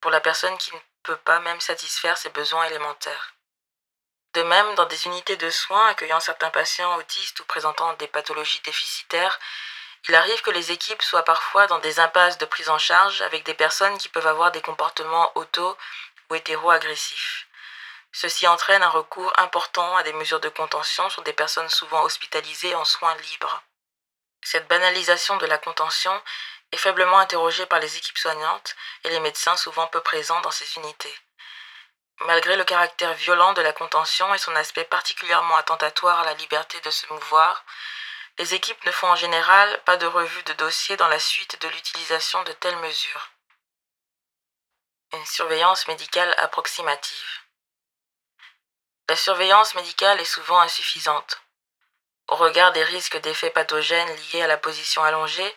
pour 0.00 0.10
la 0.10 0.20
personne 0.20 0.56
qui 0.56 0.74
ne 0.74 0.80
peut 1.02 1.16
pas 1.18 1.40
même 1.40 1.60
satisfaire 1.60 2.16
ses 2.16 2.30
besoins 2.30 2.64
élémentaires. 2.64 3.34
De 4.32 4.42
même, 4.42 4.74
dans 4.76 4.86
des 4.86 5.06
unités 5.06 5.36
de 5.36 5.50
soins 5.50 5.88
accueillant 5.88 6.20
certains 6.20 6.50
patients 6.50 6.96
autistes 6.96 7.40
ou 7.40 7.44
présentant 7.44 7.92
des 7.94 8.08
pathologies 8.08 8.62
déficitaires, 8.64 9.38
il 10.08 10.14
arrive 10.14 10.40
que 10.40 10.50
les 10.50 10.72
équipes 10.72 11.02
soient 11.02 11.24
parfois 11.24 11.66
dans 11.66 11.80
des 11.80 12.00
impasses 12.00 12.38
de 12.38 12.46
prise 12.46 12.70
en 12.70 12.78
charge 12.78 13.20
avec 13.22 13.44
des 13.44 13.54
personnes 13.54 13.98
qui 13.98 14.08
peuvent 14.08 14.26
avoir 14.26 14.52
des 14.52 14.62
comportements 14.62 15.32
auto 15.34 15.76
ou 16.30 16.34
hétéro-agressifs. 16.34 17.46
Ceci 18.12 18.46
entraîne 18.46 18.82
un 18.82 18.88
recours 18.88 19.32
important 19.38 19.96
à 19.96 20.02
des 20.02 20.14
mesures 20.14 20.40
de 20.40 20.48
contention 20.48 21.10
sur 21.10 21.22
des 21.22 21.34
personnes 21.34 21.68
souvent 21.68 22.04
hospitalisées 22.04 22.74
en 22.74 22.84
soins 22.84 23.14
libres. 23.16 23.62
Cette 24.48 24.68
banalisation 24.68 25.38
de 25.38 25.46
la 25.46 25.58
contention 25.58 26.22
est 26.70 26.76
faiblement 26.76 27.18
interrogée 27.18 27.66
par 27.66 27.80
les 27.80 27.96
équipes 27.96 28.16
soignantes 28.16 28.76
et 29.02 29.10
les 29.10 29.18
médecins 29.18 29.56
souvent 29.56 29.88
peu 29.88 30.00
présents 30.00 30.40
dans 30.42 30.52
ces 30.52 30.76
unités. 30.76 31.18
Malgré 32.20 32.54
le 32.54 32.62
caractère 32.62 33.12
violent 33.14 33.54
de 33.54 33.60
la 33.60 33.72
contention 33.72 34.32
et 34.34 34.38
son 34.38 34.54
aspect 34.54 34.84
particulièrement 34.84 35.56
attentatoire 35.56 36.20
à 36.20 36.24
la 36.26 36.34
liberté 36.34 36.80
de 36.82 36.90
se 36.90 37.12
mouvoir, 37.12 37.64
les 38.38 38.54
équipes 38.54 38.86
ne 38.86 38.92
font 38.92 39.08
en 39.08 39.16
général 39.16 39.82
pas 39.82 39.96
de 39.96 40.06
revue 40.06 40.44
de 40.44 40.52
dossier 40.52 40.96
dans 40.96 41.08
la 41.08 41.18
suite 41.18 41.60
de 41.60 41.66
l'utilisation 41.66 42.40
de 42.44 42.52
telles 42.52 42.78
mesures. 42.78 43.32
Une 45.12 45.26
surveillance 45.26 45.88
médicale 45.88 46.32
approximative. 46.38 47.40
La 49.08 49.16
surveillance 49.16 49.74
médicale 49.74 50.20
est 50.20 50.24
souvent 50.24 50.60
insuffisante. 50.60 51.42
Au 52.28 52.36
regard 52.36 52.72
des 52.72 52.82
risques 52.82 53.18
d'effets 53.18 53.50
pathogènes 53.50 54.16
liés 54.32 54.42
à 54.42 54.46
la 54.46 54.56
position 54.56 55.04
allongée, 55.04 55.56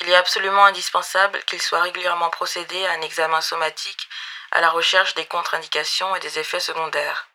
il 0.00 0.10
est 0.10 0.16
absolument 0.16 0.64
indispensable 0.64 1.42
qu'il 1.44 1.62
soit 1.62 1.82
régulièrement 1.82 2.30
procédé 2.30 2.86
à 2.86 2.92
un 2.92 3.02
examen 3.02 3.40
somatique 3.40 4.08
à 4.50 4.60
la 4.60 4.70
recherche 4.70 5.14
des 5.14 5.26
contre-indications 5.26 6.14
et 6.16 6.20
des 6.20 6.38
effets 6.38 6.60
secondaires. 6.60 7.28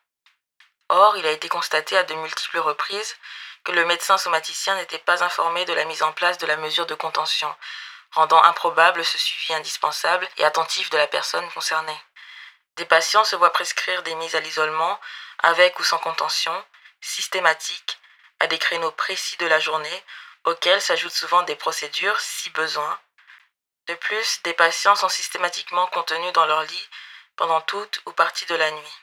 Or, 0.88 1.16
il 1.16 1.26
a 1.26 1.30
été 1.30 1.48
constaté 1.48 1.96
à 1.96 2.04
de 2.04 2.14
multiples 2.14 2.58
reprises 2.58 3.16
que 3.64 3.72
le 3.72 3.84
médecin 3.84 4.18
somaticien 4.18 4.76
n'était 4.76 4.98
pas 4.98 5.22
informé 5.24 5.64
de 5.64 5.72
la 5.72 5.84
mise 5.84 6.02
en 6.02 6.12
place 6.12 6.38
de 6.38 6.46
la 6.46 6.56
mesure 6.56 6.86
de 6.86 6.94
contention, 6.94 7.54
rendant 8.12 8.42
improbable 8.42 9.04
ce 9.04 9.18
suivi 9.18 9.54
indispensable 9.54 10.28
et 10.38 10.44
attentif 10.44 10.90
de 10.90 10.96
la 10.96 11.06
personne 11.06 11.48
concernée. 11.50 12.00
Des 12.76 12.86
patients 12.86 13.24
se 13.24 13.36
voient 13.36 13.52
prescrire 13.52 14.02
des 14.02 14.14
mises 14.14 14.36
à 14.36 14.40
l'isolement, 14.40 14.98
avec 15.40 15.78
ou 15.80 15.84
sans 15.84 15.98
contention, 15.98 16.64
systématiques, 17.00 17.98
à 18.40 18.46
des 18.46 18.58
créneaux 18.58 18.92
précis 18.92 19.36
de 19.38 19.46
la 19.46 19.60
journée, 19.60 20.04
auxquels 20.44 20.80
s'ajoutent 20.80 21.12
souvent 21.12 21.42
des 21.42 21.56
procédures 21.56 22.18
si 22.20 22.50
besoin. 22.50 22.98
De 23.86 23.94
plus, 23.94 24.42
des 24.42 24.54
patients 24.54 24.96
sont 24.96 25.08
systématiquement 25.08 25.86
contenus 25.88 26.32
dans 26.32 26.46
leur 26.46 26.62
lit 26.62 26.88
pendant 27.36 27.60
toute 27.62 28.02
ou 28.06 28.12
partie 28.12 28.46
de 28.46 28.54
la 28.54 28.70
nuit. 28.70 28.98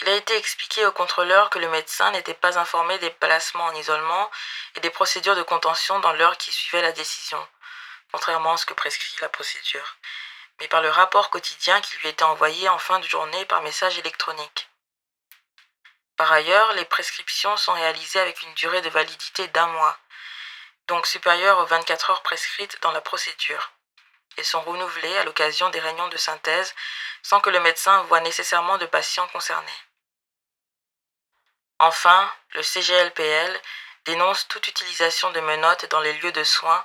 Il 0.00 0.08
a 0.08 0.14
été 0.14 0.36
expliqué 0.36 0.86
au 0.86 0.92
contrôleur 0.92 1.50
que 1.50 1.58
le 1.58 1.68
médecin 1.68 2.12
n'était 2.12 2.34
pas 2.34 2.56
informé 2.58 2.98
des 2.98 3.10
placements 3.10 3.64
en 3.64 3.74
isolement 3.74 4.30
et 4.76 4.80
des 4.80 4.90
procédures 4.90 5.34
de 5.34 5.42
contention 5.42 5.98
dans 5.98 6.12
l'heure 6.12 6.38
qui 6.38 6.52
suivait 6.52 6.82
la 6.82 6.92
décision, 6.92 7.44
contrairement 8.12 8.52
à 8.52 8.56
ce 8.56 8.66
que 8.66 8.74
prescrit 8.74 9.16
la 9.20 9.28
procédure, 9.28 9.96
mais 10.60 10.68
par 10.68 10.82
le 10.82 10.90
rapport 10.90 11.30
quotidien 11.30 11.80
qui 11.80 11.96
lui 11.96 12.08
était 12.08 12.22
envoyé 12.22 12.68
en 12.68 12.78
fin 12.78 13.00
de 13.00 13.08
journée 13.08 13.44
par 13.46 13.62
message 13.62 13.98
électronique. 13.98 14.67
Par 16.18 16.32
ailleurs, 16.32 16.72
les 16.72 16.84
prescriptions 16.84 17.56
sont 17.56 17.72
réalisées 17.72 18.18
avec 18.18 18.42
une 18.42 18.52
durée 18.54 18.82
de 18.82 18.90
validité 18.90 19.46
d'un 19.48 19.68
mois, 19.68 19.96
donc 20.88 21.06
supérieure 21.06 21.58
aux 21.58 21.66
24 21.66 22.10
heures 22.10 22.22
prescrites 22.22 22.76
dans 22.82 22.90
la 22.90 23.00
procédure, 23.00 23.70
et 24.36 24.42
sont 24.42 24.60
renouvelées 24.62 25.16
à 25.18 25.24
l'occasion 25.24 25.70
des 25.70 25.78
réunions 25.78 26.08
de 26.08 26.16
synthèse 26.16 26.74
sans 27.22 27.38
que 27.38 27.50
le 27.50 27.60
médecin 27.60 28.02
voie 28.02 28.20
nécessairement 28.20 28.78
de 28.78 28.86
patients 28.86 29.28
concernés. 29.28 29.80
Enfin, 31.78 32.28
le 32.50 32.64
CGLPL 32.64 33.60
dénonce 34.04 34.48
toute 34.48 34.66
utilisation 34.66 35.30
de 35.30 35.40
menottes 35.40 35.86
dans 35.86 36.00
les 36.00 36.14
lieux 36.14 36.32
de 36.32 36.42
soins 36.42 36.84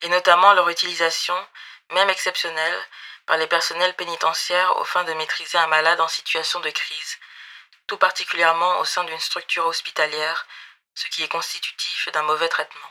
et 0.00 0.08
notamment 0.08 0.54
leur 0.54 0.70
utilisation, 0.70 1.36
même 1.90 2.08
exceptionnelle, 2.08 2.88
par 3.26 3.36
les 3.36 3.46
personnels 3.46 3.94
pénitentiaires 3.96 4.74
aux 4.78 4.84
fins 4.84 5.04
de 5.04 5.12
maîtriser 5.12 5.58
un 5.58 5.66
malade 5.66 6.00
en 6.00 6.08
situation 6.08 6.60
de 6.60 6.70
crise, 6.70 7.18
tout 7.90 7.96
particulièrement 7.96 8.78
au 8.78 8.84
sein 8.84 9.02
d'une 9.02 9.18
structure 9.18 9.66
hospitalière, 9.66 10.46
ce 10.94 11.08
qui 11.08 11.24
est 11.24 11.28
constitutif 11.28 12.08
d'un 12.14 12.22
mauvais 12.22 12.46
traitement. 12.46 12.90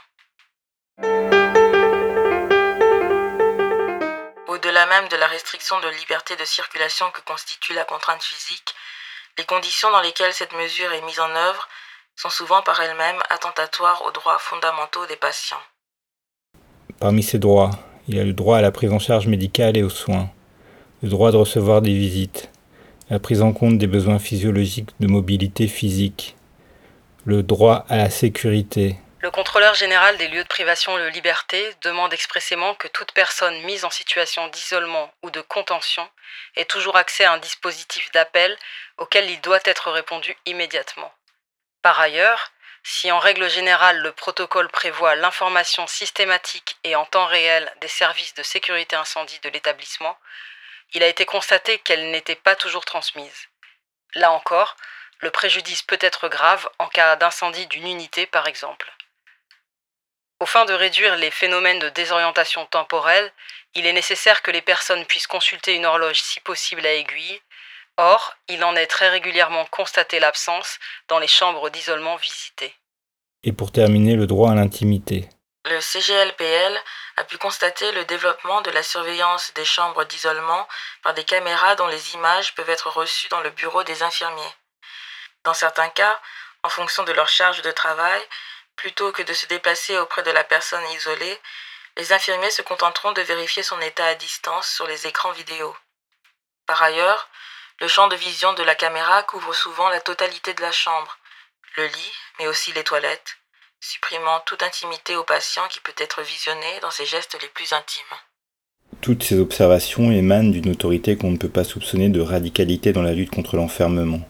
Au-delà 4.47 4.85
même 4.87 5.07
de 5.07 5.15
la 5.15 5.27
restriction 5.27 5.79
de 5.79 5.87
liberté 5.87 6.35
de 6.35 6.43
circulation 6.43 7.09
que 7.11 7.21
constitue 7.21 7.73
la 7.73 7.85
contrainte 7.85 8.21
physique, 8.21 8.75
les 9.37 9.45
conditions 9.45 9.89
dans 9.89 10.01
lesquelles 10.01 10.33
cette 10.33 10.51
mesure 10.51 10.91
est 10.91 11.01
mise 11.03 11.21
en 11.21 11.33
œuvre 11.33 11.69
sont 12.17 12.29
souvent 12.29 12.61
par 12.61 12.81
elles-mêmes 12.81 13.23
attentatoires 13.29 14.03
aux 14.05 14.11
droits 14.11 14.37
fondamentaux 14.37 15.05
des 15.05 15.15
patients. 15.15 15.63
Parmi 16.99 17.23
ces 17.23 17.39
droits, 17.39 17.71
il 18.09 18.17
y 18.17 18.19
a 18.19 18.25
le 18.25 18.33
droit 18.33 18.57
à 18.57 18.61
la 18.61 18.73
prise 18.73 18.91
en 18.91 18.99
charge 18.99 19.27
médicale 19.27 19.77
et 19.77 19.83
aux 19.83 19.89
soins, 19.89 20.29
le 21.01 21.07
droit 21.07 21.31
de 21.31 21.37
recevoir 21.37 21.81
des 21.81 21.93
visites, 21.93 22.49
la 23.09 23.19
prise 23.19 23.41
en 23.41 23.53
compte 23.53 23.77
des 23.77 23.87
besoins 23.87 24.19
physiologiques 24.19 24.91
de 24.99 25.07
mobilité 25.07 25.67
physique, 25.67 26.35
le 27.25 27.43
droit 27.43 27.85
à 27.89 27.97
la 27.97 28.09
sécurité, 28.09 28.97
le 29.21 29.31
contrôleur 29.31 29.73
général 29.73 30.15
des 30.15 30.29
lieux 30.29 30.43
de 30.43 30.47
privation 30.47 30.97
de 30.97 31.07
liberté 31.07 31.75
demande 31.81 32.13
expressément 32.13 32.73
que 32.75 32.87
toute 32.87 33.11
personne 33.11 33.61
mise 33.63 33.83
en 33.83 33.89
situation 33.89 34.47
d'isolement 34.47 35.11
ou 35.23 35.29
de 35.29 35.41
contention 35.41 36.07
ait 36.55 36.63
toujours 36.63 36.95
accès 36.95 37.25
à 37.25 37.33
un 37.33 37.37
dispositif 37.37 38.09
d'appel 38.13 38.55
auquel 38.97 39.29
il 39.29 39.41
doit 39.41 39.59
être 39.65 39.91
répondu 39.91 40.37
immédiatement. 40.45 41.11
Par 41.81 41.99
ailleurs, 41.99 42.53
si 42.83 43.11
en 43.11 43.19
règle 43.19 43.49
générale 43.49 43.99
le 43.99 44.13
protocole 44.13 44.69
prévoit 44.69 45.17
l'information 45.17 45.85
systématique 45.85 46.77
et 46.85 46.95
en 46.95 47.03
temps 47.03 47.25
réel 47.25 47.69
des 47.81 47.89
services 47.89 48.35
de 48.35 48.43
sécurité 48.43 48.95
incendie 48.95 49.39
de 49.43 49.49
l'établissement, 49.49 50.17
il 50.93 51.03
a 51.03 51.07
été 51.07 51.25
constaté 51.25 51.79
qu'elle 51.79 52.11
n'était 52.11 52.35
pas 52.35 52.55
toujours 52.55 52.85
transmise. 52.85 53.47
Là 54.15 54.31
encore, 54.31 54.75
le 55.19 55.31
préjudice 55.31 55.83
peut 55.83 55.99
être 56.01 56.29
grave 56.29 56.67
en 56.79 56.87
cas 56.87 57.15
d'incendie 57.15 57.67
d'une 57.67 57.87
unité 57.87 58.25
par 58.25 58.47
exemple. 58.47 58.91
Au 60.39 60.45
fin 60.45 60.63
de 60.65 60.73
réduire 60.73 61.17
les 61.17 61.31
phénomènes 61.31 61.79
de 61.79 61.89
désorientation 61.89 62.65
temporelle, 62.65 63.31
il 63.75 63.85
est 63.85 63.93
nécessaire 63.93 64.41
que 64.41 64.51
les 64.51 64.61
personnes 64.61 65.05
puissent 65.05 65.27
consulter 65.27 65.75
une 65.75 65.85
horloge 65.85 66.21
si 66.21 66.39
possible 66.39 66.85
à 66.85 66.93
aiguille. 66.93 67.41
Or, 67.97 68.37
il 68.47 68.63
en 68.63 68.75
est 68.77 68.87
très 68.87 69.09
régulièrement 69.09 69.65
constaté 69.65 70.19
l'absence 70.19 70.79
dans 71.09 71.19
les 71.19 71.27
chambres 71.27 71.69
d'isolement 71.69 72.15
visitées. 72.15 72.73
Et 73.43 73.51
pour 73.51 73.73
terminer, 73.73 74.15
le 74.15 74.27
droit 74.27 74.51
à 74.51 74.55
l'intimité. 74.55 75.27
Le 75.65 75.81
CGLPL 75.81 76.81
a 77.17 77.23
pu 77.25 77.37
constater 77.37 77.91
le 77.91 78.05
développement 78.05 78.61
de 78.61 78.71
la 78.71 78.83
surveillance 78.83 79.53
des 79.53 79.65
chambres 79.65 80.05
d'isolement 80.05 80.67
par 81.03 81.13
des 81.13 81.25
caméras 81.25 81.75
dont 81.75 81.87
les 81.87 82.13
images 82.13 82.55
peuvent 82.55 82.69
être 82.69 82.89
reçues 82.89 83.27
dans 83.29 83.41
le 83.41 83.49
bureau 83.49 83.83
des 83.83 84.03
infirmiers. 84.03 84.55
Dans 85.43 85.53
certains 85.53 85.89
cas, 85.89 86.19
en 86.63 86.69
fonction 86.69 87.03
de 87.03 87.11
leur 87.11 87.29
charge 87.29 87.61
de 87.61 87.71
travail, 87.71 88.25
Plutôt 88.79 89.11
que 89.11 89.23
de 89.23 89.33
se 89.33 89.45
déplacer 89.47 89.97
auprès 89.97 90.23
de 90.23 90.31
la 90.31 90.45
personne 90.45 90.89
isolée, 90.91 91.41
les 91.97 92.13
infirmiers 92.13 92.49
se 92.49 92.61
contenteront 92.61 93.11
de 93.11 93.21
vérifier 93.21 93.61
son 93.61 93.81
état 93.81 94.05
à 94.05 94.15
distance 94.15 94.69
sur 94.69 94.87
les 94.87 95.05
écrans 95.05 95.33
vidéo. 95.33 95.75
Par 96.65 96.81
ailleurs, 96.81 97.27
le 97.81 97.89
champ 97.89 98.07
de 98.07 98.15
vision 98.15 98.53
de 98.53 98.63
la 98.63 98.75
caméra 98.75 99.21
couvre 99.23 99.53
souvent 99.53 99.89
la 99.89 99.99
totalité 99.99 100.53
de 100.53 100.61
la 100.61 100.71
chambre, 100.71 101.17
le 101.75 101.87
lit, 101.87 102.13
mais 102.39 102.47
aussi 102.47 102.71
les 102.71 102.85
toilettes, 102.85 103.38
supprimant 103.81 104.41
toute 104.45 104.61
intimité 104.61 105.15
au 105.15 105.23
patient 105.23 105.61
qui 105.69 105.79
peut 105.79 105.95
être 105.97 106.21
visionné 106.21 106.79
dans 106.81 106.91
ses 106.91 107.05
gestes 107.05 107.37
les 107.41 107.47
plus 107.53 107.71
intimes. 107.71 108.17
Toutes 109.01 109.23
ces 109.23 109.39
observations 109.39 110.11
émanent 110.11 110.51
d'une 110.51 110.71
autorité 110.71 111.15
qu'on 111.15 111.31
ne 111.31 111.37
peut 111.37 111.49
pas 111.49 111.63
soupçonner 111.63 112.09
de 112.09 112.19
radicalité 112.19 112.91
dans 112.91 113.01
la 113.01 113.13
lutte 113.13 113.29
contre 113.29 113.55
l'enfermement. 113.55 114.21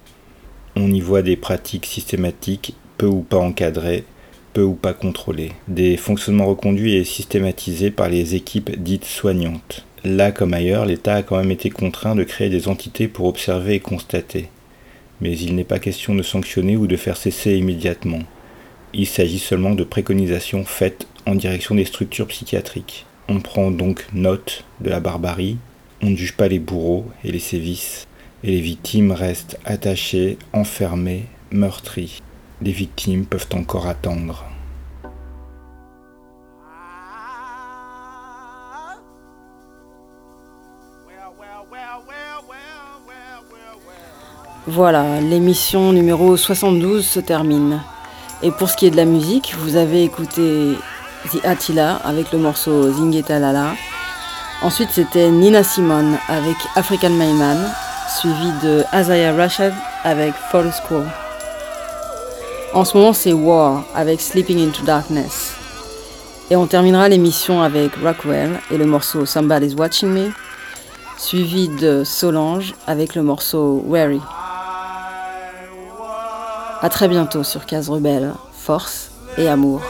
On 0.76 0.92
y 0.92 1.02
voit 1.02 1.24
des 1.24 1.36
pratiques 1.36 1.88
systématiques, 1.88 2.76
peu 2.98 3.08
ou 3.08 3.22
pas 3.22 3.38
encadrées, 3.38 4.04
peu 4.54 4.62
ou 4.62 4.76
pas 4.76 4.94
contrôlés, 4.94 5.54
des 5.68 5.98
fonctionnements 5.98 6.46
reconduits 6.46 6.96
et 6.96 7.04
systématisés 7.04 7.92
par 7.92 8.10
les 8.10 8.36
équipes 8.36 8.72
dites 8.78 9.06
soignantes. 9.06 9.86
Là 10.04 10.32
comme 10.32 10.54
ailleurs, 10.54 10.86
l'État 10.86 11.16
a 11.16 11.24
quand 11.24 11.38
même 11.38 11.52
été 11.52 11.72
contraint 11.72 12.16
de 12.16 12.24
créer 12.24 12.50
des 12.50 12.68
entités 12.68 13.08
pour 13.08 13.26
observer 13.26 13.76
et 13.76 13.80
constater. 13.80 14.50
Mais 15.22 15.38
il 15.38 15.56
n'est 15.56 15.64
pas 15.64 15.80
question 15.80 16.14
de 16.14 16.24
sanctionner 16.24 16.78
ou 16.78 16.88
de 16.88 16.96
faire 16.96 17.18
cesser 17.18 17.58
immédiatement. 17.58 18.22
Il 18.94 19.06
s'agit 19.06 19.40
seulement 19.40 19.76
de 19.76 19.84
préconisations 19.84 20.66
faites 20.66 21.08
en 21.26 21.36
direction 21.36 21.76
des 21.76 21.86
structures 21.86 22.28
psychiatriques. 22.28 23.06
On 23.28 23.40
prend 23.40 23.70
donc 23.70 24.08
note 24.14 24.64
de 24.82 24.90
la 24.90 25.00
barbarie, 25.00 25.58
on 26.02 26.10
ne 26.10 26.16
juge 26.16 26.36
pas 26.36 26.48
les 26.48 26.60
bourreaux 26.60 27.06
et 27.24 27.32
les 27.32 27.40
sévices, 27.40 28.08
et 28.44 28.52
les 28.52 28.62
victimes 28.62 29.12
restent 29.12 29.60
attachées, 29.66 30.38
enfermées, 30.54 31.26
meurtries. 31.52 32.22
Les 32.62 32.72
victimes 32.72 33.26
peuvent 33.26 33.50
encore 33.54 33.88
attendre. 33.88 34.46
Voilà, 44.68 45.20
l'émission 45.20 45.92
numéro 45.92 46.38
72 46.38 47.06
se 47.06 47.20
termine. 47.20 47.82
Et 48.42 48.52
pour 48.52 48.70
ce 48.70 48.78
qui 48.78 48.86
est 48.86 48.92
de 48.92 48.96
la 48.96 49.06
musique, 49.06 49.54
vous 49.60 49.76
avez 49.76 50.04
écouté 50.04 50.78
The 51.32 51.44
Attila 51.44 51.98
avec 52.06 52.32
le 52.32 52.40
morceau 52.40 52.90
Zingeta 52.90 53.38
Lala. 53.38 53.74
Ensuite, 54.62 54.90
c'était 54.94 55.30
Nina 55.30 55.62
Simone 55.62 56.18
avec 56.30 56.56
African 56.76 57.10
Mayman, 57.10 57.58
suivi 58.20 58.52
de 58.64 58.84
Azaya 58.94 59.34
Rashad 59.34 59.74
avec 60.06 60.34
Fall 60.52 60.72
School. 60.72 61.04
En 62.74 62.86
ce 62.86 62.98
moment, 62.98 63.12
c'est 63.12 63.34
War 63.34 63.84
avec 63.94 64.22
Sleeping 64.22 64.66
into 64.66 64.84
Darkness. 64.84 65.54
Et 66.50 66.56
on 66.56 66.66
terminera 66.66 67.10
l'émission 67.10 67.62
avec 67.62 67.92
Rockwell 68.02 68.60
et 68.72 68.78
le 68.78 68.86
morceau 68.86 69.26
Somebody's 69.26 69.76
Watching 69.76 70.10
Me, 70.10 70.32
suivi 71.18 71.68
de 71.68 72.04
Solange 72.06 72.74
avec 72.88 73.16
le 73.16 73.22
morceau 73.22 73.84
Wary. 73.86 74.22
A 76.82 76.88
très 76.88 77.10
bientôt 77.10 77.44
sur 77.44 77.66
Case 77.66 77.90
Rebelle. 77.90 78.34
Force 78.54 79.12
et 79.38 79.50
amour. 79.50 79.82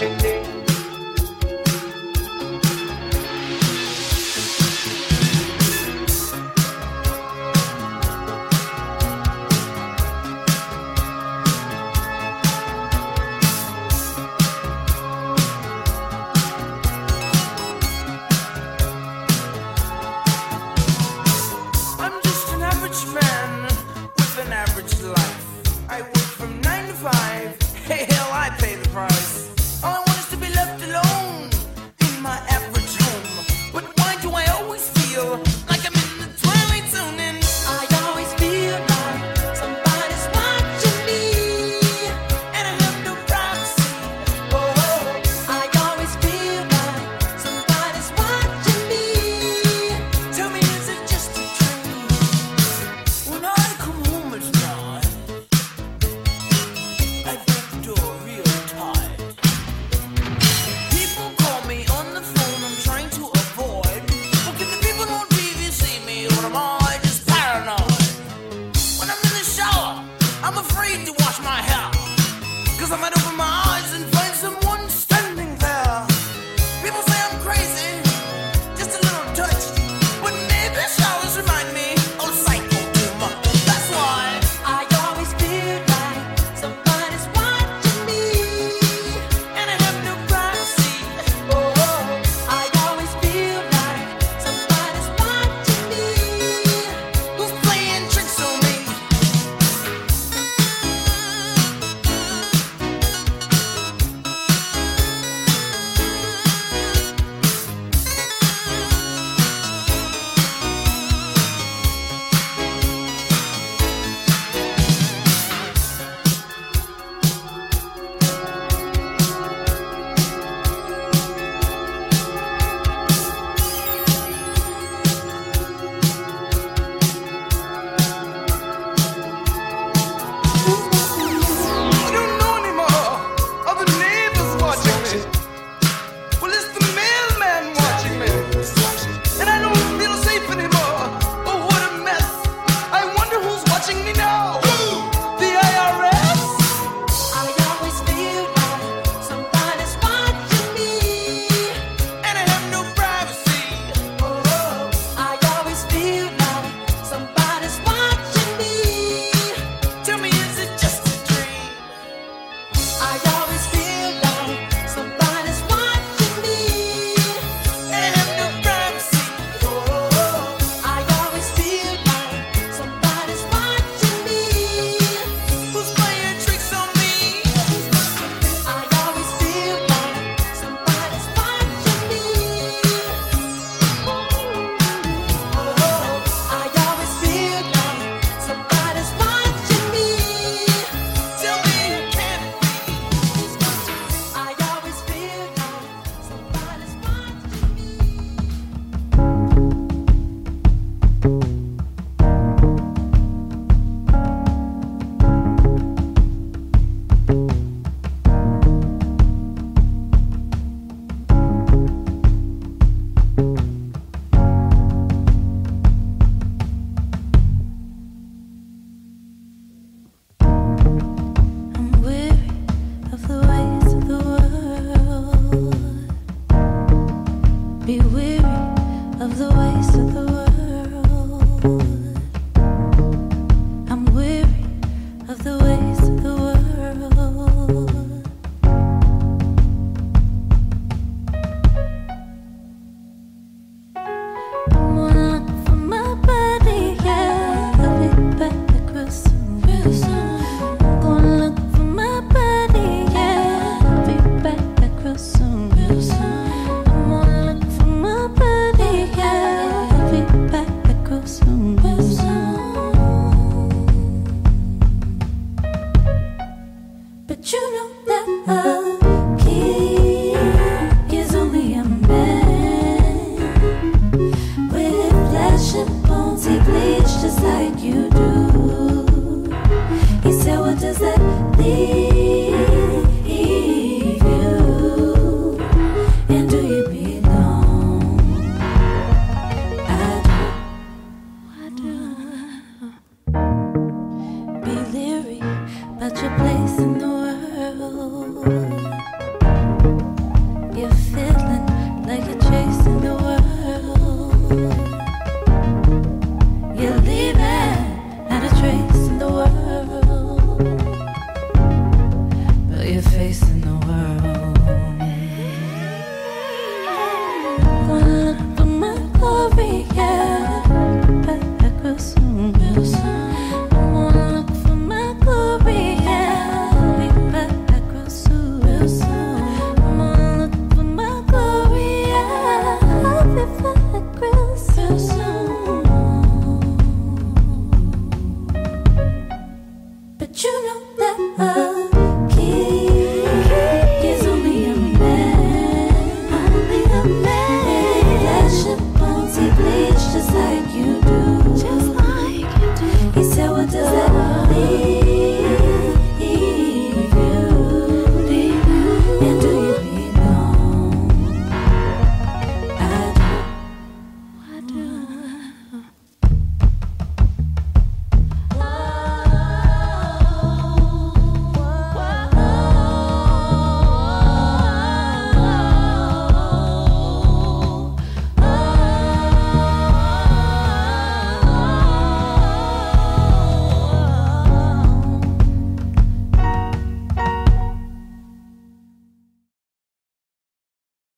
Watching 0.00 0.16
me. 0.22 0.39